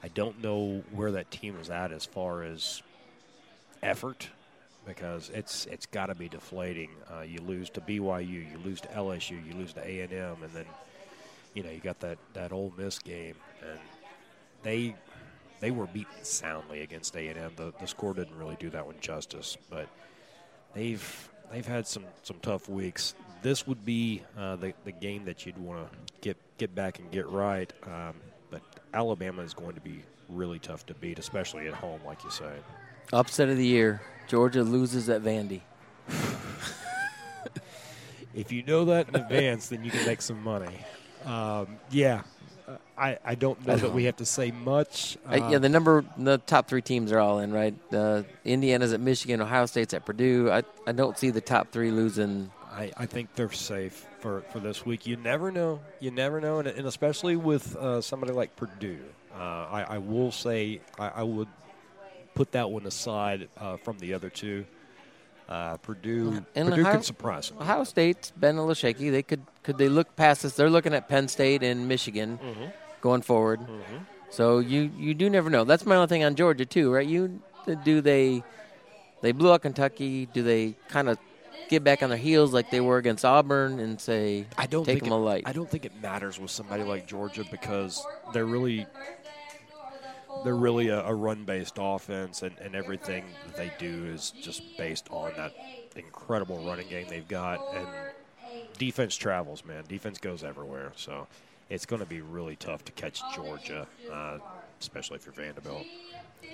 I 0.03 0.09
don't 0.09 0.42
know 0.42 0.83
where 0.92 1.12
that 1.12 1.31
team 1.31 1.57
is 1.61 1.70
at 1.70 1.92
as 1.92 2.05
far 2.05 2.42
as 2.42 2.83
effort 3.83 4.29
because 4.87 5.31
it's 5.33 5.66
it's 5.66 5.87
got 5.87 6.07
to 6.07 6.14
be 6.14 6.29
deflating. 6.29 6.90
Uh, 7.12 7.20
you 7.22 7.40
lose 7.40 7.70
to 7.70 7.81
BYU, 7.81 8.29
you 8.29 8.59
lose 8.64 8.81
to 8.81 8.88
LSU, 8.88 9.44
you 9.46 9.55
lose 9.55 9.72
to 9.75 9.87
A 9.87 10.01
and 10.01 10.12
M, 10.12 10.37
and 10.42 10.53
then 10.53 10.66
you 11.55 11.62
know 11.62 11.70
you 11.70 11.79
got 11.81 12.01
that 12.01 12.18
that 12.35 12.53
Ole 12.53 12.72
Miss 12.77 12.98
game, 12.98 13.37
and 13.61 13.79
they 14.62 14.94
they 15.61 15.70
were 15.70 15.87
beaten 15.87 16.12
soundly 16.22 16.81
against 16.83 17.14
A 17.16 17.29
and 17.29 17.38
M. 17.38 17.53
The 17.57 17.72
the 17.81 17.87
score 17.87 18.14
didn't 18.14 18.37
really 18.38 18.57
do 18.59 18.70
that 18.70 18.87
one 18.87 18.96
justice, 19.01 19.57
but 19.70 19.88
they've 20.75 21.31
they've 21.51 21.66
had 21.66 21.87
some 21.87 22.05
some 22.22 22.38
tough 22.42 22.68
weeks. 22.68 23.14
This 23.42 23.66
would 23.66 23.85
be 23.85 24.22
uh, 24.38 24.57
the 24.57 24.75
the 24.85 24.92
game 24.92 25.25
that 25.25 25.46
you'd 25.46 25.59
want 25.59 25.90
to 25.90 25.98
get 26.20 26.37
get 26.59 26.75
back 26.75 26.98
and 26.98 27.11
get 27.11 27.29
right. 27.29 27.72
Um, 27.85 28.14
but 28.51 28.62
Alabama 28.94 29.42
is 29.42 29.55
going 29.55 29.75
to 29.75 29.81
be 29.81 30.03
really 30.29 30.59
tough 30.59 30.87
to 30.87 30.94
beat, 30.94 31.18
especially 31.18 31.66
at 31.68 31.75
home, 31.75 32.01
like 32.07 32.22
you 32.25 32.31
say. 32.31 32.53
upset 33.12 33.48
of 33.48 33.57
the 33.57 33.66
year. 33.66 34.01
Georgia 34.29 34.62
loses 34.62 35.09
at 35.09 35.22
Vandy. 35.22 35.61
If 38.35 38.51
you 38.51 38.62
know 38.62 38.87
that 38.87 39.09
in 39.11 39.16
advance, 39.16 39.68
then 39.68 39.85
you 39.85 39.90
can 39.90 40.07
make 40.07 40.22
some 40.22 40.42
money. 40.42 40.79
Um, 41.27 41.77
yeah, 41.90 42.22
Uh, 42.68 42.77
I, 42.96 43.18
I 43.25 43.35
don't 43.35 43.64
know 43.66 43.77
that 43.77 43.92
we 43.92 44.05
have 44.05 44.16
to 44.16 44.25
say 44.25 44.51
much. 44.51 45.18
Uh, 45.29 45.48
yeah, 45.51 45.59
the 45.59 45.68
number, 45.68 46.05
the 46.16 46.38
top 46.38 46.68
three 46.68 46.83
teams 46.83 47.11
are 47.12 47.18
all 47.18 47.40
in, 47.40 47.53
right? 47.53 47.75
Uh, 47.92 48.22
Indiana's 48.44 48.92
at 48.92 49.01
Michigan, 49.01 49.40
Ohio 49.40 49.66
State's 49.66 49.94
at 49.94 50.05
Purdue. 50.05 50.51
I, 50.51 50.62
I 50.87 50.92
don't 50.92 51.18
see 51.18 51.31
the 51.31 51.40
top 51.40 51.72
three 51.72 51.90
losing. 51.90 52.51
I, 52.70 52.92
I 52.96 53.07
think 53.07 53.35
they're 53.35 53.51
safe 53.51 54.07
for, 54.20 54.42
for 54.53 54.61
this 54.61 54.87
week. 54.87 55.07
You 55.07 55.16
never 55.16 55.51
know. 55.51 55.81
You 56.01 56.11
never 56.11 56.40
know, 56.40 56.61
and, 56.61 56.68
and 56.68 56.87
especially 56.87 57.37
with 57.37 57.77
uh, 57.77 58.01
somebody 58.01 58.33
like 58.33 58.57
Purdue. 58.57 59.01
Uh, 59.35 59.38
I, 59.38 59.87
I 59.88 59.98
will 59.98 60.31
say 60.31 60.81
I, 60.98 61.09
I 61.09 61.22
would 61.22 61.48
put 62.35 62.53
that 62.53 62.70
one 62.70 62.87
aside 62.87 63.48
uh, 63.59 63.77
from 63.79 63.98
the 63.98 64.14
other 64.14 64.31
two. 64.31 64.64
Uh, 65.52 65.76
Purdue, 65.78 66.44
And 66.54 66.68
Purdue 66.70 66.80
Ohio- 66.80 66.94
could 66.96 67.04
surprise 67.04 67.50
them. 67.50 67.58
Ohio 67.60 67.84
State's 67.84 68.30
been 68.30 68.56
a 68.56 68.60
little 68.60 68.74
shaky. 68.74 69.10
They 69.10 69.22
could 69.22 69.42
could 69.62 69.76
they 69.76 69.90
look 69.90 70.16
past 70.16 70.42
this? 70.44 70.54
They're 70.54 70.70
looking 70.70 70.94
at 70.94 71.08
Penn 71.08 71.28
State 71.28 71.62
and 71.62 71.86
Michigan 71.88 72.38
going 73.02 73.20
forward. 73.20 73.60
So 74.30 74.60
you 74.60 74.90
you 74.96 75.12
do 75.12 75.28
never 75.28 75.50
know. 75.50 75.64
That's 75.64 75.84
my 75.84 75.96
only 75.96 76.06
thing 76.08 76.24
on 76.24 76.36
Georgia 76.36 76.64
too, 76.64 76.90
right? 76.90 77.06
You 77.06 77.42
do 77.84 78.00
they 78.00 78.42
they 79.20 79.32
blew 79.32 79.52
out 79.52 79.60
Kentucky? 79.60 80.24
Do 80.32 80.42
they 80.42 80.74
kind 80.88 81.10
of 81.10 81.18
get 81.68 81.84
back 81.84 82.02
on 82.02 82.08
their 82.08 82.18
heels 82.18 82.52
like 82.54 82.70
they 82.70 82.80
were 82.80 82.96
against 82.96 83.22
Auburn 83.24 83.78
and 83.78 84.00
say 84.00 84.46
I 84.56 84.66
don't 84.66 84.84
take 84.86 85.00
think 85.00 85.04
them 85.04 85.12
it, 85.12 85.16
a 85.16 85.18
light? 85.18 85.42
I 85.44 85.52
don't 85.52 85.68
think 85.70 85.84
it 85.84 85.92
matters 86.00 86.40
with 86.40 86.50
somebody 86.50 86.82
like 86.82 87.06
Georgia 87.06 87.44
because 87.50 88.02
they're 88.32 88.46
really 88.46 88.86
they're 90.45 90.57
really 90.57 90.88
a, 90.88 91.05
a 91.05 91.14
run 91.14 91.45
based 91.45 91.75
offense 91.79 92.42
and, 92.42 92.57
and 92.59 92.75
everything 92.75 93.25
they 93.57 93.71
do 93.79 94.07
is 94.07 94.33
just 94.40 94.62
based 94.77 95.09
on 95.11 95.33
that 95.37 95.53
incredible 95.97 96.64
running 96.66 96.88
game 96.88 97.07
they've 97.09 97.29
got 97.29 97.61
and 97.75 97.87
defense 98.79 99.14
travels 99.16 99.64
man 99.64 99.85
defense 99.88 100.18
goes 100.18 100.42
everywhere 100.42 100.92
so 100.97 101.27
it's 101.71 101.87
going 101.87 102.01
to 102.01 102.07
be 102.09 102.21
really 102.21 102.57
tough 102.57 102.85
to 102.85 102.92
catch 102.92 103.21
Georgia 103.35 103.87
uh, 104.11 104.38
especially 104.81 105.16
if 105.16 105.27
you're 105.27 105.35
Vanderbilt 105.35 105.87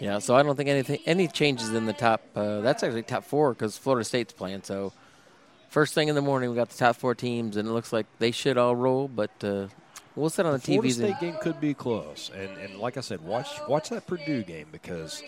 Yeah, 0.01 0.19
so 0.19 0.37
I 0.37 0.43
don't 0.43 0.57
think 0.57 0.69
anything 0.69 1.01
any 1.07 1.29
changes 1.29 1.71
in 1.73 1.87
the 1.87 1.93
top. 1.93 2.23
Uh, 2.37 2.61
that's 2.61 2.83
actually 2.83 3.03
top 3.03 3.25
four 3.25 3.53
because 3.53 3.79
Florida 3.79 4.05
State's 4.05 4.33
playing. 4.33 4.62
So 4.62 4.93
first 5.71 5.95
thing 5.95 6.09
in 6.09 6.14
the 6.14 6.21
morning, 6.23 6.51
we 6.51 6.57
got 6.57 6.69
the 6.69 6.77
top 6.79 6.97
four 6.97 7.14
teams, 7.14 7.57
and 7.57 7.69
it 7.69 7.73
looks 7.73 7.93
like 7.93 8.07
they 8.19 8.31
should 8.31 8.59
all 8.59 8.77
roll. 8.77 9.09
But 9.09 9.31
uh, 9.43 9.67
we'll 10.18 10.31
sit 10.31 10.46
on 10.46 10.52
the, 10.52 10.59
Florida 10.59 10.88
TVs. 10.88 10.94
State 10.94 11.11
and, 11.11 11.20
game 11.20 11.37
could 11.40 11.61
be 11.61 11.74
close, 11.74 12.31
and 12.35 12.50
and 12.59 12.78
like 12.78 12.96
I 12.96 13.00
said, 13.00 13.20
watch 13.22 13.48
watch 13.68 13.90
that 13.90 14.07
Purdue 14.07 14.42
game 14.42 14.66
because 14.70 15.22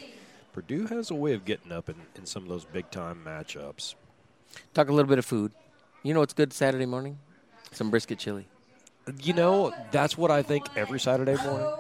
Purdue 0.53 0.87
has 0.87 1.11
a 1.11 1.15
way 1.15 1.33
of 1.33 1.45
getting 1.45 1.73
up 1.73 1.89
in, 1.89 1.97
in 2.17 2.27
some 2.27 2.43
of 2.43 2.49
those 2.49 2.65
big 2.65 2.91
time 2.91 3.23
matchups. 3.25 3.95
talk 4.75 4.89
a 4.89 4.93
little 4.93 5.09
bit 5.09 5.19
of 5.19 5.25
food. 5.25 5.53
You 6.03 6.15
know 6.15 6.21
what's 6.21 6.35
good 6.35 6.53
Saturday 6.53 6.87
morning? 6.87 7.19
Some 7.73 7.91
brisket 7.91 8.19
chili. 8.19 8.47
You 9.23 9.33
know, 9.33 9.73
that's 9.91 10.19
what 10.19 10.31
I 10.31 10.43
think 10.43 10.67
every 10.77 11.01
Saturday 11.01 11.37
morning. 11.37 11.73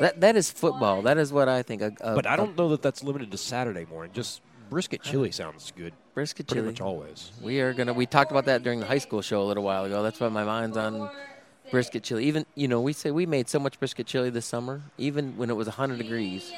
That 0.00 0.20
that 0.20 0.36
is 0.36 0.50
football. 0.50 1.02
That 1.02 1.18
is 1.18 1.32
what 1.32 1.48
I 1.48 1.62
think. 1.62 1.82
A, 1.82 1.92
a, 2.00 2.14
But 2.14 2.26
I 2.26 2.36
don't 2.36 2.56
know 2.56 2.70
that 2.70 2.82
that's 2.82 3.04
limited 3.04 3.30
to 3.30 3.38
Saturday 3.38 3.84
morning. 3.84 4.12
Just 4.12 4.40
brisket 4.70 5.02
chili 5.02 5.32
sounds 5.32 5.72
good 5.76 5.92
brisket 6.14 6.46
pretty 6.46 6.60
chili. 6.60 6.72
much 6.72 6.80
always. 6.80 7.32
We 7.42 7.60
are 7.60 7.72
gonna. 7.72 7.92
We 7.92 8.06
talked 8.06 8.30
about 8.30 8.46
that 8.46 8.62
during 8.62 8.80
the 8.80 8.86
high 8.86 8.98
school 8.98 9.22
show 9.22 9.42
a 9.42 9.44
little 9.44 9.62
while 9.62 9.84
ago. 9.84 10.02
That's 10.02 10.18
why 10.20 10.28
my 10.28 10.44
mind's 10.44 10.76
on 10.76 11.10
brisket 11.70 12.02
chili. 12.02 12.24
Even 12.24 12.46
you 12.54 12.68
know, 12.68 12.80
we 12.80 12.92
say 12.92 13.10
we 13.10 13.26
made 13.26 13.48
so 13.48 13.58
much 13.58 13.78
brisket 13.78 14.06
chili 14.06 14.30
this 14.30 14.46
summer. 14.46 14.82
Even 14.98 15.36
when 15.36 15.50
it 15.50 15.54
was 15.56 15.66
100 15.66 15.98
degrees, 15.98 16.52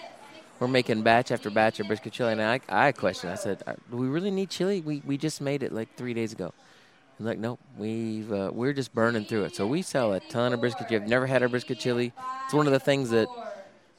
we're 0.58 0.68
making 0.68 1.02
batch 1.02 1.30
after 1.30 1.50
batch 1.50 1.80
of 1.80 1.86
brisket 1.86 2.12
chili. 2.12 2.32
And 2.32 2.42
I, 2.42 2.60
I 2.68 2.92
questioned. 2.92 3.32
I 3.32 3.36
said, 3.36 3.62
"Uh, 3.66 3.74
"Do 3.90 3.96
we 3.96 4.06
really 4.06 4.30
need 4.30 4.50
chili? 4.50 4.80
We 4.80 5.02
we 5.04 5.16
just 5.18 5.40
made 5.40 5.62
it 5.62 5.72
like 5.72 5.94
three 5.96 6.14
days 6.14 6.32
ago." 6.32 6.52
And 7.18 7.26
like, 7.26 7.38
nope, 7.38 7.60
we've 7.76 8.32
uh, 8.32 8.50
we're 8.52 8.72
just 8.72 8.94
burning 8.94 9.24
through 9.24 9.44
it. 9.44 9.54
So 9.54 9.66
we 9.66 9.82
sell 9.82 10.12
a 10.12 10.20
ton 10.20 10.52
of 10.52 10.60
brisket. 10.60 10.90
I've 10.90 11.08
never 11.08 11.26
had 11.26 11.42
our 11.42 11.48
brisket 11.48 11.78
chili. 11.78 12.12
It's 12.44 12.54
one 12.54 12.66
of 12.66 12.72
the 12.72 12.80
things 12.80 13.10
that. 13.10 13.28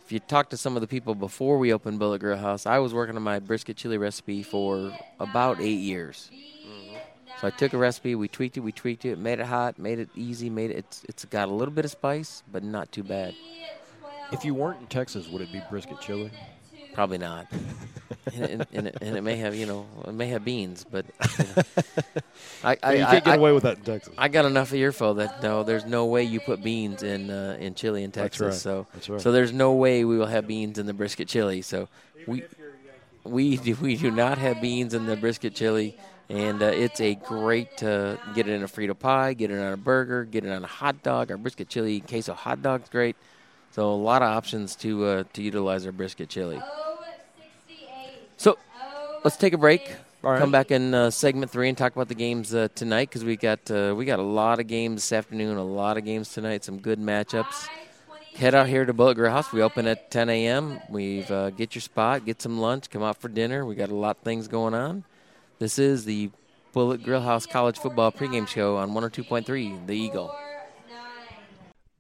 If 0.06 0.12
you 0.12 0.20
talk 0.20 0.50
to 0.50 0.58
some 0.58 0.76
of 0.76 0.82
the 0.82 0.88
people 0.88 1.16
before 1.16 1.58
we 1.58 1.72
opened 1.72 1.98
Bullet 1.98 2.20
Grill 2.20 2.38
House, 2.38 2.66
I 2.66 2.80
was 2.80 2.94
working 2.94 3.16
on 3.16 3.24
my 3.24 3.40
brisket 3.40 3.78
chili 3.78 3.98
recipe 3.98 4.44
for 4.44 4.92
about 5.18 5.62
eight 5.62 5.80
years. 5.80 6.30
So 7.42 7.48
I 7.48 7.50
took 7.50 7.74
a 7.74 7.78
recipe, 7.78 8.16
we 8.16 8.28
tweaked 8.28 8.58
it, 8.58 8.62
we 8.62 8.72
tweaked 8.72 9.06
it, 9.06 9.18
made 9.18 9.40
it 9.40 9.46
hot, 9.46 9.78
made 9.78 10.00
it 10.00 10.10
easy, 10.16 10.50
made 10.50 10.72
it. 10.72 10.78
It's, 10.78 11.04
it's 11.10 11.26
got 11.26 11.50
a 11.50 11.52
little 11.52 11.74
bit 11.74 11.84
of 11.86 11.92
spice, 11.92 12.42
but 12.52 12.64
not 12.64 12.92
too 12.92 13.04
bad. 13.04 13.36
If 14.32 14.46
you 14.46 14.54
weren't 14.54 14.80
in 14.80 14.88
Texas, 14.88 15.28
would 15.28 15.42
it 15.42 15.52
be 15.52 15.62
brisket 15.70 16.00
chili? 16.00 16.32
Probably 16.94 17.18
not. 17.18 17.48
and, 18.34 18.44
and, 18.44 18.68
and, 18.72 18.88
it, 18.88 18.98
and 19.02 19.18
it 19.18 19.22
may 19.22 19.36
have 19.38 19.56
you 19.56 19.66
know 19.66 19.86
it 20.08 20.14
may 20.14 20.28
have 20.28 20.46
beans, 20.46 20.86
but 20.90 21.06
you, 21.40 21.46
know, 21.46 21.64
I, 22.64 22.78
I, 22.84 22.94
you 22.94 23.04
I, 23.04 23.12
can't 23.12 23.26
get 23.26 23.34
I- 23.34 23.36
away 23.36 23.52
with 23.52 23.64
that 23.64 23.78
in 23.80 23.84
Texas. 23.84 24.14
I 24.18 24.28
got 24.28 24.46
enough 24.46 24.70
of 24.70 24.76
earful 24.78 25.16
that 25.16 25.42
no, 25.42 25.64
there's 25.64 25.86
no 25.86 26.06
way 26.06 26.24
you 26.24 26.40
put 26.40 26.64
beans 26.64 27.04
in 27.04 27.30
uh, 27.30 27.58
in 27.60 27.74
chili 27.74 28.04
in 28.04 28.12
That's 28.12 28.38
Texas. 28.38 28.46
right. 28.46 28.54
So 28.54 28.88
That's 28.94 29.10
right. 29.10 29.22
so 29.22 29.32
there's 29.32 29.52
no 29.52 29.74
way 29.74 30.06
we 30.06 30.18
will 30.18 30.28
have 30.28 30.48
beans 30.48 30.78
in 30.78 30.86
the 30.86 30.94
brisket 30.94 31.28
chili. 31.28 31.62
So 31.64 31.90
we 32.28 32.44
we 33.24 33.58
do, 33.58 33.76
we 33.82 33.96
do 33.96 34.12
not 34.12 34.38
have 34.38 34.62
beans 34.62 34.94
in 34.94 35.06
the 35.06 35.16
brisket 35.18 35.56
chili, 35.56 35.98
and 36.30 36.62
uh, 36.62 36.68
it's 36.68 37.02
a 37.02 37.16
great 37.16 37.84
uh, 37.84 38.16
get 38.34 38.48
it 38.48 38.54
in 38.54 38.64
a 38.64 38.68
Frito 38.68 38.98
pie, 38.98 39.34
get 39.34 39.52
it 39.52 39.60
on 39.60 39.74
a 39.74 39.78
burger, 39.78 40.24
get 40.26 40.46
it 40.46 40.52
on 40.52 40.64
a 40.64 40.68
hot 40.68 41.04
dog. 41.04 41.32
Our 41.32 41.38
brisket 41.38 41.70
chili 41.70 42.00
queso 42.00 42.34
hot 42.34 42.62
dog's 42.62 42.90
great. 42.90 43.16
So 43.72 43.92
a 43.92 43.96
lot 43.96 44.22
of 44.22 44.30
options 44.30 44.76
to 44.78 45.06
uh, 45.06 45.24
to 45.34 45.42
utilize 45.42 45.86
our 45.86 45.92
brisket 45.92 46.30
chili. 46.30 46.62
So 48.38 48.58
let's 49.24 49.38
take 49.38 49.54
a 49.54 49.58
break. 49.58 49.96
Right. 50.22 50.40
Come 50.40 50.52
back 50.52 50.72
in 50.72 50.94
uh, 50.94 51.10
segment 51.10 51.52
three 51.52 51.68
and 51.68 51.78
talk 51.78 51.94
about 51.94 52.08
the 52.08 52.16
games 52.16 52.54
uh, 52.54 52.70
tonight 52.76 53.10
because 53.10 53.26
we 53.26 53.36
got 53.36 53.70
uh, 53.70 53.94
we 53.98 54.06
got 54.06 54.20
a 54.20 54.24
lot 54.24 54.62
of 54.62 54.68
games 54.68 55.02
this 55.02 55.12
afternoon, 55.12 55.58
a 55.58 55.64
lot 55.64 55.98
of 55.98 56.06
games 56.06 56.32
tonight, 56.32 56.64
some 56.64 56.80
good 56.80 57.00
matchups. 57.00 57.68
Head 58.36 58.56
out 58.56 58.68
here 58.68 58.86
to 58.86 58.94
Bullet 58.94 59.16
Grill 59.16 59.32
House. 59.32 59.52
We 59.52 59.62
open 59.62 59.86
at 59.86 60.10
10 60.10 60.30
a.m. 60.30 60.80
We've 60.90 61.30
uh, 61.30 61.50
get 61.50 61.76
your 61.76 61.82
spot, 61.82 62.26
get 62.26 62.42
some 62.42 62.58
lunch, 62.58 62.90
come 62.90 63.04
out 63.04 63.18
for 63.18 63.28
dinner. 63.28 63.66
We 63.66 63.76
got 63.76 63.90
a 63.90 63.96
lot 63.96 64.18
of 64.18 64.24
things 64.24 64.48
going 64.48 64.74
on. 64.74 65.04
This 65.60 65.78
is 65.80 66.06
the 66.06 66.32
Bullet 66.74 67.04
Grill 67.04 67.22
House 67.22 67.46
College 67.46 67.78
Football 67.78 68.12
pregame 68.12 68.48
show 68.48 68.78
on 68.78 68.92
102.3 68.92 69.86
The 69.88 69.96
Eagle. 69.96 70.36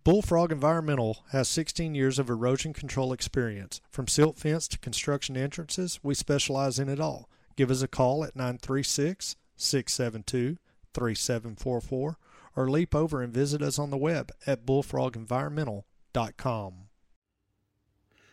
Bullfrog 0.04 0.52
Environmental 0.52 1.20
has 1.32 1.48
16 1.48 1.96
years 1.96 2.20
of 2.20 2.30
erosion 2.30 2.74
control 2.74 3.14
experience. 3.14 3.80
From 3.90 4.08
silt 4.08 4.38
fence 4.38 4.68
to 4.70 4.78
construction 4.78 5.36
entrances, 5.38 6.00
we 6.04 6.14
specialize 6.14 6.78
in 6.78 6.90
it 6.90 7.00
all. 7.00 7.30
Give 7.56 7.72
us 7.72 7.82
a 7.82 7.88
call 7.88 8.26
at 8.26 8.36
936 8.36 9.38
672 9.56 10.58
3744 10.94 12.18
or 12.56 12.70
leap 12.70 12.94
over 12.94 13.22
and 13.22 13.34
visit 13.34 13.62
us 13.62 13.80
on 13.80 13.92
the 13.92 13.98
web 13.98 14.32
at 14.46 14.66
bullfrogenvironmental.com. 14.66 16.74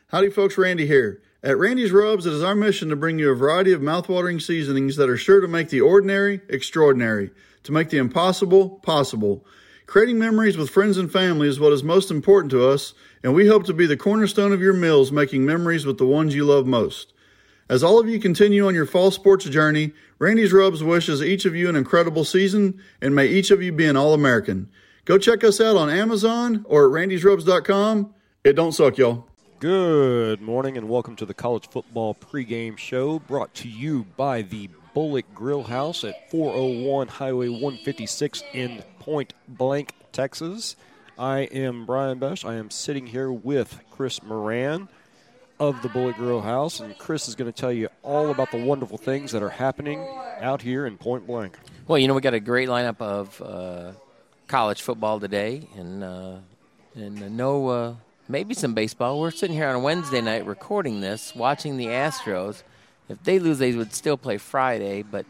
Howdy, 0.08 0.30
folks. 0.30 0.58
Randy 0.58 0.86
here. 0.86 1.22
At 1.42 1.56
Randy's 1.56 1.90
Rubs, 1.90 2.26
it 2.26 2.34
is 2.34 2.42
our 2.42 2.54
mission 2.54 2.90
to 2.90 2.96
bring 2.96 3.18
you 3.18 3.30
a 3.30 3.34
variety 3.34 3.72
of 3.72 3.80
mouthwatering 3.80 4.42
seasonings 4.42 4.96
that 4.96 5.08
are 5.08 5.16
sure 5.16 5.40
to 5.40 5.48
make 5.48 5.70
the 5.70 5.80
ordinary 5.80 6.42
extraordinary, 6.50 7.30
to 7.62 7.72
make 7.72 7.88
the 7.88 7.96
impossible 7.96 8.80
possible. 8.82 9.46
Creating 9.86 10.18
memories 10.18 10.58
with 10.58 10.68
friends 10.68 10.98
and 10.98 11.10
family 11.10 11.48
is 11.48 11.58
what 11.58 11.72
is 11.72 11.82
most 11.82 12.10
important 12.10 12.50
to 12.50 12.68
us, 12.68 12.92
and 13.22 13.32
we 13.32 13.48
hope 13.48 13.64
to 13.64 13.72
be 13.72 13.86
the 13.86 13.96
cornerstone 13.96 14.52
of 14.52 14.60
your 14.60 14.74
meals, 14.74 15.10
making 15.10 15.46
memories 15.46 15.86
with 15.86 15.96
the 15.96 16.04
ones 16.04 16.34
you 16.34 16.44
love 16.44 16.66
most. 16.66 17.14
As 17.70 17.82
all 17.82 17.98
of 17.98 18.06
you 18.06 18.20
continue 18.20 18.66
on 18.66 18.74
your 18.74 18.84
fall 18.84 19.10
sports 19.10 19.46
journey, 19.46 19.94
Randy's 20.18 20.52
Rubs 20.52 20.84
wishes 20.84 21.22
each 21.22 21.46
of 21.46 21.56
you 21.56 21.70
an 21.70 21.76
incredible 21.76 22.24
season, 22.24 22.82
and 23.00 23.14
may 23.14 23.26
each 23.26 23.50
of 23.50 23.62
you 23.62 23.72
be 23.72 23.86
an 23.86 23.96
All 23.96 24.12
American. 24.12 24.68
Go 25.06 25.16
check 25.16 25.42
us 25.42 25.58
out 25.58 25.76
on 25.76 25.88
Amazon 25.88 26.66
or 26.68 26.84
at 26.84 27.08
randysrubs.com. 27.08 28.12
It 28.44 28.52
don't 28.52 28.72
suck, 28.72 28.98
y'all. 28.98 29.29
Good 29.60 30.40
morning 30.40 30.78
and 30.78 30.88
welcome 30.88 31.16
to 31.16 31.26
the 31.26 31.34
college 31.34 31.68
football 31.68 32.14
pregame 32.14 32.78
show 32.78 33.18
brought 33.18 33.52
to 33.56 33.68
you 33.68 34.06
by 34.16 34.40
the 34.40 34.70
Bullet 34.94 35.34
Grill 35.34 35.64
House 35.64 36.02
at 36.02 36.30
401 36.30 37.08
Highway 37.08 37.50
156 37.50 38.42
in 38.54 38.82
Point 39.00 39.34
Blank, 39.46 39.92
Texas. 40.12 40.76
I 41.18 41.40
am 41.40 41.84
Brian 41.84 42.18
Besh. 42.18 42.42
I 42.42 42.54
am 42.54 42.70
sitting 42.70 43.06
here 43.06 43.30
with 43.30 43.78
Chris 43.90 44.22
Moran 44.22 44.88
of 45.58 45.82
the 45.82 45.90
Bullet 45.90 46.16
Grill 46.16 46.40
House, 46.40 46.80
and 46.80 46.96
Chris 46.96 47.28
is 47.28 47.34
going 47.34 47.52
to 47.52 47.60
tell 47.60 47.70
you 47.70 47.90
all 48.02 48.30
about 48.30 48.52
the 48.52 48.64
wonderful 48.64 48.96
things 48.96 49.32
that 49.32 49.42
are 49.42 49.50
happening 49.50 50.02
out 50.40 50.62
here 50.62 50.86
in 50.86 50.96
Point 50.96 51.26
Blank. 51.26 51.58
Well, 51.86 51.98
you 51.98 52.08
know, 52.08 52.14
we 52.14 52.22
got 52.22 52.32
a 52.32 52.40
great 52.40 52.70
lineup 52.70 53.02
of 53.02 53.42
uh, 53.42 53.92
college 54.48 54.80
football 54.80 55.20
today, 55.20 55.68
and 55.76 56.02
uh, 56.02 56.36
and 56.94 57.36
no, 57.36 57.68
uh, 57.68 57.94
maybe 58.30 58.54
some 58.54 58.74
baseball. 58.74 59.20
We're 59.20 59.30
sitting 59.30 59.56
here 59.56 59.68
on 59.68 59.74
a 59.74 59.80
Wednesday 59.80 60.20
night 60.20 60.46
recording 60.46 61.00
this, 61.00 61.34
watching 61.34 61.76
the 61.76 61.86
Astros. 61.86 62.62
If 63.08 63.22
they 63.24 63.38
lose, 63.38 63.58
they 63.58 63.72
would 63.72 63.92
still 63.92 64.16
play 64.16 64.38
Friday, 64.38 65.02
but 65.02 65.26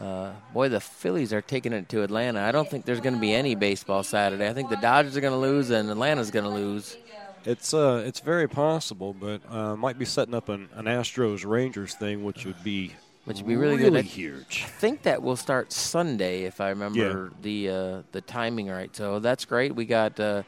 uh, 0.00 0.32
boy, 0.52 0.68
the 0.68 0.80
Phillies 0.80 1.32
are 1.32 1.40
taking 1.40 1.72
it 1.72 1.88
to 1.90 2.02
Atlanta. 2.02 2.40
I 2.42 2.50
don't 2.50 2.68
think 2.68 2.84
there's 2.84 3.00
going 3.00 3.14
to 3.14 3.20
be 3.20 3.32
any 3.32 3.54
baseball 3.54 4.02
Saturday. 4.02 4.48
I 4.48 4.52
think 4.52 4.68
the 4.68 4.76
Dodgers 4.76 5.16
are 5.16 5.20
going 5.20 5.32
to 5.32 5.38
lose, 5.38 5.70
and 5.70 5.88
Atlanta's 5.88 6.32
going 6.32 6.44
to 6.44 6.50
lose. 6.50 6.96
It's 7.44 7.72
uh, 7.74 8.02
it's 8.04 8.20
very 8.20 8.48
possible, 8.48 9.14
but 9.14 9.40
uh, 9.50 9.76
might 9.76 9.98
be 9.98 10.06
setting 10.06 10.34
up 10.34 10.48
an, 10.48 10.68
an 10.74 10.86
Astros 10.86 11.44
Rangers 11.46 11.94
thing, 11.94 12.24
which 12.24 12.46
would 12.46 12.64
be 12.64 12.94
Which 13.26 13.36
would 13.36 13.46
be 13.46 13.54
really 13.54 13.76
good. 13.76 13.94
I- 13.94 14.00
huge. 14.00 14.62
I 14.64 14.68
think 14.68 15.02
that 15.02 15.22
will 15.22 15.36
start 15.36 15.70
Sunday 15.70 16.44
if 16.44 16.60
I 16.60 16.70
remember 16.70 17.30
the 17.42 17.68
uh, 17.68 18.02
the 18.12 18.22
timing 18.22 18.68
right. 18.68 18.94
So 18.96 19.20
that's 19.20 19.44
great. 19.44 19.74
We 19.76 19.84
got 19.84 20.18
uh, 20.18 20.42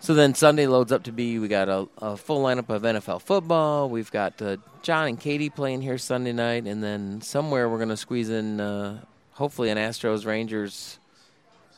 so 0.00 0.14
then 0.14 0.34
Sunday 0.34 0.66
loads 0.66 0.92
up 0.92 1.04
to 1.04 1.12
be 1.12 1.38
we 1.38 1.48
got 1.48 1.68
a, 1.68 1.88
a 1.98 2.16
full 2.16 2.42
lineup 2.42 2.68
of 2.68 2.82
NFL 2.82 3.22
football. 3.22 3.88
We've 3.88 4.10
got 4.10 4.40
uh, 4.42 4.58
John 4.82 5.08
and 5.08 5.20
Katie 5.20 5.50
playing 5.50 5.82
here 5.82 5.98
Sunday 5.98 6.32
night, 6.32 6.66
and 6.66 6.82
then 6.82 7.20
somewhere 7.20 7.68
we're 7.68 7.78
going 7.78 7.88
to 7.88 7.96
squeeze 7.96 8.28
in 8.28 8.60
uh, 8.60 9.00
hopefully 9.32 9.70
an 9.70 9.78
Astros 9.78 10.26
Rangers 10.26 10.98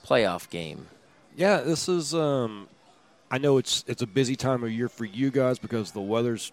playoff 0.04 0.50
game. 0.50 0.86
Yeah, 1.36 1.60
this 1.60 1.88
is. 1.88 2.14
Um, 2.14 2.68
I 3.30 3.38
know 3.38 3.58
it's 3.58 3.84
it's 3.86 4.02
a 4.02 4.06
busy 4.06 4.36
time 4.36 4.64
of 4.64 4.70
year 4.70 4.88
for 4.88 5.04
you 5.04 5.30
guys 5.30 5.58
because 5.58 5.92
the 5.92 6.00
weather's 6.00 6.52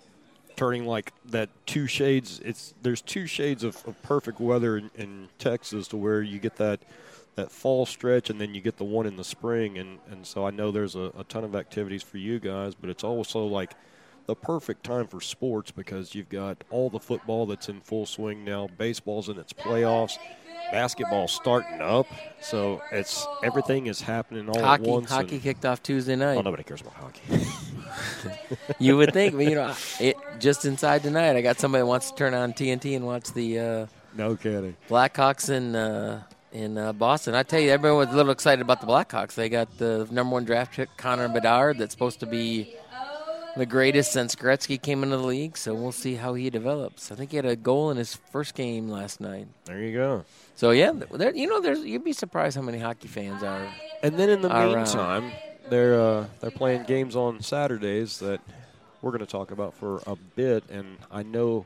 turning 0.55 0.85
like 0.85 1.11
that 1.25 1.49
two 1.65 1.87
shades. 1.87 2.39
It's 2.43 2.73
there's 2.81 3.01
two 3.01 3.25
shades 3.25 3.63
of, 3.63 3.83
of 3.87 4.01
perfect 4.01 4.39
weather 4.39 4.77
in, 4.77 4.91
in 4.95 5.29
Texas 5.39 5.87
to 5.89 5.97
where 5.97 6.21
you 6.21 6.39
get 6.39 6.57
that 6.57 6.79
that 7.35 7.51
fall 7.51 7.85
stretch 7.85 8.29
and 8.29 8.39
then 8.39 8.53
you 8.53 8.61
get 8.61 8.77
the 8.77 8.83
one 8.83 9.05
in 9.05 9.15
the 9.15 9.23
spring 9.23 9.77
and 9.77 9.99
and 10.09 10.25
so 10.25 10.45
I 10.45 10.51
know 10.51 10.71
there's 10.71 10.95
a, 10.95 11.11
a 11.17 11.23
ton 11.27 11.43
of 11.43 11.55
activities 11.55 12.03
for 12.03 12.17
you 12.17 12.39
guys, 12.39 12.75
but 12.75 12.89
it's 12.89 13.03
also 13.03 13.45
like 13.45 13.73
the 14.25 14.35
perfect 14.35 14.83
time 14.83 15.07
for 15.07 15.19
sports 15.19 15.71
because 15.71 16.15
you've 16.15 16.29
got 16.29 16.63
all 16.69 16.89
the 16.89 16.99
football 16.99 17.45
that's 17.45 17.67
in 17.69 17.81
full 17.81 18.05
swing 18.05 18.45
now, 18.45 18.69
baseball's 18.77 19.27
in 19.29 19.37
its 19.37 19.51
playoffs, 19.51 20.17
basketball's 20.71 21.33
starting 21.33 21.81
up, 21.81 22.07
so 22.41 22.81
it's 22.91 23.27
everything 23.43 23.87
is 23.87 23.99
happening 23.99 24.47
all 24.47 24.61
hockey 24.61 24.83
at 24.83 24.89
once. 24.89 25.09
hockey 25.09 25.39
kicked 25.39 25.65
off 25.65 25.83
Tuesday 25.83 26.15
night. 26.15 26.37
Oh, 26.37 26.41
nobody 26.41 26.63
cares 26.63 26.81
about 26.81 26.93
hockey. 26.93 27.21
You 28.79 28.97
would 28.97 29.13
think, 29.13 29.35
but 29.35 29.45
you 29.45 29.55
know, 29.55 29.73
it 29.99 30.15
just 30.39 30.65
inside 30.65 31.03
tonight. 31.03 31.35
I 31.35 31.41
got 31.41 31.59
somebody 31.59 31.81
that 31.81 31.85
wants 31.85 32.09
to 32.11 32.17
turn 32.17 32.33
on 32.33 32.53
TNT 32.53 32.95
and 32.95 33.05
watch 33.05 33.31
the. 33.33 33.59
Uh, 33.59 33.85
no 34.15 34.35
kidding. 34.35 34.75
Blackhawks 34.89 35.49
and 35.49 35.75
uh, 35.75 36.19
in 36.53 36.77
uh, 36.77 36.93
Boston. 36.93 37.35
I 37.35 37.43
tell 37.43 37.59
you, 37.59 37.71
everyone 37.71 38.05
was 38.05 38.13
a 38.13 38.15
little 38.15 38.31
excited 38.31 38.61
about 38.61 38.79
the 38.79 38.87
Blackhawks. 38.87 39.33
They 39.33 39.49
got 39.49 39.77
the 39.77 40.07
number 40.11 40.33
one 40.33 40.45
draft 40.45 40.73
pick, 40.73 40.95
Connor 40.97 41.27
Bedard, 41.27 41.79
that's 41.79 41.93
supposed 41.93 42.19
to 42.21 42.25
be 42.25 42.75
the 43.57 43.65
greatest 43.65 44.11
since 44.11 44.35
Gretzky 44.35 44.81
came 44.81 45.03
into 45.03 45.17
the 45.17 45.23
league. 45.23 45.57
So 45.57 45.73
we'll 45.73 45.91
see 45.91 46.15
how 46.15 46.35
he 46.35 46.49
develops. 46.49 47.11
I 47.11 47.15
think 47.15 47.31
he 47.31 47.37
had 47.37 47.45
a 47.45 47.55
goal 47.55 47.91
in 47.91 47.97
his 47.97 48.15
first 48.15 48.55
game 48.55 48.87
last 48.87 49.19
night. 49.19 49.47
There 49.65 49.79
you 49.79 49.93
go. 49.93 50.25
So 50.55 50.71
yeah, 50.71 50.91
there, 50.91 51.35
you 51.35 51.47
know, 51.47 51.59
there's 51.59 51.79
you'd 51.79 52.03
be 52.03 52.13
surprised 52.13 52.55
how 52.55 52.61
many 52.61 52.79
hockey 52.79 53.07
fans 53.07 53.43
are. 53.43 53.67
And 54.01 54.17
then 54.17 54.29
in 54.29 54.41
the 54.41 54.49
right. 54.49 54.75
meantime, 54.75 55.31
they're 55.69 55.99
uh, 55.99 56.25
they're 56.39 56.51
playing 56.51 56.83
games 56.83 57.15
on 57.15 57.41
Saturdays 57.41 58.19
that 58.19 58.41
we're 59.01 59.11
going 59.11 59.21
to 59.21 59.25
talk 59.25 59.51
about 59.51 59.73
for 59.73 60.01
a 60.07 60.15
bit. 60.15 60.63
And 60.69 60.97
I 61.11 61.23
know 61.23 61.65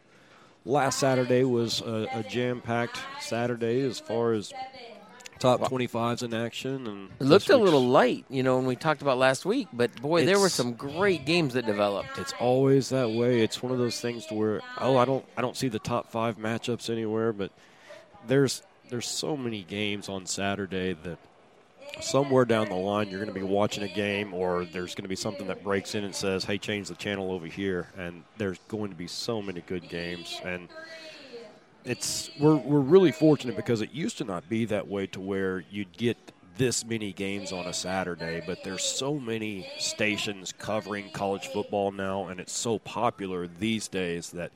last 0.68 1.00
Saturday 1.00 1.44
was 1.44 1.82
a, 1.82 2.08
a 2.14 2.24
jam-packed 2.24 3.00
Saturday 3.22 3.82
as 3.82 4.00
far 4.00 4.34
as 4.34 4.54
top 5.40 5.62
25s 5.62 6.24
in 6.24 6.34
action. 6.34 6.88
And 6.88 7.10
It 7.20 7.24
looked 7.24 7.50
a 7.50 7.58
little 7.58 7.86
light, 7.88 8.26
you 8.30 8.44
know, 8.44 8.58
when 8.58 8.66
we 8.66 8.76
talked 8.76 9.02
about 9.02 9.18
last 9.18 9.46
week. 9.46 9.68
But 9.72 10.00
boy, 10.02 10.26
there 10.26 10.40
were 10.40 10.50
some 10.50 10.74
great 10.74 11.26
games 11.26 11.54
that 11.54 11.66
developed. 11.66 12.18
It's 12.18 12.34
always 12.40 12.90
that 12.90 13.10
way. 13.12 13.42
It's 13.42 13.64
one 13.64 13.72
of 13.72 13.78
those 13.78 14.00
things 14.00 14.26
to 14.28 14.36
where 14.36 14.62
oh, 14.80 14.98
I 14.98 15.06
don't 15.06 15.26
I 15.38 15.42
don't 15.42 15.56
see 15.56 15.70
the 15.70 15.80
top 15.80 16.12
five 16.12 16.38
matchups 16.38 16.90
anywhere, 16.90 17.34
but 17.34 17.52
there's 18.28 18.62
there's 18.90 19.08
so 19.08 19.38
many 19.38 19.64
games 19.64 20.10
on 20.10 20.26
Saturday 20.26 20.94
that 20.94 21.18
somewhere 22.02 22.46
down 22.46 22.70
the 22.70 22.76
line 22.76 23.10
you're 23.10 23.20
going 23.20 23.34
to 23.34 23.40
be 23.40 23.46
watching 23.46 23.84
a 23.84 23.88
game 23.88 24.34
or 24.34 24.66
there's 24.66 24.96
going 24.96 25.04
to 25.04 25.10
be 25.10 25.16
something 25.16 25.48
that 25.48 25.64
breaks 25.64 25.96
in 25.96 26.04
and 26.04 26.14
says, 26.14 26.44
"Hey, 26.46 26.58
change 26.58 26.88
the 26.88 26.96
channel 26.96 27.32
over 27.32 27.46
here," 27.46 27.88
and 27.98 28.24
there's 28.38 28.60
going 28.68 28.90
to 28.92 28.96
be 28.96 29.08
so 29.08 29.42
many 29.42 29.62
good 29.62 29.88
games 29.90 30.40
and. 30.44 30.70
It's 31.86 32.30
we're 32.38 32.58
we're 32.58 32.82
really 32.82 33.14
fortunate 33.14 33.56
because 33.56 33.80
it 33.80 33.94
used 33.94 34.18
to 34.18 34.26
not 34.26 34.50
be 34.50 34.66
that 34.66 34.90
way 34.90 35.08
to 35.08 35.22
where 35.22 35.64
you'd 35.72 35.96
get 35.96 36.18
this 36.58 36.84
many 36.84 37.14
games 37.14 37.52
on 37.52 37.66
a 37.66 37.74
Saturday, 37.74 38.44
but 38.46 38.64
there's 38.64 38.84
so 38.84 39.18
many 39.18 39.70
stations 39.78 40.54
covering 40.58 41.10
college 41.12 41.48
football 41.48 41.92
now 41.92 42.28
and 42.28 42.40
it's 42.42 42.52
so 42.52 42.80
popular 42.80 43.48
these 43.48 43.88
days 43.88 44.32
that 44.32 44.52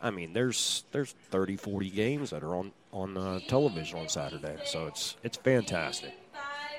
I 0.00 0.10
mean 0.10 0.32
there's 0.32 0.84
there's 0.92 1.16
30 1.30 1.56
40 1.56 1.90
games 1.90 2.30
that 2.30 2.44
are 2.44 2.54
on 2.54 2.70
on 2.92 3.16
uh, 3.16 3.40
television 3.48 3.98
on 3.98 4.08
Saturday. 4.08 4.56
So 4.64 4.86
it's 4.86 5.16
it's 5.22 5.36
fantastic. 5.36 6.14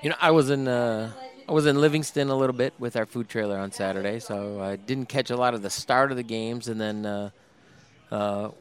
You 0.02 0.10
know, 0.10 0.16
I 0.22 0.32
was 0.32 0.50
in 0.50 0.66
uh, 0.70 1.12
I 1.48 1.52
was 1.52 1.66
in 1.66 1.82
Livingston 1.82 2.30
a 2.30 2.36
little 2.36 2.56
bit 2.56 2.74
with 2.80 2.96
our 2.96 3.06
food 3.06 3.28
trailer 3.28 3.58
on 3.58 3.74
Saturday, 3.74 4.20
so 4.20 4.62
I 4.62 4.78
didn't 4.78 5.08
catch 5.08 5.30
a 5.30 5.36
lot 5.36 5.54
of 5.54 5.62
the 5.62 5.70
start 5.70 6.12
of 6.12 6.16
the 6.16 6.24
games, 6.24 6.70
and 6.70 6.80
then 6.80 7.06
uh, 7.06 7.30
uh, 8.10 8.52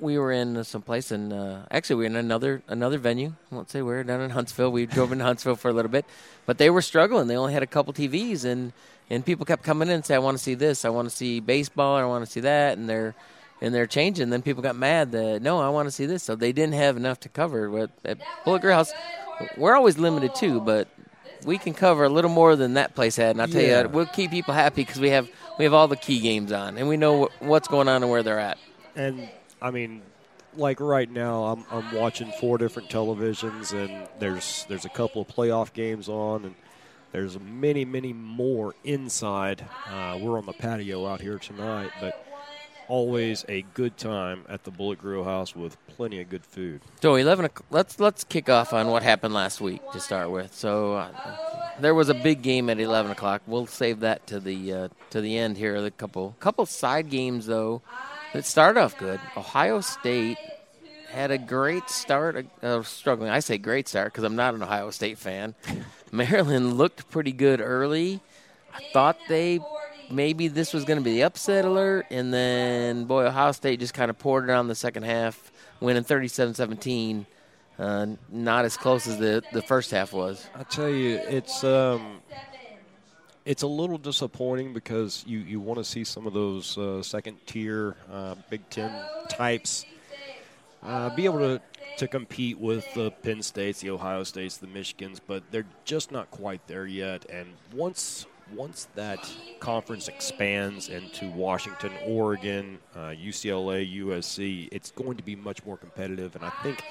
we 0.00 0.18
were 0.18 0.32
in 0.32 0.64
some 0.64 0.80
place, 0.80 1.10
and 1.10 1.30
uh, 1.30 1.58
actually 1.70 1.96
we 1.96 2.04
were 2.04 2.06
in 2.06 2.16
another 2.16 2.62
another 2.68 2.96
venue. 2.96 3.34
I 3.50 3.54
won't 3.54 3.68
say 3.68 3.82
where. 3.82 4.02
Down 4.02 4.22
in 4.22 4.30
Huntsville, 4.30 4.72
we 4.72 4.86
drove 4.86 5.12
into 5.12 5.24
Huntsville 5.24 5.56
for 5.56 5.68
a 5.68 5.74
little 5.74 5.90
bit, 5.90 6.06
but 6.46 6.56
they 6.56 6.70
were 6.70 6.80
struggling. 6.80 7.26
They 7.26 7.36
only 7.36 7.52
had 7.52 7.62
a 7.62 7.66
couple 7.66 7.92
TVs, 7.92 8.46
and 8.46 8.72
and 9.10 9.26
people 9.26 9.44
kept 9.44 9.64
coming 9.64 9.88
in 9.88 9.96
and 9.96 10.06
say, 10.06 10.14
"I 10.14 10.20
want 10.20 10.38
to 10.38 10.42
see 10.42 10.54
this. 10.54 10.86
I 10.86 10.88
want 10.88 11.10
to 11.10 11.14
see 11.14 11.40
baseball. 11.40 11.96
I 11.96 12.04
want 12.06 12.24
to 12.24 12.30
see 12.30 12.40
that," 12.40 12.78
and 12.78 12.88
they're 12.88 13.14
and 13.60 13.74
they're 13.74 13.86
changing. 13.86 14.30
Then 14.30 14.40
people 14.40 14.62
got 14.62 14.76
mad 14.76 15.12
that 15.12 15.42
no, 15.42 15.60
I 15.60 15.68
want 15.68 15.86
to 15.86 15.92
see 15.92 16.06
this. 16.06 16.22
So 16.22 16.34
they 16.34 16.52
didn't 16.52 16.74
have 16.74 16.96
enough 16.96 17.20
to 17.20 17.28
cover. 17.28 17.68
But 17.68 17.90
at 18.04 18.18
Bullet 18.46 18.62
House, 18.62 18.90
we're 19.56 19.74
always 19.74 19.98
limited 19.98 20.34
too, 20.34 20.60
but 20.60 20.88
we 21.44 21.58
can 21.58 21.74
cover 21.74 22.04
a 22.04 22.08
little 22.08 22.30
more 22.30 22.54
than 22.56 22.74
that 22.74 22.94
place 22.94 23.16
had. 23.16 23.30
And 23.30 23.42
I'll 23.42 23.48
tell 23.48 23.62
Yeah. 23.62 23.82
you, 23.82 23.88
we'll 23.88 24.06
keep 24.06 24.30
people 24.30 24.54
happy 24.54 24.82
because 24.84 25.00
we 25.00 25.10
have 25.10 25.28
we 25.58 25.64
have 25.64 25.74
all 25.74 25.88
the 25.88 25.96
key 25.96 26.20
games 26.20 26.52
on, 26.52 26.78
and 26.78 26.88
we 26.88 26.96
know 26.96 27.24
wh- 27.24 27.42
what's 27.42 27.68
going 27.68 27.88
on 27.88 28.02
and 28.02 28.10
where 28.10 28.22
they're 28.22 28.38
at. 28.38 28.58
And 28.96 29.28
I 29.60 29.70
mean, 29.70 30.02
like 30.56 30.80
right 30.80 31.10
now, 31.10 31.44
I'm 31.44 31.64
I'm 31.70 31.92
watching 31.94 32.30
four 32.32 32.58
different 32.58 32.88
televisions, 32.90 33.72
and 33.72 34.06
there's 34.18 34.64
there's 34.68 34.84
a 34.84 34.88
couple 34.90 35.22
of 35.22 35.28
playoff 35.28 35.72
games 35.72 36.08
on, 36.08 36.44
and 36.44 36.54
there's 37.12 37.38
many 37.40 37.84
many 37.84 38.12
more 38.12 38.74
inside. 38.84 39.64
Uh, 39.90 40.18
we're 40.20 40.38
on 40.38 40.46
the 40.46 40.52
patio 40.52 41.06
out 41.06 41.20
here 41.20 41.38
tonight, 41.38 41.90
but 42.00 42.24
always 42.88 43.44
a 43.48 43.62
good 43.74 43.96
time 43.96 44.44
at 44.48 44.64
the 44.64 44.70
Bullet 44.70 44.98
Grill 45.00 45.24
House 45.24 45.54
with 45.54 45.76
plenty 45.88 46.20
of 46.20 46.28
good 46.28 46.44
food. 46.44 46.80
So 47.00 47.14
eleven. 47.14 47.48
Let's 47.70 47.98
let's 48.00 48.24
kick 48.24 48.48
off 48.48 48.72
on 48.72 48.88
what 48.88 49.02
happened 49.02 49.34
last 49.34 49.60
week 49.60 49.80
to 49.92 50.00
start 50.00 50.30
with. 50.30 50.54
So 50.54 50.94
uh, 50.94 51.36
there 51.80 51.94
was 51.94 52.08
a 52.08 52.14
big 52.14 52.42
game 52.42 52.70
at 52.70 52.78
eleven 52.78 53.10
o'clock. 53.12 53.42
We'll 53.46 53.66
save 53.66 54.00
that 54.00 54.26
to 54.28 54.40
the 54.40 54.72
uh, 54.72 54.88
to 55.10 55.20
the 55.20 55.38
end 55.38 55.56
here. 55.56 55.80
The 55.80 55.90
couple 55.90 56.36
couple 56.40 56.66
side 56.66 57.10
games 57.10 57.46
though 57.46 57.82
that 58.32 58.44
started 58.44 58.80
off 58.80 58.96
good. 58.98 59.20
Ohio 59.36 59.80
State 59.80 60.38
had 61.10 61.30
a 61.30 61.38
great 61.38 61.88
start. 61.90 62.46
Uh, 62.62 62.82
struggling. 62.82 63.30
I 63.30 63.40
say 63.40 63.58
great 63.58 63.88
start 63.88 64.12
because 64.12 64.24
I'm 64.24 64.36
not 64.36 64.54
an 64.54 64.62
Ohio 64.62 64.90
State 64.90 65.18
fan. 65.18 65.54
Maryland 66.12 66.74
looked 66.74 67.10
pretty 67.10 67.32
good 67.32 67.60
early. 67.60 68.20
I 68.74 68.80
thought 68.92 69.18
they 69.28 69.60
maybe 70.12 70.48
this 70.48 70.72
was 70.72 70.84
going 70.84 70.98
to 70.98 71.04
be 71.04 71.12
the 71.12 71.22
upset 71.24 71.64
alert, 71.64 72.06
and 72.10 72.32
then 72.32 73.04
boy, 73.04 73.26
Ohio 73.26 73.52
State 73.52 73.80
just 73.80 73.94
kind 73.94 74.10
of 74.10 74.18
poured 74.18 74.44
it 74.44 74.50
on 74.50 74.68
the 74.68 74.74
second 74.74 75.04
half, 75.04 75.50
winning 75.80 76.04
37-17. 76.04 77.26
Uh, 77.78 78.06
not 78.30 78.64
as 78.64 78.76
close 78.76 79.06
as 79.06 79.18
the 79.18 79.42
the 79.52 79.62
first 79.62 79.90
half 79.90 80.12
was. 80.12 80.46
I 80.54 80.62
tell 80.62 80.90
you, 80.90 81.16
it's 81.16 81.64
um, 81.64 82.20
it's 83.44 83.62
a 83.62 83.66
little 83.66 83.98
disappointing 83.98 84.72
because 84.72 85.24
you, 85.26 85.38
you 85.38 85.58
want 85.58 85.78
to 85.78 85.84
see 85.84 86.04
some 86.04 86.26
of 86.26 86.34
those 86.34 86.76
uh, 86.76 87.02
second 87.02 87.38
tier 87.46 87.96
uh, 88.12 88.34
Big 88.50 88.68
Ten 88.68 88.92
types 89.28 89.86
uh, 90.82 91.14
be 91.14 91.24
able 91.24 91.38
to 91.38 91.60
to 91.98 92.08
compete 92.08 92.58
with 92.58 92.86
the 92.94 93.10
Penn 93.10 93.42
States, 93.42 93.80
the 93.80 93.90
Ohio 93.90 94.24
States, 94.24 94.56
the 94.56 94.66
Michigans, 94.66 95.20
but 95.26 95.42
they're 95.50 95.66
just 95.84 96.10
not 96.10 96.30
quite 96.30 96.66
there 96.66 96.86
yet. 96.86 97.26
And 97.28 97.48
once 97.74 98.26
once 98.54 98.88
that 98.94 99.30
conference 99.60 100.08
expands 100.08 100.88
into 100.88 101.28
Washington, 101.30 101.92
Oregon, 102.04 102.78
uh, 102.94 103.10
UCLA, 103.10 104.00
USC, 104.00 104.68
it's 104.72 104.90
going 104.90 105.16
to 105.16 105.22
be 105.22 105.36
much 105.36 105.64
more 105.64 105.76
competitive. 105.76 106.36
And 106.36 106.44
I 106.44 106.50
think 106.62 106.82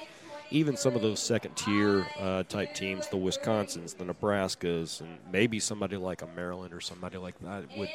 even 0.50 0.76
some 0.76 0.94
of 0.94 1.02
those 1.02 1.20
second 1.20 1.56
tier 1.56 2.06
uh, 2.18 2.42
type 2.44 2.74
teams, 2.74 3.08
the 3.08 3.16
Wisconsins, 3.16 3.96
the 3.96 4.04
Nebraskas, 4.04 5.00
and 5.00 5.18
maybe 5.30 5.58
somebody 5.58 5.96
like 5.96 6.22
a 6.22 6.26
Maryland 6.36 6.74
or 6.74 6.80
somebody 6.80 7.16
like 7.16 7.38
that 7.40 7.64
would 7.76 7.88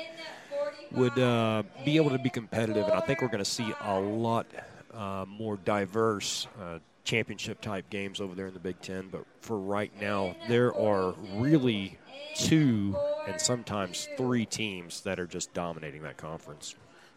would 0.92 1.20
uh, 1.20 1.64
be 1.86 1.98
able 1.98 2.10
to 2.10 2.20
be 2.20 2.30
competitive. 2.30 2.86
And 2.86 2.94
I 2.94 3.02
think 3.02 3.22
we're 3.22 3.28
going 3.28 3.44
to 3.44 3.46
see 3.46 3.74
a 3.82 4.00
lot 4.00 4.48
uh, 4.94 5.26
more 5.28 5.58
diverse 5.58 6.48
uh, 6.60 6.80
championship 7.04 7.62
type 7.62 7.90
games 7.90 8.20
over 8.22 8.36
there 8.36 8.48
in 8.48 8.54
the 8.54 8.60
Big 8.60 8.82
Ten. 8.82 9.10
But 9.10 9.26
for 9.42 9.58
right 9.58 9.92
now, 10.00 10.36
there 10.48 10.76
are 10.76 11.14
really 11.36 11.98
two 12.36 12.96
and 13.28 13.40
sometimes 13.40 14.08
three 14.18 14.46
teams 14.46 15.02
that 15.02 15.20
are 15.20 15.28
just 15.28 15.54
dominating 15.54 16.04
that 16.04 16.18
conference. 16.18 16.76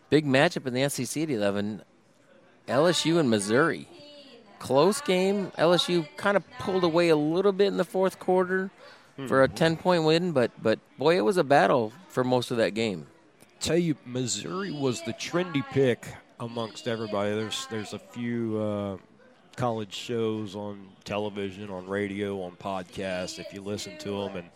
Big 0.09 0.27
matchup 0.27 0.67
in 0.67 0.75
the 0.75 0.89
SEC 0.89 1.23
at 1.23 1.31
11. 1.31 1.83
LSU 2.67 3.19
and 3.19 3.31
Missouri. 3.31 3.89
Close 4.59 5.01
game. 5.01 5.53
LSU 5.59 6.07
kind 6.17 6.37
of 6.37 6.45
pulled 6.59 6.85
away 6.85 7.09
a 7.09 7.17
little 7.17 7.53
bit 7.53 7.69
in 7.69 7.77
the 7.77 7.85
fourth 7.85 8.19
quarter 8.19 8.71
for 9.27 9.43
a 9.43 9.49
10 9.49 9.77
point 9.77 10.05
win, 10.05 10.33
but, 10.33 10.51
but 10.63 10.79
boy, 10.99 11.17
it 11.17 11.21
was 11.21 11.37
a 11.37 11.45
battle 11.45 11.93
for 12.09 12.25
most 12.25 12.51
of 12.51 12.57
that 12.57 12.75
game. 12.75 13.07
tell 13.61 13.77
you, 13.77 13.97
Missouri 14.07 14.71
was 14.71 15.03
the 15.03 15.13
trendy 15.13 15.65
pick 15.71 16.07
amongst 16.41 16.89
everybody. 16.89 17.35
There's 17.35 17.67
there's 17.71 17.93
a 17.93 17.99
few 17.99 18.59
uh, 18.59 18.97
college 19.57 19.95
shows 19.95 20.57
on 20.57 20.89
television, 21.05 21.71
on 21.71 21.87
radio, 21.87 22.41
on 22.43 22.53
podcasts. 22.53 23.39
If 23.39 23.53
you 23.53 23.61
listen 23.61 23.99
to 23.99 24.11
them, 24.11 24.37
and 24.37 24.49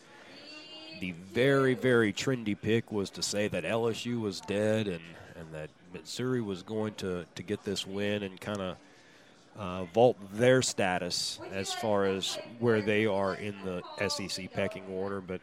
the 1.00 1.12
very 1.32 1.74
very 1.74 2.12
trendy 2.12 2.56
pick 2.60 2.90
was 2.92 3.10
to 3.10 3.22
say 3.22 3.48
that 3.48 3.64
LSU 3.64 4.20
was 4.20 4.40
dead 4.40 4.88
and 4.88 5.02
and 5.36 5.52
that 5.52 5.70
Missouri 5.92 6.40
was 6.40 6.62
going 6.62 6.94
to 6.94 7.24
to 7.34 7.42
get 7.42 7.64
this 7.64 7.86
win 7.86 8.22
and 8.22 8.40
kind 8.40 8.60
of. 8.60 8.76
Uh, 9.56 9.84
vault 9.94 10.16
their 10.32 10.60
status 10.62 11.38
as 11.52 11.72
far 11.72 12.06
as 12.06 12.36
where 12.58 12.82
they 12.82 13.06
are 13.06 13.36
in 13.36 13.54
the 13.64 14.08
SEC 14.08 14.52
pecking 14.52 14.84
order, 14.88 15.20
but 15.20 15.40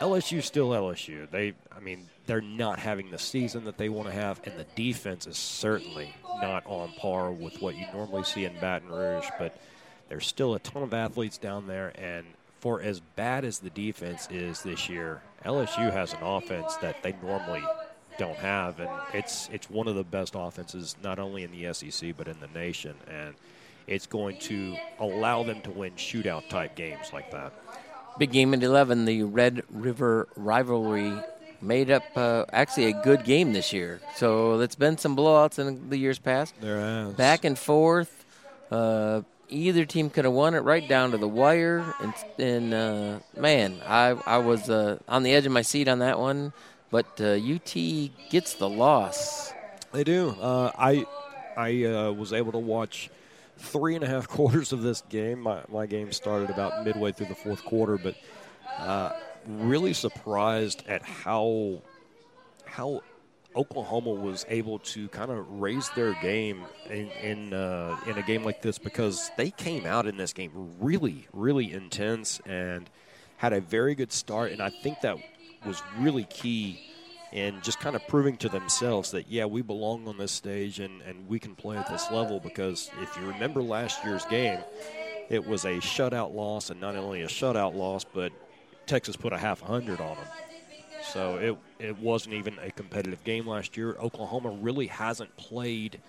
LSU 0.00 0.42
still 0.42 0.70
LSU. 0.70 1.28
They, 1.30 1.54
I 1.74 1.80
mean, 1.80 2.06
they're 2.26 2.40
not 2.40 2.78
having 2.78 3.10
the 3.10 3.18
season 3.18 3.64
that 3.64 3.78
they 3.78 3.88
want 3.88 4.08
to 4.08 4.14
have, 4.14 4.40
and 4.44 4.58
the 4.58 4.66
defense 4.74 5.26
is 5.26 5.38
certainly 5.38 6.14
not 6.40 6.64
on 6.66 6.92
par 6.98 7.30
with 7.30 7.62
what 7.62 7.76
you 7.76 7.86
normally 7.94 8.24
see 8.24 8.44
in 8.44 8.52
Baton 8.60 8.90
Rouge. 8.90 9.26
But 9.38 9.58
there's 10.08 10.26
still 10.26 10.54
a 10.54 10.58
ton 10.58 10.82
of 10.82 10.92
athletes 10.92 11.38
down 11.38 11.66
there, 11.66 11.92
and 11.94 12.26
for 12.60 12.80
as 12.80 13.00
bad 13.00 13.44
as 13.44 13.58
the 13.58 13.70
defense 13.70 14.28
is 14.30 14.62
this 14.62 14.88
year, 14.88 15.22
LSU 15.44 15.92
has 15.92 16.12
an 16.12 16.22
offense 16.22 16.76
that 16.76 17.02
they 17.02 17.14
normally 17.22 17.62
don't 18.18 18.36
have, 18.36 18.80
and 18.80 18.90
it's 19.12 19.48
it's 19.52 19.68
one 19.68 19.86
of 19.86 19.94
the 19.94 20.04
best 20.04 20.34
offenses 20.34 20.96
not 21.02 21.18
only 21.18 21.42
in 21.44 21.50
the 21.50 21.72
SEC 21.72 22.16
but 22.16 22.28
in 22.28 22.40
the 22.40 22.48
nation, 22.58 22.94
and 23.08 23.34
it's 23.86 24.06
going 24.06 24.38
to 24.38 24.76
allow 24.98 25.42
them 25.42 25.60
to 25.62 25.70
win 25.70 25.92
shootout 25.92 26.48
type 26.48 26.74
games 26.74 27.12
like 27.12 27.30
that. 27.30 27.52
Big 28.18 28.32
game 28.32 28.54
at 28.54 28.62
11, 28.62 29.04
the 29.04 29.22
Red 29.24 29.62
River 29.70 30.26
rivalry 30.36 31.12
made 31.60 31.90
up 31.90 32.02
uh, 32.16 32.46
actually 32.52 32.86
a 32.86 33.02
good 33.02 33.24
game 33.24 33.52
this 33.52 33.72
year. 33.72 34.00
So 34.16 34.60
it's 34.60 34.74
been 34.74 34.96
some 34.96 35.14
blowouts 35.16 35.58
in 35.58 35.90
the 35.90 35.98
years 35.98 36.18
past. 36.18 36.54
There 36.60 36.80
has 36.80 37.14
Back 37.14 37.44
and 37.44 37.58
forth. 37.58 38.24
Uh, 38.70 39.22
either 39.48 39.84
team 39.84 40.10
could 40.10 40.24
have 40.24 40.34
won 40.34 40.54
it 40.54 40.60
right 40.60 40.86
down 40.86 41.10
to 41.12 41.18
the 41.18 41.28
wire. 41.28 41.94
And, 42.00 42.14
and 42.38 42.74
uh, 42.74 43.18
man, 43.36 43.80
I, 43.86 44.16
I 44.26 44.38
was 44.38 44.68
uh, 44.70 44.98
on 45.08 45.22
the 45.22 45.34
edge 45.34 45.46
of 45.46 45.52
my 45.52 45.62
seat 45.62 45.88
on 45.88 46.00
that 46.00 46.18
one. 46.18 46.52
But 46.90 47.20
uh, 47.20 47.32
UT 47.34 47.74
gets 48.30 48.54
the 48.54 48.68
loss. 48.68 49.52
They 49.92 50.04
do. 50.04 50.36
Uh, 50.40 50.70
I 50.78 51.04
I 51.56 51.84
uh, 51.84 52.12
was 52.12 52.32
able 52.32 52.52
to 52.52 52.58
watch 52.58 53.10
three 53.58 53.94
and 53.94 54.04
a 54.04 54.06
half 54.06 54.28
quarters 54.36 54.72
of 54.72 54.82
this 54.82 55.02
game. 55.08 55.40
My, 55.40 55.60
my 55.68 55.86
game 55.86 56.12
started 56.12 56.50
about 56.50 56.84
midway 56.84 57.12
through 57.12 57.26
the 57.26 57.34
fourth 57.34 57.64
quarter, 57.64 57.98
but 57.98 58.14
uh, 58.78 59.12
really 59.46 59.94
surprised 59.94 60.84
at 60.86 61.02
how 61.02 61.80
how 62.66 63.02
Oklahoma 63.56 64.10
was 64.10 64.44
able 64.48 64.78
to 64.80 65.08
kind 65.08 65.30
of 65.30 65.48
raise 65.60 65.88
their 65.90 66.12
game 66.14 66.64
in 66.90 67.08
in, 67.22 67.54
uh, 67.54 67.96
in 68.06 68.18
a 68.18 68.22
game 68.22 68.44
like 68.44 68.62
this 68.62 68.78
because 68.78 69.30
they 69.36 69.50
came 69.50 69.86
out 69.86 70.06
in 70.06 70.16
this 70.16 70.32
game 70.32 70.52
really 70.78 71.26
really 71.32 71.72
intense 71.72 72.40
and 72.46 72.90
had 73.38 73.52
a 73.52 73.60
very 73.60 73.94
good 73.94 74.12
start, 74.12 74.52
and 74.52 74.62
I 74.62 74.70
think 74.70 75.00
that 75.02 75.16
was 75.66 75.82
really 75.98 76.24
key 76.24 76.80
in 77.32 77.60
just 77.60 77.80
kind 77.80 77.96
of 77.96 78.06
proving 78.06 78.36
to 78.36 78.48
themselves 78.48 79.10
that 79.10 79.28
yeah 79.28 79.44
we 79.44 79.60
belong 79.60 80.06
on 80.06 80.16
this 80.16 80.30
stage 80.30 80.78
and, 80.78 81.02
and 81.02 81.28
we 81.28 81.38
can 81.38 81.54
play 81.54 81.76
at 81.76 81.88
this 81.88 82.10
level 82.10 82.38
because 82.38 82.90
if 83.02 83.16
you 83.16 83.26
remember 83.26 83.62
last 83.62 84.04
year's 84.04 84.24
game 84.26 84.58
it 85.28 85.44
was 85.44 85.64
a 85.64 85.74
shutout 85.78 86.32
loss 86.32 86.70
and 86.70 86.80
not 86.80 86.94
only 86.94 87.22
a 87.22 87.26
shutout 87.26 87.74
loss 87.74 88.04
but 88.04 88.30
texas 88.86 89.16
put 89.16 89.32
a 89.32 89.36
half 89.36 89.60
hundred 89.60 90.00
on 90.00 90.14
them 90.14 90.26
so 91.12 91.36
it, 91.36 91.56
it 91.78 91.98
wasn't 91.98 92.34
even 92.34 92.58
a 92.58 92.70
competitive 92.70 93.22
game 93.24 93.46
last 93.46 93.76
year. 93.76 93.96
Oklahoma 94.00 94.50
really 94.50 94.86
hasn't 94.86 95.36
played 95.36 96.00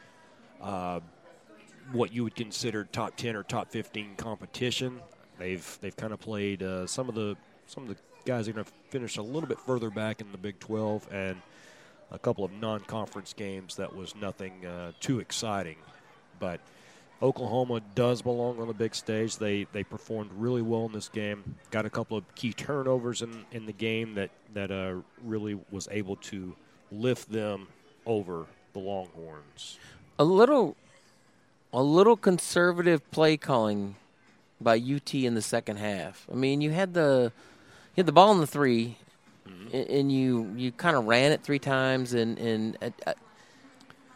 uh, 0.61 0.99
what 1.91 2.11
you 2.11 2.23
would 2.23 2.35
consider 2.35 2.83
top 2.85 3.15
10 3.15 3.35
or 3.35 3.43
top 3.43 3.71
15 3.71 4.15
competition. 4.15 4.99
They've 5.37 5.77
they've 5.81 5.95
kind 5.95 6.13
of 6.13 6.19
played 6.19 6.63
uh, 6.63 6.87
some 6.87 7.09
of 7.09 7.15
the 7.15 7.37
some 7.67 7.83
of 7.83 7.89
the 7.89 7.97
guys 8.25 8.47
are 8.47 8.53
going 8.53 8.65
to 8.65 8.71
finish 8.89 9.17
a 9.17 9.21
little 9.21 9.47
bit 9.47 9.59
further 9.59 9.89
back 9.89 10.19
in 10.19 10.31
the 10.31 10.37
Big 10.37 10.59
12 10.59 11.07
and 11.11 11.41
a 12.11 12.19
couple 12.19 12.43
of 12.43 12.51
non-conference 12.51 13.33
games. 13.33 13.75
That 13.75 13.95
was 13.95 14.15
nothing 14.15 14.65
uh, 14.65 14.93
too 14.99 15.19
exciting. 15.19 15.77
But 16.39 16.59
Oklahoma 17.21 17.81
does 17.95 18.21
belong 18.21 18.59
on 18.59 18.67
the 18.67 18.73
big 18.73 18.93
stage. 18.93 19.37
They 19.37 19.65
they 19.71 19.83
performed 19.83 20.31
really 20.35 20.61
well 20.61 20.85
in 20.85 20.91
this 20.91 21.09
game. 21.09 21.55
Got 21.71 21.85
a 21.85 21.89
couple 21.89 22.17
of 22.17 22.35
key 22.35 22.53
turnovers 22.53 23.21
in, 23.21 23.45
in 23.51 23.65
the 23.65 23.73
game 23.73 24.15
that 24.15 24.29
that 24.53 24.71
uh, 24.71 24.95
really 25.23 25.59
was 25.71 25.87
able 25.91 26.15
to 26.17 26.55
lift 26.91 27.31
them 27.31 27.67
over 28.05 28.45
the 28.73 28.79
Longhorns. 28.79 29.79
A 30.19 30.23
little 30.23 30.75
a 31.73 31.81
little 31.81 32.17
conservative 32.17 33.09
play 33.11 33.37
calling 33.37 33.95
by 34.61 34.77
UT 34.77 35.13
in 35.13 35.35
the 35.35 35.41
second 35.41 35.77
half. 35.77 36.27
I 36.31 36.35
mean, 36.35 36.61
you 36.61 36.71
had 36.71 36.93
the 36.93 37.31
you 37.95 38.01
had 38.01 38.05
the 38.05 38.11
ball 38.11 38.31
in 38.31 38.39
the 38.39 38.47
3 38.47 38.97
and, 39.73 39.89
and 39.89 40.11
you 40.11 40.53
you 40.55 40.71
kind 40.71 40.95
of 40.95 41.05
ran 41.05 41.31
it 41.31 41.43
three 41.43 41.59
times, 41.59 42.13
and 42.13 42.37
and 42.37 42.77
uh, 42.81 42.89
uh, 43.05 43.13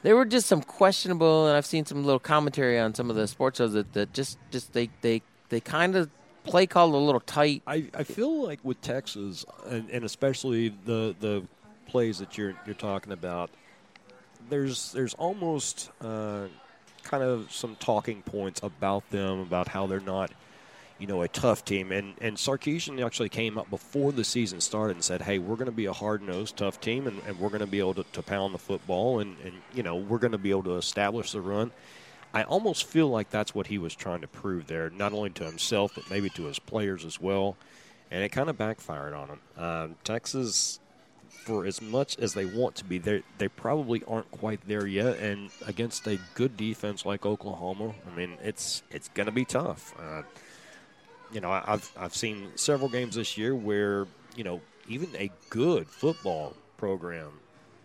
there 0.04 0.16
were 0.16 0.26
just 0.26 0.48
some 0.48 0.62
questionable. 0.62 1.48
And 1.48 1.58
I've 1.58 1.66
seen 1.66 1.86
some 1.86 2.04
little 2.04 2.20
commentary 2.20 2.80
on 2.80 2.94
some 2.94 3.10
of 3.10 3.16
the 3.16 3.28
sports 3.28 3.58
shows 3.58 3.74
that, 3.74 3.94
that 3.94 4.14
just 4.14 4.38
just 4.52 4.74
they 4.74 4.90
they 5.02 5.22
they 5.50 5.60
kind 5.60 5.96
of 5.96 6.10
play 6.44 6.66
called 6.66 6.94
a 6.94 6.98
little 6.98 7.22
tight. 7.22 7.62
I, 7.68 7.86
I 7.94 8.04
feel 8.04 8.44
like 8.44 8.60
with 8.64 8.82
Texas, 8.82 9.46
and, 9.68 9.90
and 9.90 10.04
especially 10.06 10.70
the 10.86 11.16
the 11.20 11.44
plays 11.88 12.20
that 12.20 12.38
you're 12.38 12.56
you're 12.66 12.76
talking 12.76 13.14
about, 13.14 13.50
there's 14.50 14.92
there's 14.92 15.14
almost 15.16 15.92
uh, 16.02 16.46
kind 17.04 17.24
of 17.24 17.52
some 17.52 17.76
talking 17.76 18.22
points 18.24 18.62
about 18.64 19.10
them 19.10 19.40
about 19.40 19.68
how 19.68 19.88
they're 19.88 20.00
not, 20.00 20.32
you 21.02 21.08
know, 21.08 21.24
a 21.24 21.28
tough 21.28 21.66
team. 21.66 21.92
And 21.92 22.14
and 22.22 22.38
Sarkisian 22.38 23.04
actually 23.04 23.30
came 23.30 23.58
up 23.58 23.70
before 23.70 24.12
the 24.12 24.24
season 24.24 24.62
started 24.62 24.96
and 24.98 25.04
said, 25.04 25.24
hey, 25.24 25.40
we're 25.40 25.56
going 25.56 25.66
to 25.66 25.72
be 25.72 25.88
a 25.88 25.94
hard 25.94 26.22
nosed, 26.22 26.58
tough 26.58 26.80
team, 26.80 27.08
and, 27.08 27.22
and 27.28 27.40
we're 27.40 27.50
going 27.50 27.62
to 27.62 27.68
be 27.68 27.80
able 27.80 27.96
to, 27.96 28.06
to 28.14 28.22
pound 28.22 28.54
the 28.54 28.60
football, 28.60 29.20
and, 29.20 29.36
and 29.44 29.54
you 29.74 29.84
know 29.84 29.96
we're 29.96 30.20
going 30.20 30.32
to 30.32 30.38
be 30.38 30.52
able 30.52 30.64
to 30.64 30.78
establish 30.78 31.32
the 31.32 31.42
run. 31.42 31.72
I 32.34 32.44
almost 32.44 32.86
feel 32.86 33.10
like 33.10 33.30
that's 33.30 33.54
what 33.54 33.68
he 33.68 33.78
was 33.78 33.94
trying 33.94 34.22
to 34.22 34.28
prove 34.28 34.68
there, 34.68 34.90
not 34.90 35.12
only 35.12 35.32
to 35.32 35.44
himself 35.44 35.94
but 35.96 36.10
maybe 36.10 36.30
to 36.30 36.44
his 36.44 36.60
players 36.60 37.04
as 37.04 37.20
well. 37.20 37.58
And 38.10 38.24
it 38.24 38.30
kind 38.30 38.50
of 38.50 38.58
backfired 38.58 39.14
on 39.14 39.30
him. 39.30 39.40
Um, 39.58 39.96
Texas, 40.04 40.80
for 41.30 41.66
as 41.66 41.82
much 41.82 42.18
as 42.20 42.34
they 42.34 42.46
want 42.46 42.76
to 42.76 42.86
be, 42.86 42.98
they 42.98 43.24
they 43.38 43.48
probably 43.48 44.04
aren't 44.08 44.30
quite 44.32 44.60
there 44.68 44.86
yet. 44.86 45.18
And 45.20 45.50
against 45.66 46.08
a 46.08 46.20
good 46.36 46.56
defense 46.58 47.06
like 47.06 47.26
Oklahoma, 47.26 47.94
I 48.10 48.16
mean, 48.16 48.38
it's 48.44 48.84
it's 48.92 49.10
going 49.10 49.28
to 49.28 49.32
be 49.32 49.46
tough. 49.46 49.94
Uh, 50.00 50.24
you 51.32 51.42
know, 51.42 51.52
I've 51.52 51.92
I've 51.98 52.16
seen 52.16 52.52
several 52.56 52.90
games 52.90 53.16
this 53.16 53.38
year 53.38 53.56
where 53.56 54.08
you 54.36 54.44
know 54.44 54.62
even 54.88 55.10
a 55.16 55.32
good 55.50 55.88
football 55.88 56.54
program, 56.78 57.30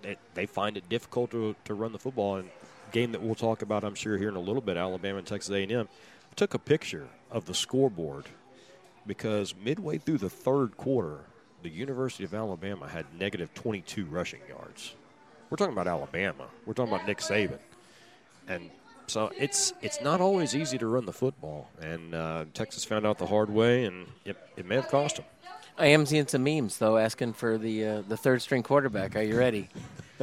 it, 0.03 0.19
they 0.35 0.47
find 0.47 0.77
it 0.77 0.89
difficult 0.89 1.31
to, 1.31 1.55
to 1.65 1.75
run 1.75 1.93
the 1.93 1.99
football. 1.99 2.37
And 2.37 2.51
game 2.93 3.13
that 3.13 3.23
we'll 3.23 3.35
talk 3.35 3.63
about, 3.63 3.85
I'm 3.85 3.95
sure, 3.95 4.17
here 4.17 4.29
in 4.29 4.37
a 4.37 4.41
little 4.41 4.63
bit, 4.63 4.77
Alabama 4.77 5.19
and 5.19 5.27
Texas 5.27 5.55
A&M, 5.55 5.89
took 6.35 6.55
a 6.55 6.59
picture 6.59 7.09
of 7.31 7.47
the 7.47 7.55
scoreboard 7.55 8.27
because 9.07 9.55
midway 9.55 9.99
through 9.99 10.19
the 10.19 10.31
third 10.31 10.77
quarter, 10.77 11.21
the 11.63 11.69
University 11.69 12.25
of 12.25 12.35
Alabama 12.35 12.89
had 12.89 13.07
negative 13.19 13.53
22 13.55 14.05
rushing 14.07 14.41
yards. 14.49 14.95
We're 15.49 15.57
talking 15.57 15.73
about 15.73 15.87
Alabama. 15.87 16.47
We're 16.65 16.75
talking 16.75 16.93
about 16.93 17.07
Nick 17.07 17.19
Saban, 17.19 17.59
and 18.49 18.71
so 19.07 19.31
it's 19.37 19.73
it's 19.83 20.01
not 20.01 20.21
always 20.21 20.55
easy 20.55 20.79
to 20.79 20.87
run 20.87 21.07
the 21.07 21.13
football. 21.13 21.69
And 21.81 22.15
uh, 22.15 22.45
Texas 22.55 22.85
found 22.85 23.07
out 23.07 23.19
the 23.19 23.27
hard 23.27 23.51
way, 23.51 23.85
and 23.85 24.07
it, 24.25 24.37
it 24.57 24.67
may 24.67 24.77
have 24.77 24.89
cost 24.89 25.17
them. 25.17 25.25
I 25.79 25.87
am 25.87 26.07
seeing 26.07 26.27
some 26.27 26.43
memes 26.43 26.79
though, 26.79 26.97
asking 26.97 27.35
for 27.35 27.59
the 27.59 27.87
uh, 27.87 28.03
the 28.09 28.17
third 28.17 28.43
string 28.43 28.63
quarterback. 28.63 29.17
Are 29.17 29.23
you 29.23 29.39
ready? 29.39 29.69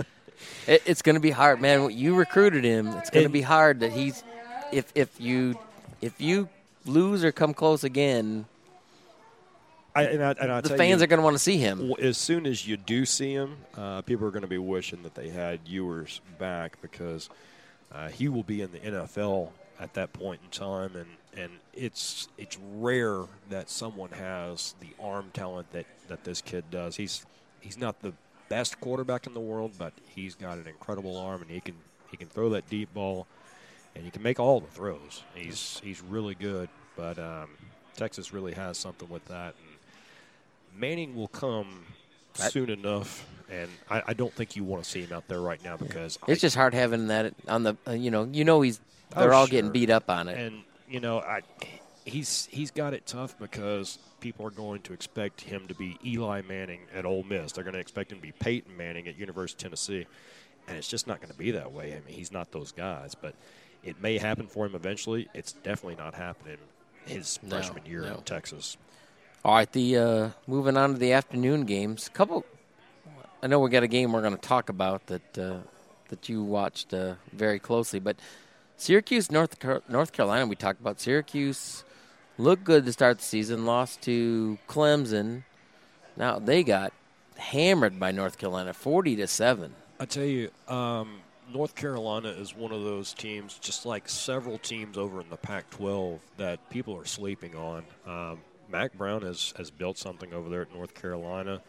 it, 0.67 0.84
it's 0.86 1.01
going 1.01 1.15
to 1.15 1.21
be 1.21 1.31
hard, 1.31 1.61
man. 1.61 1.91
You 1.91 2.15
recruited 2.15 2.63
him. 2.63 2.88
It's 2.88 3.09
going 3.09 3.25
to 3.25 3.31
be 3.31 3.41
hard 3.41 3.81
that 3.81 3.91
he's 3.91 4.23
if 4.71 4.91
if 4.95 5.19
you 5.19 5.57
if 6.01 6.19
you 6.19 6.49
lose 6.86 7.23
or 7.23 7.31
come 7.31 7.53
close 7.53 7.84
again, 7.84 8.45
I, 9.95 10.03
and 10.03 10.23
I, 10.23 10.31
and 10.31 10.51
I 10.51 10.61
the 10.61 10.75
fans 10.75 11.01
you, 11.01 11.03
are 11.03 11.07
going 11.07 11.19
to 11.19 11.23
want 11.23 11.36
to 11.36 11.43
see 11.43 11.57
him. 11.57 11.93
As 11.99 12.17
soon 12.17 12.45
as 12.45 12.67
you 12.67 12.77
do 12.77 13.05
see 13.05 13.34
him, 13.34 13.57
uh, 13.77 14.01
people 14.01 14.25
are 14.27 14.31
going 14.31 14.41
to 14.41 14.47
be 14.47 14.57
wishing 14.57 15.03
that 15.03 15.13
they 15.15 15.29
had 15.29 15.59
Ewers 15.65 16.21
back 16.39 16.81
because 16.81 17.29
uh, 17.93 18.09
he 18.09 18.27
will 18.27 18.43
be 18.43 18.61
in 18.61 18.71
the 18.71 18.79
NFL 18.79 19.49
at 19.79 19.93
that 19.93 20.13
point 20.13 20.41
in 20.43 20.49
time, 20.49 20.95
and, 20.95 21.07
and 21.35 21.51
it's 21.73 22.27
it's 22.37 22.57
rare 22.75 23.23
that 23.49 23.69
someone 23.69 24.11
has 24.11 24.75
the 24.79 24.89
arm 25.01 25.29
talent 25.33 25.71
that, 25.71 25.85
that 26.07 26.23
this 26.23 26.41
kid 26.41 26.65
does. 26.71 26.95
He's 26.95 27.25
he's 27.59 27.77
not 27.77 28.01
the 28.01 28.13
best 28.49 28.79
quarterback 28.79 29.27
in 29.27 29.33
the 29.33 29.39
world, 29.39 29.73
but 29.77 29.93
he's 30.15 30.35
got 30.35 30.57
an 30.57 30.67
incredible 30.67 31.17
arm, 31.17 31.41
and 31.41 31.51
he 31.51 31.59
can 31.59 31.75
he 32.11 32.17
can 32.17 32.27
throw 32.27 32.49
that 32.49 32.69
deep 32.69 32.93
ball, 32.93 33.27
and 33.95 34.05
he 34.05 34.11
can 34.11 34.23
make 34.23 34.39
all 34.39 34.59
the 34.59 34.67
throws. 34.67 35.23
He's 35.35 35.81
he's 35.83 36.01
really 36.01 36.35
good, 36.35 36.69
but 36.95 37.19
um, 37.19 37.49
Texas 37.95 38.33
really 38.33 38.53
has 38.53 38.77
something 38.77 39.09
with 39.09 39.25
that. 39.25 39.55
And, 39.59 39.73
Manning 40.75 41.15
will 41.15 41.27
come 41.27 41.85
soon 42.34 42.69
enough, 42.69 43.25
and 43.51 43.69
I, 43.89 44.01
I 44.07 44.13
don't 44.13 44.34
think 44.34 44.55
you 44.55 44.63
want 44.63 44.84
to 44.84 44.89
see 44.89 45.01
him 45.01 45.13
out 45.13 45.27
there 45.27 45.41
right 45.41 45.63
now 45.63 45.77
because 45.77 46.17
It's 46.27 46.39
I, 46.43 46.45
just 46.47 46.55
hard 46.55 46.73
having 46.73 47.07
that 47.07 47.34
on 47.47 47.63
the 47.63 47.75
uh, 47.88 47.91
you 47.91 48.11
know 48.11 48.27
you 48.31 48.43
know 48.43 48.61
he's 48.61 48.79
Oh, 49.15 49.19
they're 49.19 49.34
all 49.34 49.45
sure. 49.45 49.51
getting 49.51 49.71
beat 49.71 49.91
up 49.91 50.09
on 50.09 50.27
it. 50.27 50.38
and 50.39 50.63
you 50.89 50.99
know 50.99 51.19
I 51.19 51.41
he's 52.05 52.47
he's 52.51 52.71
got 52.71 52.93
it 52.95 53.05
tough 53.05 53.38
because 53.38 53.99
people 54.21 54.45
are 54.45 54.51
going 54.51 54.81
to 54.81 54.93
expect 54.93 55.41
him 55.41 55.67
to 55.67 55.75
be 55.75 55.97
Eli 56.03 56.41
Manning 56.41 56.81
at 56.95 57.05
Ole 57.05 57.23
Miss. 57.23 57.51
They're 57.51 57.63
going 57.63 57.75
to 57.75 57.79
expect 57.79 58.11
him 58.11 58.17
to 58.17 58.21
be 58.23 58.31
Peyton 58.31 58.75
Manning 58.75 59.07
at 59.07 59.17
University 59.17 59.57
of 59.59 59.63
Tennessee, 59.69 60.07
and 60.67 60.77
it's 60.77 60.88
just 60.88 61.05
not 61.07 61.19
going 61.19 61.31
to 61.31 61.38
be 61.38 61.51
that 61.51 61.71
way. 61.71 61.91
I 61.93 61.95
mean, 62.05 62.15
he's 62.17 62.31
not 62.31 62.51
those 62.51 62.71
guys, 62.71 63.13
but 63.15 63.36
it 63.84 64.01
may 64.01 64.17
happen 64.17 64.47
for 64.47 64.65
him 64.65 64.73
eventually. 64.75 65.27
It's 65.36 65.51
definitely 65.51 65.97
not 66.03 66.15
happening 66.15 66.57
his 67.05 67.38
No, 67.43 67.49
freshman 67.49 67.86
year 67.86 68.01
no. 68.03 68.15
in 68.15 68.21
Texas. 68.23 68.77
All 69.45 69.55
right, 69.55 69.69
the 69.69 69.97
uh, 69.97 70.29
moving 70.47 70.77
on 70.77 70.93
to 70.93 70.97
the 70.97 71.11
afternoon 71.11 71.65
games. 71.65 72.09
Couple, 72.13 72.45
I 73.41 73.47
know 73.47 73.59
we 73.59 73.69
got 73.69 73.83
a 73.83 73.89
game 73.89 74.13
we're 74.13 74.21
going 74.21 74.37
to 74.37 74.41
talk 74.41 74.69
about 74.69 75.07
that 75.07 75.37
uh, 75.37 75.57
that 76.07 76.29
you 76.29 76.41
watched 76.41 76.93
uh, 76.93 77.15
very 77.33 77.59
closely, 77.59 77.99
but 77.99 78.15
Syracuse, 78.77 79.29
North 79.29 79.61
North 79.89 80.13
Carolina. 80.13 80.47
We 80.47 80.55
talked 80.55 80.79
about 80.79 81.01
Syracuse. 81.01 81.83
Looked 82.37 82.63
good 82.63 82.85
to 82.85 82.93
start 82.93 83.17
the 83.17 83.25
season. 83.25 83.65
Lost 83.65 84.01
to 84.03 84.57
Clemson. 84.69 85.43
Now 86.15 86.39
they 86.39 86.63
got 86.63 86.93
hammered 87.35 87.99
by 87.99 88.11
North 88.11 88.37
Carolina, 88.37 88.71
forty 88.71 89.17
to 89.17 89.27
seven. 89.27 89.75
I 89.99 90.05
tell 90.05 90.23
you, 90.23 90.51
um, 90.69 91.19
North 91.53 91.75
Carolina 91.75 92.29
is 92.29 92.55
one 92.55 92.71
of 92.71 92.81
those 92.83 93.13
teams, 93.13 93.59
just 93.59 93.85
like 93.85 94.07
several 94.07 94.57
teams 94.57 94.97
over 94.97 95.19
in 95.19 95.29
the 95.29 95.35
Pac-12, 95.35 96.19
that 96.37 96.69
people 96.69 96.95
are 96.95 97.05
sleeping 97.05 97.57
on. 97.57 97.83
Um, 98.07 98.39
Mack 98.74 98.93
Brown 98.97 99.21
has 99.21 99.53
has 99.57 99.69
built 99.71 99.97
something 99.97 100.34
over 100.34 100.49
there 100.49 100.63
at 100.63 100.74
North 100.74 100.95
Carolina, 100.95 101.61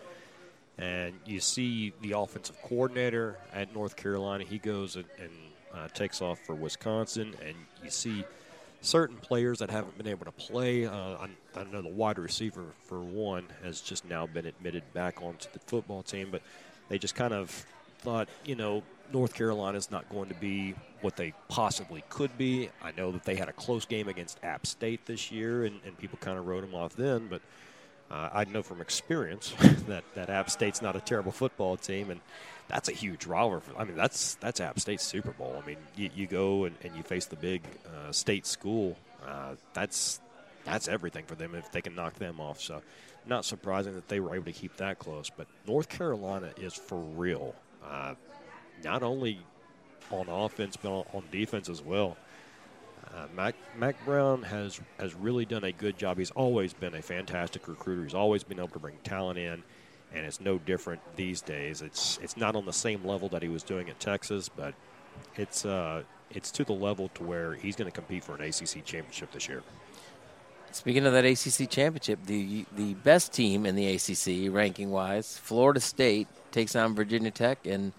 and 0.79 1.15
you 1.27 1.39
see 1.39 1.93
the 2.01 2.13
offensive 2.13 2.61
coordinator 2.63 3.37
at 3.53 3.75
North 3.75 3.95
Carolina. 3.95 4.43
He 4.43 4.59
goes 4.59 4.97
and, 4.97 5.05
and 5.21 5.31
uh, 5.73 5.89
takes 5.89 6.23
off 6.23 6.39
for 6.41 6.55
Wisconsin, 6.55 7.35
and 7.45 7.55
you 7.85 7.91
see 7.91 8.25
certain 8.81 9.17
players 9.17 9.59
that 9.59 9.71
haven't 9.71 9.97
been 9.99 10.09
able 10.09 10.25
to 10.25 10.33
play. 10.33 10.87
Uh, 10.87 10.93
I, 10.93 11.29
I 11.55 11.65
know 11.65 11.83
the 11.83 11.89
wide 11.89 12.19
receiver, 12.19 12.65
for 12.87 13.01
one, 13.01 13.45
has 13.63 13.83
just 13.83 14.05
now 14.07 14.27
been 14.27 14.47
admitted 14.47 14.83
back 14.95 15.23
onto 15.23 15.49
the 15.53 15.59
football 15.59 16.03
team, 16.03 16.29
but 16.31 16.43
they 16.89 16.99
just 16.99 17.15
kind 17.15 17.35
of 17.35 17.67
thought, 17.99 18.29
you 18.45 18.55
know, 18.55 18.83
North 19.13 19.35
Carolina's 19.35 19.91
not 19.91 20.09
going 20.09 20.29
to 20.29 20.35
be 20.35 20.75
what 21.05 21.17
they 21.17 21.35
possibly 21.49 22.03
could 22.09 22.37
be. 22.39 22.71
I 22.83 22.91
know 22.93 23.13
that 23.13 23.25
they 23.25 23.37
had 23.37 23.51
a 23.51 23.53
close 23.53 23.85
game 23.85 24.09
against 24.09 24.43
App 24.43 24.67
State 24.67 25.05
this 25.05 25.31
year, 25.31 25.67
and, 25.67 25.79
and 25.85 25.97
people 25.99 26.19
kind 26.21 26.39
of 26.39 26.47
wrote 26.47 26.63
them 26.63 26.75
off 26.75 26.97
then, 26.97 27.29
but 27.29 27.43
uh, 28.11 28.31
I 28.33 28.45
know 28.45 28.63
from 28.63 28.81
experience 28.81 29.55
that, 29.87 30.03
that 30.15 30.31
App 30.31 30.49
State's 30.49 30.81
not 30.81 30.97
a 30.97 31.01
terrible 31.01 31.31
football 31.31 31.77
team, 31.77 32.11
and 32.11 32.21
that's 32.69 32.89
a 32.89 32.93
huge 32.93 33.27
rivalry. 33.27 33.61
For, 33.61 33.77
I 33.79 33.85
mean, 33.85 33.97
that's 33.97 34.37
that's 34.37 34.61
App 34.61 34.81
State's 34.81 35.05
Super 35.05 35.33
Bowl. 35.33 35.61
I 35.63 35.67
mean, 35.67 35.77
you, 35.95 36.09
you 36.15 36.27
go 36.27 36.65
and, 36.65 36.75
and 36.83 36.97
you 36.97 37.03
face 37.03 37.27
the 37.27 37.37
big 37.37 37.63
uh, 37.87 38.11
state 38.11 38.47
school. 38.47 38.97
Uh, 39.27 39.57
that's 39.75 40.21
that's 40.65 40.89
everything 40.89 41.27
for 41.27 41.35
them 41.35 41.55
if 41.55 41.71
they 41.71 41.83
can 41.83 41.95
knock 41.95 42.15
them 42.15 42.41
off. 42.41 42.61
So, 42.61 42.81
not 43.27 43.45
surprising 43.45 43.95
that 43.95 44.09
they 44.09 44.21
were 44.21 44.35
able 44.35 44.47
to 44.47 44.53
keep 44.53 44.79
that 44.79 44.99
close. 44.99 45.29
But 45.29 45.49
North 45.67 45.91
Carolina 45.91 46.51
is 46.57 46.73
for 46.73 46.99
real. 46.99 47.55
Uh, 47.87 48.15
not 48.83 49.03
only 49.03 49.39
on 50.11 50.29
offense 50.29 50.77
but 50.77 50.91
on, 50.91 51.23
defense 51.31 51.69
as 51.69 51.83
well. 51.83 52.17
Uh, 53.13 53.27
Mack, 53.37 53.55
Mack 53.77 54.03
Brown 54.05 54.43
has 54.43 54.81
has 54.99 55.15
really 55.15 55.45
done 55.45 55.65
a 55.65 55.73
good 55.73 55.97
job. 55.97 56.19
He's 56.19 56.31
always 56.33 56.73
been 56.73 56.95
a 56.95 57.03
fantastic 57.03 57.69
recruiter. 57.69 58.03
He's 58.03 58.15
always 58.15 58.43
been 58.43 58.59
able 58.59 58.69
to 58.69 58.79
bring 58.79 58.97
talent 59.05 59.39
in, 59.39 59.63
and 60.13 60.27
it's 60.27 60.41
no 60.41 60.59
different 60.59 61.01
these 61.15 61.41
days. 61.41 61.83
It's 61.83 62.19
it's 62.23 62.37
not 62.37 62.57
on 62.57 62.65
the 62.65 62.73
same 62.73 63.05
level 63.05 63.29
that 63.29 63.43
he 63.43 63.49
was 63.49 63.63
doing 63.63 63.89
at 63.89 64.01
Texas, 64.01 64.49
but 64.49 64.75
it's 65.37 65.65
uh, 65.65 66.03
it's 66.31 66.51
to 66.53 66.65
the 66.65 66.73
level 66.73 67.09
to 67.15 67.23
where 67.23 67.55
he's 67.55 67.77
going 67.77 67.91
to 67.91 67.95
compete 67.95 68.25
for 68.25 68.35
an 68.35 68.43
ACC 68.43 68.85
championship 68.85 69.31
this 69.33 69.49
year. 69.49 69.63
Speaking 70.73 71.07
of 71.07 71.13
that 71.13 71.25
ACC 71.25 71.71
championship, 71.71 72.19
the 72.27 72.65
the 72.75 72.95
best 72.95 73.33
team 73.33 73.65
in 73.65 73.77
the 73.77 73.95
ACC 73.95 74.53
ranking 74.53 74.91
wise, 74.91 75.39
Florida 75.39 75.79
State 75.79 76.27
takes 76.51 76.75
on 76.75 76.97
Virginia 76.97 77.31
Tech 77.31 77.65
and 77.65 77.93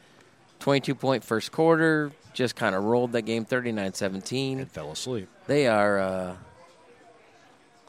22 0.59 0.95
point 0.95 1.23
first 1.23 1.51
quarter. 1.51 2.11
Just 2.33 2.55
kind 2.55 2.75
of 2.75 2.83
rolled 2.83 3.13
that 3.13 3.21
game 3.23 3.45
39 3.45 3.93
17. 3.93 4.59
And 4.59 4.71
fell 4.71 4.91
asleep. 4.91 5.29
They 5.47 5.67
are, 5.67 5.99
uh, 5.99 6.35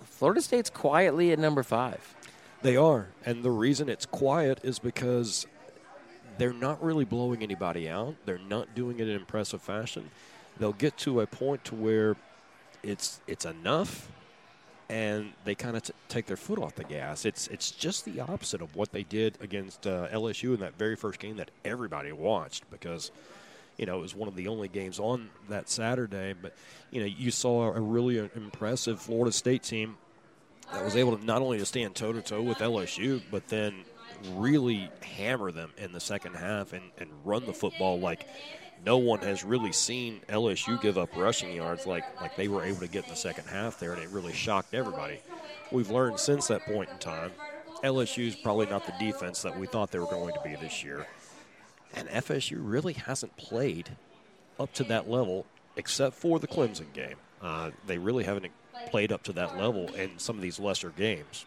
Florida 0.04 0.40
State's 0.40 0.70
quietly 0.70 1.32
at 1.32 1.38
number 1.38 1.62
five. 1.62 2.14
They 2.62 2.76
are, 2.76 3.08
and 3.24 3.42
the 3.42 3.50
reason 3.50 3.88
it's 3.88 4.06
quiet 4.06 4.60
is 4.62 4.78
because 4.78 5.46
they're 6.38 6.52
not 6.52 6.82
really 6.82 7.04
blowing 7.04 7.42
anybody 7.42 7.88
out. 7.88 8.14
They're 8.24 8.38
not 8.38 8.74
doing 8.74 8.98
it 8.98 9.08
in 9.08 9.16
impressive 9.16 9.62
fashion. 9.62 10.10
they'll 10.58 10.72
get 10.72 10.96
to 10.96 11.20
a 11.20 11.26
point 11.26 11.64
to 11.64 11.74
where 11.74 12.16
it's 12.82 13.20
it's 13.26 13.44
enough, 13.44 14.08
and 14.88 15.32
they 15.44 15.54
kind 15.54 15.76
of 15.76 15.82
t- 15.82 15.92
take 16.08 16.26
their 16.26 16.36
foot 16.36 16.58
off 16.58 16.74
the 16.74 16.84
gas. 16.84 17.24
It's 17.24 17.48
it's 17.48 17.70
just 17.70 18.04
the 18.04 18.20
opposite 18.20 18.62
of 18.62 18.76
what 18.76 18.92
they 18.92 19.02
did 19.02 19.38
against 19.40 19.86
uh, 19.86 20.08
LSU 20.08 20.54
in 20.54 20.60
that 20.60 20.78
very 20.78 20.96
first 20.96 21.18
game 21.18 21.36
that 21.36 21.50
everybody 21.64 22.12
watched 22.12 22.70
because 22.70 23.10
you 23.76 23.86
know, 23.86 23.98
it 23.98 24.02
was 24.02 24.14
one 24.14 24.28
of 24.28 24.36
the 24.36 24.48
only 24.48 24.68
games 24.68 24.98
on 24.98 25.28
that 25.48 25.68
Saturday. 25.68 26.34
But, 26.40 26.54
you 26.90 27.00
know, 27.00 27.06
you 27.06 27.30
saw 27.30 27.72
a 27.72 27.80
really 27.80 28.18
impressive 28.18 29.00
Florida 29.00 29.32
State 29.32 29.62
team 29.62 29.96
that 30.72 30.84
was 30.84 30.96
able 30.96 31.16
to 31.16 31.24
not 31.24 31.42
only 31.42 31.58
to 31.58 31.66
stand 31.66 31.94
toe 31.94 32.12
to 32.12 32.22
toe 32.22 32.42
with 32.42 32.58
LSU, 32.58 33.22
but 33.30 33.48
then 33.48 33.84
really 34.32 34.90
hammer 35.02 35.52
them 35.52 35.70
in 35.76 35.92
the 35.92 36.00
second 36.00 36.34
half 36.34 36.72
and, 36.72 36.84
and 36.98 37.10
run 37.24 37.44
the 37.44 37.52
football 37.52 38.00
like 38.00 38.26
no 38.84 38.98
one 38.98 39.20
has 39.20 39.44
really 39.44 39.72
seen 39.72 40.20
LSU 40.28 40.80
give 40.80 40.98
up 40.98 41.16
rushing 41.16 41.52
yards 41.52 41.86
like, 41.86 42.04
like 42.20 42.36
they 42.36 42.48
were 42.48 42.64
able 42.64 42.80
to 42.80 42.88
get 42.88 43.04
in 43.04 43.10
the 43.10 43.16
second 43.16 43.46
half 43.48 43.78
there, 43.78 43.92
and 43.92 44.02
it 44.02 44.08
really 44.10 44.32
shocked 44.32 44.74
everybody. 44.74 45.20
We've 45.72 45.90
learned 45.90 46.20
since 46.20 46.46
that 46.48 46.62
point 46.62 46.90
in 46.90 46.98
time 46.98 47.32
LSU 47.82 48.26
is 48.26 48.36
probably 48.36 48.66
not 48.66 48.86
the 48.86 48.94
defense 48.98 49.42
that 49.42 49.58
we 49.58 49.66
thought 49.66 49.90
they 49.90 49.98
were 49.98 50.06
going 50.06 50.34
to 50.34 50.40
be 50.42 50.56
this 50.56 50.82
year. 50.82 51.06
And 51.94 52.08
FSU 52.08 52.58
really 52.60 52.94
hasn't 52.94 53.36
played 53.36 53.90
up 54.58 54.72
to 54.74 54.84
that 54.84 55.08
level 55.08 55.46
except 55.76 56.14
for 56.16 56.38
the 56.38 56.46
Clemson 56.46 56.92
game. 56.92 57.16
Uh, 57.42 57.70
they 57.86 57.98
really 57.98 58.24
haven't 58.24 58.50
played 58.88 59.12
up 59.12 59.22
to 59.24 59.32
that 59.34 59.56
level 59.58 59.92
in 59.94 60.18
some 60.18 60.36
of 60.36 60.42
these 60.42 60.58
lesser 60.58 60.90
games. 60.90 61.44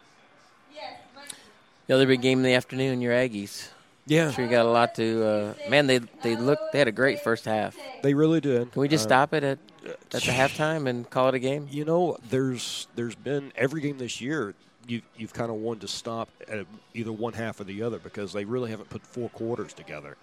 The 1.88 1.95
other 1.95 2.05
big 2.05 2.21
game 2.21 2.39
in 2.39 2.43
the 2.43 2.53
afternoon, 2.53 3.01
your 3.01 3.13
Aggies. 3.13 3.69
Yeah, 4.10 4.28
I'm 4.28 4.34
sure 4.34 4.43
you 4.43 4.49
got 4.49 4.66
a 4.66 4.70
lot 4.70 4.95
to. 4.95 5.26
Uh, 5.26 5.70
man, 5.70 5.86
they 5.86 5.99
they 5.99 6.36
look 6.36 6.60
they 6.74 6.80
had 6.80 6.88
a 6.88 6.91
great 6.91 7.22
first 7.22 7.45
half. 7.45 7.78
They 8.01 8.16
really 8.16 8.41
did. 8.41 8.72
Can 8.72 8.82
we 8.82 8.88
just 8.88 9.05
uh, 9.05 9.10
stop 9.10 9.34
it 9.34 9.43
at 9.43 9.60
at 9.86 10.10
the 10.10 10.20
halftime 10.20 10.88
and 10.88 11.07
call 11.07 11.30
it 11.30 11.36
a 11.36 11.39
game? 11.39 11.68
You 11.70 11.86
know, 11.86 12.18
there's 12.30 12.88
there's 12.95 13.16
been 13.16 13.53
every 13.55 13.82
game 13.82 13.99
this 13.99 14.20
year. 14.20 14.55
You've, 14.88 15.03
you've 15.16 15.34
kind 15.34 15.51
of 15.51 15.57
wanted 15.57 15.82
to 15.82 15.88
stop 15.88 16.30
at 16.47 16.66
either 16.95 17.12
one 17.12 17.34
half 17.34 17.60
or 17.60 17.64
the 17.64 17.84
other 17.84 17.99
because 17.99 18.34
they 18.34 18.43
really 18.45 18.72
haven't 18.72 18.89
put 18.89 19.05
four 19.05 19.30
quarters 19.30 19.72
together. 19.72 20.18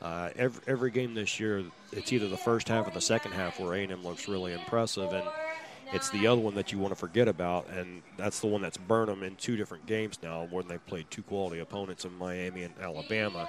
Uh, 0.00 0.30
every, 0.36 0.62
every 0.68 0.90
game 0.92 1.14
this 1.14 1.40
year, 1.40 1.64
it's 1.92 2.12
either 2.12 2.28
the 2.28 2.36
first 2.36 2.68
half 2.68 2.86
or 2.86 2.92
the 2.92 3.00
second 3.00 3.32
half 3.32 3.58
where 3.58 3.74
A&M 3.74 4.04
looks 4.04 4.28
really 4.28 4.52
impressive, 4.52 5.12
and 5.12 5.24
it's 5.92 6.10
the 6.10 6.26
other 6.26 6.40
one 6.40 6.54
that 6.54 6.72
you 6.72 6.78
want 6.78 6.92
to 6.92 6.96
forget 6.98 7.28
about, 7.28 7.68
and 7.70 8.02
that's 8.16 8.40
the 8.40 8.46
one 8.46 8.60
that's 8.62 8.76
burned 8.76 9.08
them 9.08 9.22
in 9.22 9.36
two 9.36 9.56
different 9.56 9.86
games 9.86 10.18
now, 10.22 10.46
more 10.50 10.62
than 10.62 10.70
they've 10.70 10.86
played 10.86 11.10
two 11.10 11.22
quality 11.22 11.60
opponents 11.60 12.04
in 12.04 12.16
Miami 12.18 12.64
and 12.64 12.74
Alabama. 12.80 13.48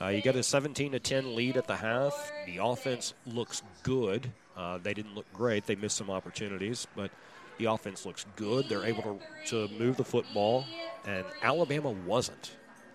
Uh, 0.00 0.08
you 0.08 0.22
got 0.22 0.36
a 0.36 0.42
17 0.42 0.92
to 0.92 0.98
10 0.98 1.34
lead 1.34 1.56
at 1.56 1.66
the 1.66 1.76
half. 1.76 2.32
The 2.46 2.58
offense 2.58 3.14
looks 3.26 3.62
good. 3.82 4.30
Uh, 4.56 4.78
they 4.82 4.94
didn't 4.94 5.14
look 5.14 5.30
great. 5.32 5.66
They 5.66 5.76
missed 5.76 5.96
some 5.96 6.10
opportunities, 6.10 6.86
but 6.94 7.10
the 7.58 7.66
offense 7.66 8.04
looks 8.04 8.26
good. 8.36 8.68
They're 8.68 8.84
able 8.84 9.02
to, 9.02 9.68
to 9.68 9.74
move 9.78 9.96
the 9.96 10.04
football, 10.04 10.64
and 11.06 11.24
Alabama 11.42 11.90
wasn't. 11.90 12.52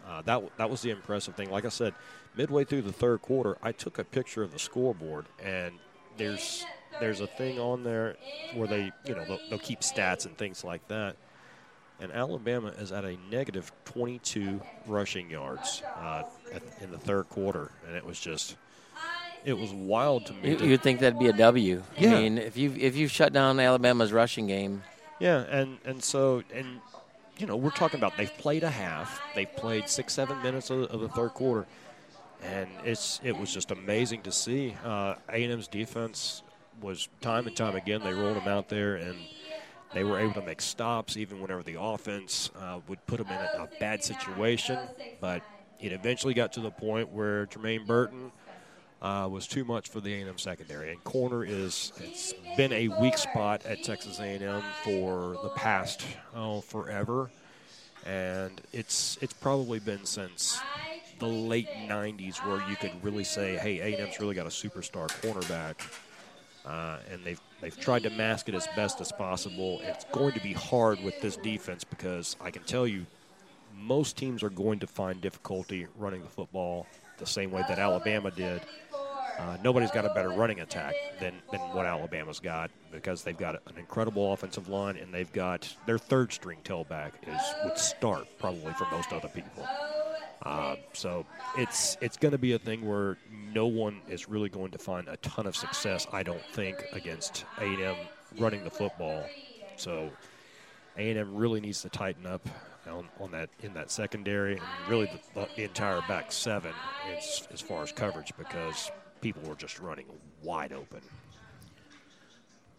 Uh, 0.08 0.22
that 0.22 0.58
that 0.58 0.70
was 0.70 0.82
the 0.82 0.92
impressive 0.92 1.36
thing. 1.36 1.50
Like 1.52 1.66
I 1.66 1.70
said, 1.70 1.94
midway 2.36 2.64
through 2.64 2.84
the 2.84 2.94
third 2.94 3.22
quarter, 3.22 3.58
I 3.62 3.72
took 3.72 4.00
a 4.00 4.04
picture 4.04 4.44
of 4.44 4.54
the 4.54 4.60
scoreboard, 4.60 5.26
and 5.44 5.74
there's 6.18 6.66
there's 7.00 7.22
a 7.22 7.28
thing 7.28 7.60
on 7.60 7.84
there 7.84 8.16
where 8.54 8.68
they 8.68 8.92
you 9.06 9.16
know 9.16 9.26
they'll, 9.26 9.40
they'll 9.50 9.60
keep 9.60 9.82
stats 9.82 10.26
and 10.26 10.38
things 10.38 10.64
like 10.64 10.88
that. 10.88 11.16
And 12.00 12.12
Alabama 12.12 12.70
is 12.80 12.92
at 12.92 13.06
a 13.06 13.18
negative 13.32 13.72
22 13.86 14.62
rushing 14.86 15.32
yards 15.32 15.82
uh, 16.00 16.24
at, 16.54 16.62
in 16.80 16.92
the 16.92 16.98
third 17.00 17.28
quarter, 17.30 17.72
and 17.88 17.96
it 17.96 18.06
was 18.06 18.20
just 18.20 18.56
it 19.46 19.58
was 19.58 19.72
wild 19.72 20.26
to 20.28 20.34
me. 20.34 20.56
You, 20.56 20.70
would 20.72 20.84
think 20.84 21.00
that'd 21.00 21.18
be 21.18 21.28
a 21.28 21.34
W. 21.34 21.82
Yeah. 21.98 22.10
I 22.10 22.22
mean, 22.22 22.38
if 22.38 22.58
you 22.58 22.74
if 22.78 22.96
you 22.96 23.08
shut 23.08 23.34
down 23.34 23.60
Alabama's 23.60 24.12
rushing 24.12 24.48
game. 24.48 24.84
Yeah, 25.20 25.40
and 25.50 25.80
and 25.86 26.04
so 26.04 26.44
and 26.54 26.80
you 27.38 27.48
know 27.48 27.56
we're 27.56 27.72
talking 27.72 28.00
about 28.00 28.16
they've 28.18 28.38
played 28.38 28.64
a 28.64 28.70
half, 28.70 29.20
they've 29.34 29.54
played 29.56 29.90
six 29.90 30.14
seven 30.14 30.42
minutes 30.44 30.70
of, 30.70 30.84
of 30.84 31.00
the 31.02 31.10
third 31.10 31.34
quarter 31.34 31.66
and 32.44 32.70
it's 32.84 33.20
it 33.24 33.38
was 33.38 33.54
just 33.54 33.72
amazing 33.72 34.22
to 34.24 34.32
see. 34.32 34.76
Uh, 34.84 35.16
A&M's 35.30 35.68
defense 35.68 36.44
was 36.82 37.10
time 37.22 37.48
and 37.48 37.56
time 37.56 37.76
again 37.76 38.02
they 38.04 38.14
rolled 38.14 38.38
him 38.38 38.48
out 38.48 38.70
there 38.70 38.96
and 38.96 39.18
they 39.94 40.04
were 40.04 40.20
able 40.20 40.34
to 40.34 40.42
make 40.42 40.62
stops 40.62 41.18
even 41.18 41.42
whenever 41.42 41.64
the 41.64 41.80
offense 41.80 42.52
uh, 42.60 42.80
would 42.88 43.06
put 43.08 43.18
them 43.18 43.28
in 43.28 43.34
a, 43.34 43.64
a, 43.64 43.70
bad 43.80 44.04
situation. 44.04 44.78
But 45.22 45.42
it 45.80 45.92
eventually 45.92 46.34
got 46.34 46.54
to 46.54 46.60
the 46.60 46.72
point 46.72 47.10
where 47.10 47.46
Jermaine 47.48 47.88
Burton 47.88 48.32
uh, 49.02 49.28
was 49.32 49.48
too 49.48 49.64
much 49.64 49.90
for 49.90 50.02
the 50.02 50.14
A&M 50.14 50.38
secondary. 50.38 50.92
And 50.92 51.04
corner 51.04 51.44
is 51.44 51.94
it's 51.98 52.34
been 52.56 52.74
a 52.74 52.88
weak 53.00 53.18
spot 53.18 53.66
at 53.66 53.84
Texas 53.84 54.20
A&M 54.20 54.64
for 54.84 55.38
the 55.44 55.50
past 55.50 56.06
oh 56.36 56.62
forever, 56.62 57.30
and 58.06 58.62
it's 58.74 59.18
it's 59.22 59.34
probably 59.34 59.80
been 59.80 60.06
since 60.06 60.60
the 61.20 61.28
late 61.28 61.70
90s 61.88 62.38
where 62.46 62.68
you 62.70 62.76
could 62.76 62.92
really 63.04 63.24
say, 63.24 63.58
hey, 63.58 63.80
A&M's 63.80 64.20
really 64.20 64.36
got 64.36 64.46
a 64.46 64.50
superstar 64.50 65.08
cornerback. 65.22 65.76
Uh, 66.68 66.98
and 67.10 67.24
they've 67.24 67.40
they've 67.62 67.80
tried 67.80 68.04
to 68.04 68.10
mask 68.10 68.50
it 68.50 68.56
as 68.56 68.68
best 68.76 69.00
as 69.00 69.12
possible. 69.12 69.80
It's 69.84 70.06
going 70.12 70.34
to 70.34 70.42
be 70.42 70.54
hard 70.54 71.02
with 71.02 71.20
this 71.22 71.38
defense 71.38 71.84
because 71.84 72.36
I 72.42 72.52
can 72.52 72.64
tell 72.64 72.86
you, 72.86 73.06
most 73.74 74.18
teams 74.18 74.44
are 74.44 74.50
going 74.50 74.80
to 74.80 74.88
find 74.88 75.22
difficulty 75.22 75.88
running 75.98 76.24
the 76.24 76.30
football 76.30 76.86
the 77.20 77.26
same 77.26 77.52
way 77.52 77.64
that 77.68 77.80
Alabama 77.80 78.32
did. 78.32 78.62
Uh, 79.40 79.56
nobody's 79.64 79.92
got 79.92 80.04
a 80.04 80.10
better 80.10 80.30
running 80.30 80.62
attack 80.62 80.96
than, 81.20 81.36
than 81.52 81.60
what 81.60 81.86
Alabama's 81.86 82.40
got 82.40 82.72
because 82.92 83.24
they've 83.24 83.38
got 83.38 83.56
an 83.68 83.78
incredible 83.78 84.34
offensive 84.34 84.68
line 84.68 84.98
and 84.98 85.14
they've 85.14 85.32
got 85.32 85.72
their 85.86 86.00
third 86.00 86.34
string 86.34 86.58
tailback 86.64 87.12
is 87.28 87.42
would 87.64 87.78
start 87.78 88.26
probably 88.40 88.74
for 88.74 88.88
most 88.92 89.14
other 89.14 89.28
people. 89.28 89.66
Uh, 90.44 90.76
so 90.94 91.26
it's 91.58 91.98
it's 92.00 92.16
going 92.18 92.32
to 92.32 92.38
be 92.38 92.54
a 92.54 92.60
thing 92.60 92.88
where 92.88 93.18
no 93.54 93.68
one 93.68 94.02
is 94.08 94.30
really 94.30 94.50
going 94.50 94.72
to 94.72 94.78
find 94.78 95.08
a 95.08 95.18
ton 95.18 95.48
of 95.48 95.56
success, 95.56 96.06
I 96.12 96.24
don't 96.24 96.46
think, 96.54 96.84
against 96.94 97.46
A&M 97.58 97.96
running 98.38 98.64
the 98.64 98.70
football. 98.70 99.24
So 99.78 100.12
A&M 100.98 101.36
really 101.36 101.60
needs 101.60 101.82
to 101.82 101.90
tighten 101.90 102.26
up 102.26 102.48
on, 102.88 103.08
on 103.20 103.32
that 103.32 103.50
in 103.62 103.74
that 103.74 103.92
secondary 103.92 104.54
and 104.54 104.62
really 104.88 105.10
the, 105.34 105.48
the 105.56 105.64
entire 105.64 106.02
back 106.08 106.32
seven 106.32 106.74
as, 107.16 107.48
as 107.52 107.62
far 107.62 107.84
as 107.84 107.92
coverage 107.92 108.32
because 108.38 108.92
people 109.22 109.42
were 109.44 109.56
just 109.56 109.80
running 109.80 110.06
wide 110.44 110.74
open. 110.74 111.02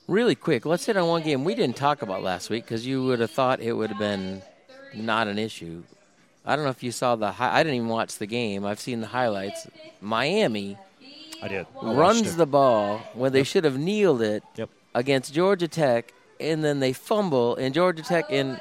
Really 0.06 0.34
quick, 0.34 0.64
let's 0.64 0.86
hit 0.86 0.96
on 0.96 1.06
one 1.06 1.22
game 1.22 1.44
we 1.44 1.54
didn't 1.54 1.76
talk 1.76 2.02
about 2.02 2.22
last 2.22 2.48
week 2.48 2.64
because 2.64 2.86
you 2.86 3.04
would 3.04 3.20
have 3.20 3.30
thought 3.30 3.60
it 3.60 3.72
would 3.72 3.90
have 3.90 3.98
been 3.98 4.42
not 4.94 5.28
an 5.28 5.38
issue. 5.38 5.82
I 6.48 6.56
don't 6.56 6.64
know 6.64 6.70
if 6.70 6.82
you 6.82 6.92
saw 6.92 7.14
the. 7.14 7.30
Hi- 7.30 7.60
I 7.60 7.62
didn't 7.62 7.76
even 7.76 7.88
watch 7.88 8.16
the 8.16 8.26
game. 8.26 8.64
I've 8.64 8.80
seen 8.80 9.02
the 9.02 9.06
highlights. 9.08 9.68
Miami. 10.00 10.78
I 11.42 11.48
did. 11.48 11.66
I 11.80 11.92
runs 11.92 12.36
the 12.36 12.46
ball 12.46 12.98
when 13.12 13.32
they 13.32 13.44
should 13.44 13.64
have 13.64 13.78
kneeled 13.78 14.22
it 14.22 14.42
yep. 14.56 14.70
against 14.94 15.34
Georgia 15.34 15.68
Tech, 15.68 16.14
and 16.40 16.64
then 16.64 16.80
they 16.80 16.94
fumble, 16.94 17.54
and 17.56 17.74
Georgia 17.74 18.02
Tech 18.02 18.30
in 18.30 18.58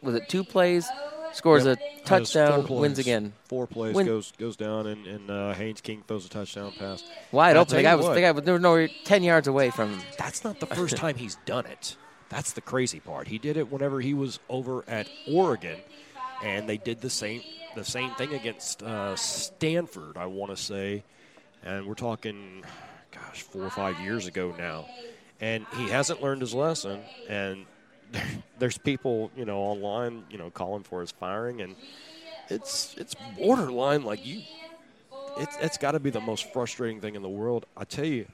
was 0.00 0.14
it 0.14 0.28
two 0.30 0.42
plays 0.42 0.88
scores 1.32 1.66
yep. 1.66 1.78
a 1.78 2.06
touchdown, 2.06 2.66
wins 2.66 2.98
again. 2.98 3.34
Four 3.44 3.66
plays 3.66 3.94
Win- 3.94 4.06
goes 4.06 4.32
goes 4.38 4.56
down, 4.56 4.86
and, 4.86 5.06
and 5.06 5.30
uh, 5.30 5.52
Haynes 5.52 5.82
King 5.82 6.02
throws 6.08 6.24
a 6.24 6.30
touchdown 6.30 6.72
pass. 6.78 7.04
Wide 7.30 7.58
open. 7.58 7.76
The 7.76 7.82
guy 7.82 7.94
was 7.94 8.06
the 8.06 8.22
guy 8.22 8.32
there 8.32 8.54
was 8.54 8.62
no 8.62 8.86
ten 9.04 9.22
yards 9.22 9.48
away 9.48 9.68
from. 9.68 9.98
him. 9.98 10.00
That's 10.18 10.44
not 10.44 10.60
the 10.60 10.66
first 10.66 10.96
time 10.96 11.16
he's 11.16 11.36
done 11.44 11.66
it. 11.66 11.96
That's 12.30 12.54
the 12.54 12.62
crazy 12.62 13.00
part. 13.00 13.28
He 13.28 13.36
did 13.36 13.58
it 13.58 13.70
whenever 13.70 14.00
he 14.00 14.14
was 14.14 14.40
over 14.48 14.82
at 14.88 15.06
Oregon 15.28 15.76
and 16.42 16.68
they 16.68 16.76
did 16.76 17.00
the 17.00 17.10
same 17.10 17.42
the 17.74 17.84
same 17.84 18.10
thing 18.12 18.34
against 18.34 18.82
uh, 18.82 19.16
Stanford, 19.16 20.16
I 20.16 20.26
want 20.26 20.54
to 20.54 20.62
say, 20.62 21.04
and 21.64 21.86
we're 21.86 21.94
talking, 21.94 22.64
gosh, 23.10 23.42
four 23.42 23.62
or 23.62 23.70
five 23.70 23.98
years 24.00 24.26
ago 24.26 24.54
now, 24.58 24.86
and 25.40 25.66
he 25.76 25.88
hasn't 25.88 26.22
learned 26.22 26.42
his 26.42 26.52
lesson, 26.52 27.00
and 27.28 27.64
there's 28.58 28.78
people 28.78 29.30
you 29.36 29.44
know 29.44 29.58
online 29.58 30.24
you 30.30 30.38
know 30.38 30.50
calling 30.50 30.82
for 30.82 31.00
his 31.00 31.12
firing, 31.12 31.60
and 31.60 31.76
it's 32.48 32.94
it's 32.98 33.14
borderline 33.38 34.04
like 34.04 34.24
you. 34.26 34.42
It's, 35.38 35.56
it's 35.62 35.78
got 35.78 35.92
to 35.92 36.00
be 36.00 36.10
the 36.10 36.20
most 36.20 36.52
frustrating 36.52 37.00
thing 37.00 37.14
in 37.14 37.22
the 37.22 37.28
world. 37.28 37.64
I 37.74 37.84
tell 37.84 38.04
you, 38.04 38.26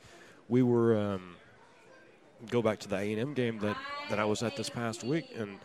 we 0.49 0.65
were 0.65 0.99
um, 0.99 1.37
go 2.51 2.63
back 2.63 2.79
to 2.81 2.89
the 2.89 2.97
A 2.97 3.13
and 3.13 3.21
M 3.21 3.35
game 3.35 3.59
that, 3.61 3.77
that 4.11 4.19
I 4.19 4.25
was 4.25 4.43
at 4.43 4.57
this 4.57 4.69
past 4.69 5.05
week, 5.05 5.29
and 5.37 5.59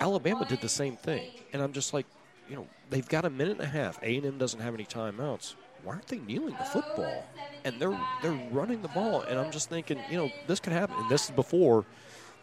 Alabama 0.00 0.46
did 0.46 0.60
the 0.60 0.68
same 0.68 0.96
thing, 0.96 1.30
and 1.52 1.62
I'm 1.62 1.72
just 1.72 1.92
like, 1.92 2.06
you 2.48 2.56
know, 2.56 2.66
they've 2.88 3.08
got 3.08 3.24
a 3.24 3.30
minute 3.30 3.58
and 3.58 3.60
a 3.60 3.66
half. 3.66 4.02
A 4.02 4.16
and 4.16 4.26
M 4.26 4.38
doesn't 4.38 4.60
have 4.60 4.74
any 4.74 4.84
timeouts. 4.84 5.54
Why 5.84 5.94
aren't 5.94 6.08
they 6.08 6.18
kneeling 6.18 6.56
the 6.58 6.64
football? 6.64 7.24
And 7.64 7.80
they're 7.80 7.98
they're 8.22 8.48
running 8.50 8.82
the 8.82 8.88
ball, 8.88 9.22
and 9.22 9.38
I'm 9.38 9.50
just 9.50 9.68
thinking, 9.68 10.00
you 10.10 10.16
know, 10.16 10.30
this 10.46 10.60
could 10.60 10.72
happen. 10.72 10.96
And 10.98 11.08
this 11.08 11.26
is 11.26 11.30
before 11.30 11.84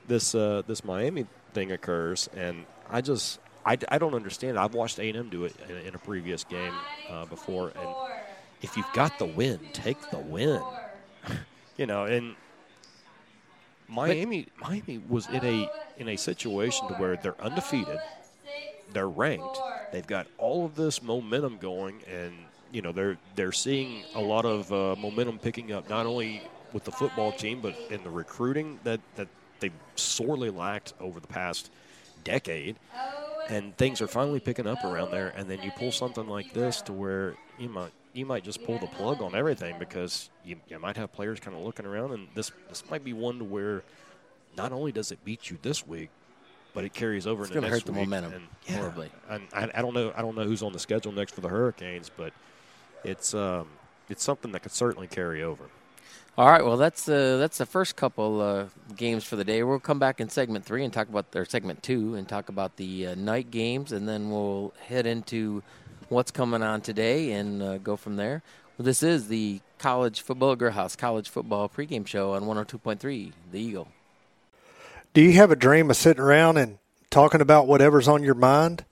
this 0.07 0.33
uh, 0.33 0.61
this 0.67 0.83
Miami 0.83 1.25
thing 1.53 1.71
occurs, 1.71 2.29
and 2.35 2.65
I 2.89 3.01
just 3.01 3.39
I, 3.65 3.77
I 3.89 3.97
don't 3.97 4.15
understand. 4.15 4.57
I've 4.57 4.73
watched 4.73 4.99
A 4.99 5.09
and 5.09 5.17
M 5.17 5.29
do 5.29 5.45
it 5.45 5.55
in, 5.69 5.75
in, 5.77 5.95
a 5.95 5.99
previous 5.99 6.43
game 6.43 6.73
uh, 7.09 7.25
before, 7.25 7.73
and 7.75 7.89
if 8.61 8.77
you've 8.77 8.91
got 8.93 9.19
the 9.19 9.25
win, 9.25 9.59
take 9.73 9.97
the 10.11 10.19
win. 10.19 10.61
You 11.77 11.85
know, 11.85 12.05
and 12.05 12.35
Miami 13.87 14.47
Miami 14.61 14.99
was 15.09 15.27
in 15.27 15.43
a 15.43 15.69
in 15.97 16.09
a 16.09 16.17
situation 16.17 16.87
to 16.87 16.93
where 16.95 17.15
they're 17.17 17.39
undefeated, 17.41 17.99
they're 18.93 19.09
ranked, 19.09 19.59
they've 19.91 20.07
got 20.07 20.27
all 20.37 20.65
of 20.65 20.75
this 20.75 21.01
momentum 21.01 21.57
going, 21.57 22.01
and 22.11 22.33
you 22.71 22.81
know 22.81 22.91
they're 22.91 23.17
they're 23.35 23.51
seeing 23.51 24.03
a 24.15 24.21
lot 24.21 24.45
of 24.45 24.71
uh, 24.71 24.95
momentum 24.99 25.39
picking 25.39 25.71
up 25.71 25.89
not 25.89 26.05
only 26.05 26.41
with 26.73 26.83
the 26.83 26.91
football 26.91 27.31
team 27.31 27.61
but 27.61 27.73
in 27.89 28.03
the 28.03 28.09
recruiting 28.09 28.79
that 28.83 28.99
that 29.15 29.27
they've 29.59 29.71
sorely 29.95 30.49
lacked 30.49 30.93
over 30.99 31.19
the 31.19 31.27
past 31.27 31.71
decade. 32.23 32.75
And 33.49 33.75
things 33.77 34.01
are 34.01 34.09
finally 34.09 34.41
picking 34.41 34.67
up 34.67 34.83
around 34.83 35.11
there, 35.11 35.29
and 35.29 35.49
then 35.49 35.61
you 35.63 35.71
pull 35.71 35.93
something 35.93 36.27
like 36.27 36.51
this 36.51 36.81
to 36.81 36.91
where 36.91 37.35
you 37.57 37.69
might 37.69 37.93
you 38.17 38.25
might 38.25 38.43
just 38.43 38.63
pull 38.63 38.79
the 38.79 38.87
plug 38.87 39.21
on 39.21 39.35
everything 39.35 39.75
because 39.79 40.29
you, 40.43 40.57
you 40.67 40.79
might 40.79 40.97
have 40.97 41.13
players 41.13 41.39
kind 41.39 41.55
of 41.55 41.63
looking 41.63 41.85
around, 41.85 42.11
and 42.11 42.27
this 42.35 42.51
this 42.69 42.83
might 42.89 43.03
be 43.03 43.13
one 43.13 43.37
to 43.39 43.43
where 43.45 43.83
not 44.57 44.71
only 44.71 44.91
does 44.91 45.11
it 45.11 45.23
beat 45.23 45.49
you 45.49 45.57
this 45.61 45.85
week, 45.87 46.09
but 46.73 46.83
it 46.83 46.93
carries 46.93 47.27
over 47.27 47.43
It's 47.43 47.51
going 47.51 47.63
to 47.63 47.69
hurt 47.69 47.85
the 47.85 47.91
momentum 47.91 48.33
And, 48.33 48.47
yeah, 48.67 48.77
horribly. 48.77 49.11
and 49.29 49.43
I, 49.53 49.69
I 49.75 49.81
don't 49.81 49.93
know 49.93 50.11
I 50.15 50.21
don't 50.21 50.35
know 50.35 50.43
who's 50.45 50.63
on 50.63 50.73
the 50.73 50.79
schedule 50.79 51.11
next 51.11 51.33
for 51.33 51.41
the 51.41 51.49
Hurricanes, 51.49 52.09
but 52.15 52.33
it's 53.03 53.33
um, 53.33 53.67
it's 54.09 54.23
something 54.23 54.51
that 54.53 54.63
could 54.63 54.71
certainly 54.71 55.07
carry 55.07 55.43
over. 55.43 55.65
All 56.37 56.49
right, 56.49 56.63
well 56.63 56.77
that's 56.77 57.09
uh, 57.09 57.37
that's 57.37 57.57
the 57.57 57.65
first 57.65 57.95
couple 57.95 58.41
uh, 58.41 58.65
games 58.95 59.23
for 59.23 59.35
the 59.35 59.43
day. 59.43 59.63
We'll 59.63 59.79
come 59.79 59.99
back 59.99 60.19
in 60.21 60.29
segment 60.29 60.65
three 60.65 60.83
and 60.83 60.93
talk 60.93 61.09
about 61.09 61.31
their 61.31 61.45
segment 61.45 61.81
two 61.83 62.15
and 62.15 62.27
talk 62.27 62.49
about 62.49 62.77
the 62.77 63.07
uh, 63.07 63.15
night 63.15 63.49
games, 63.49 63.91
and 63.91 64.07
then 64.07 64.29
we'll 64.29 64.73
head 64.87 65.07
into 65.07 65.63
what's 66.09 66.31
coming 66.31 66.63
on 66.63 66.81
today 66.81 67.31
and 67.31 67.61
uh, 67.61 67.77
go 67.77 67.95
from 67.95 68.15
there. 68.15 68.41
Well, 68.77 68.85
this 68.85 69.03
is 69.03 69.27
the 69.27 69.59
College 69.79 70.21
Football 70.21 70.57
House 70.71 70.95
College 70.95 71.29
Football 71.29 71.69
pregame 71.69 72.05
show 72.07 72.33
on 72.33 72.43
102.3 72.43 73.31
The 73.51 73.59
Eagle. 73.59 73.87
Do 75.13 75.21
you 75.21 75.33
have 75.33 75.51
a 75.51 75.55
dream 75.55 75.89
of 75.89 75.97
sitting 75.97 76.21
around 76.21 76.57
and 76.57 76.77
talking 77.09 77.41
about 77.41 77.67
whatever's 77.67 78.07
on 78.07 78.23
your 78.23 78.35
mind? 78.35 78.85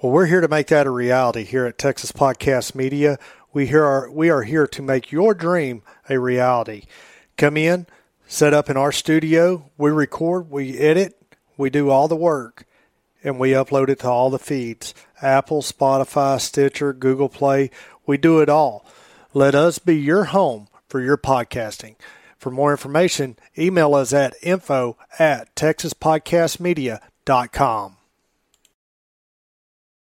Well, 0.00 0.12
we're 0.12 0.26
here 0.26 0.40
to 0.40 0.48
make 0.48 0.66
that 0.66 0.86
a 0.86 0.90
reality 0.90 1.44
here 1.44 1.64
at 1.64 1.78
Texas 1.78 2.12
Podcast 2.12 2.74
Media. 2.74 3.18
We 3.52 3.72
we 4.10 4.30
are 4.30 4.42
here 4.42 4.66
to 4.66 4.82
make 4.82 5.10
your 5.10 5.32
dream 5.32 5.82
a 6.10 6.18
reality. 6.18 6.82
Come 7.36 7.56
in, 7.56 7.86
set 8.26 8.52
up 8.52 8.68
in 8.68 8.76
our 8.76 8.92
studio, 8.92 9.70
we 9.78 9.90
record, 9.90 10.50
we 10.50 10.78
edit, 10.78 11.20
we 11.56 11.70
do 11.70 11.88
all 11.88 12.08
the 12.08 12.16
work, 12.16 12.66
and 13.24 13.40
we 13.40 13.50
upload 13.50 13.88
it 13.88 13.98
to 14.00 14.08
all 14.08 14.28
the 14.30 14.38
feeds. 14.38 14.94
Apple, 15.22 15.62
Spotify, 15.62 16.38
Stitcher, 16.40 16.92
Google 16.92 17.30
Play, 17.30 17.70
we 18.06 18.18
do 18.18 18.40
it 18.40 18.50
all. 18.50 18.84
Let 19.32 19.54
us 19.54 19.78
be 19.80 19.96
your 19.96 20.24
home 20.24 20.68
for 20.86 21.00
your 21.00 21.16
podcasting. 21.16 21.94
For 22.36 22.50
more 22.50 22.72
information, 22.72 23.38
email 23.58 23.94
us 23.94 24.12
at 24.12 24.34
info 24.42 24.98
at 25.18 25.54
texaspodcastmedia.com. 25.56 27.96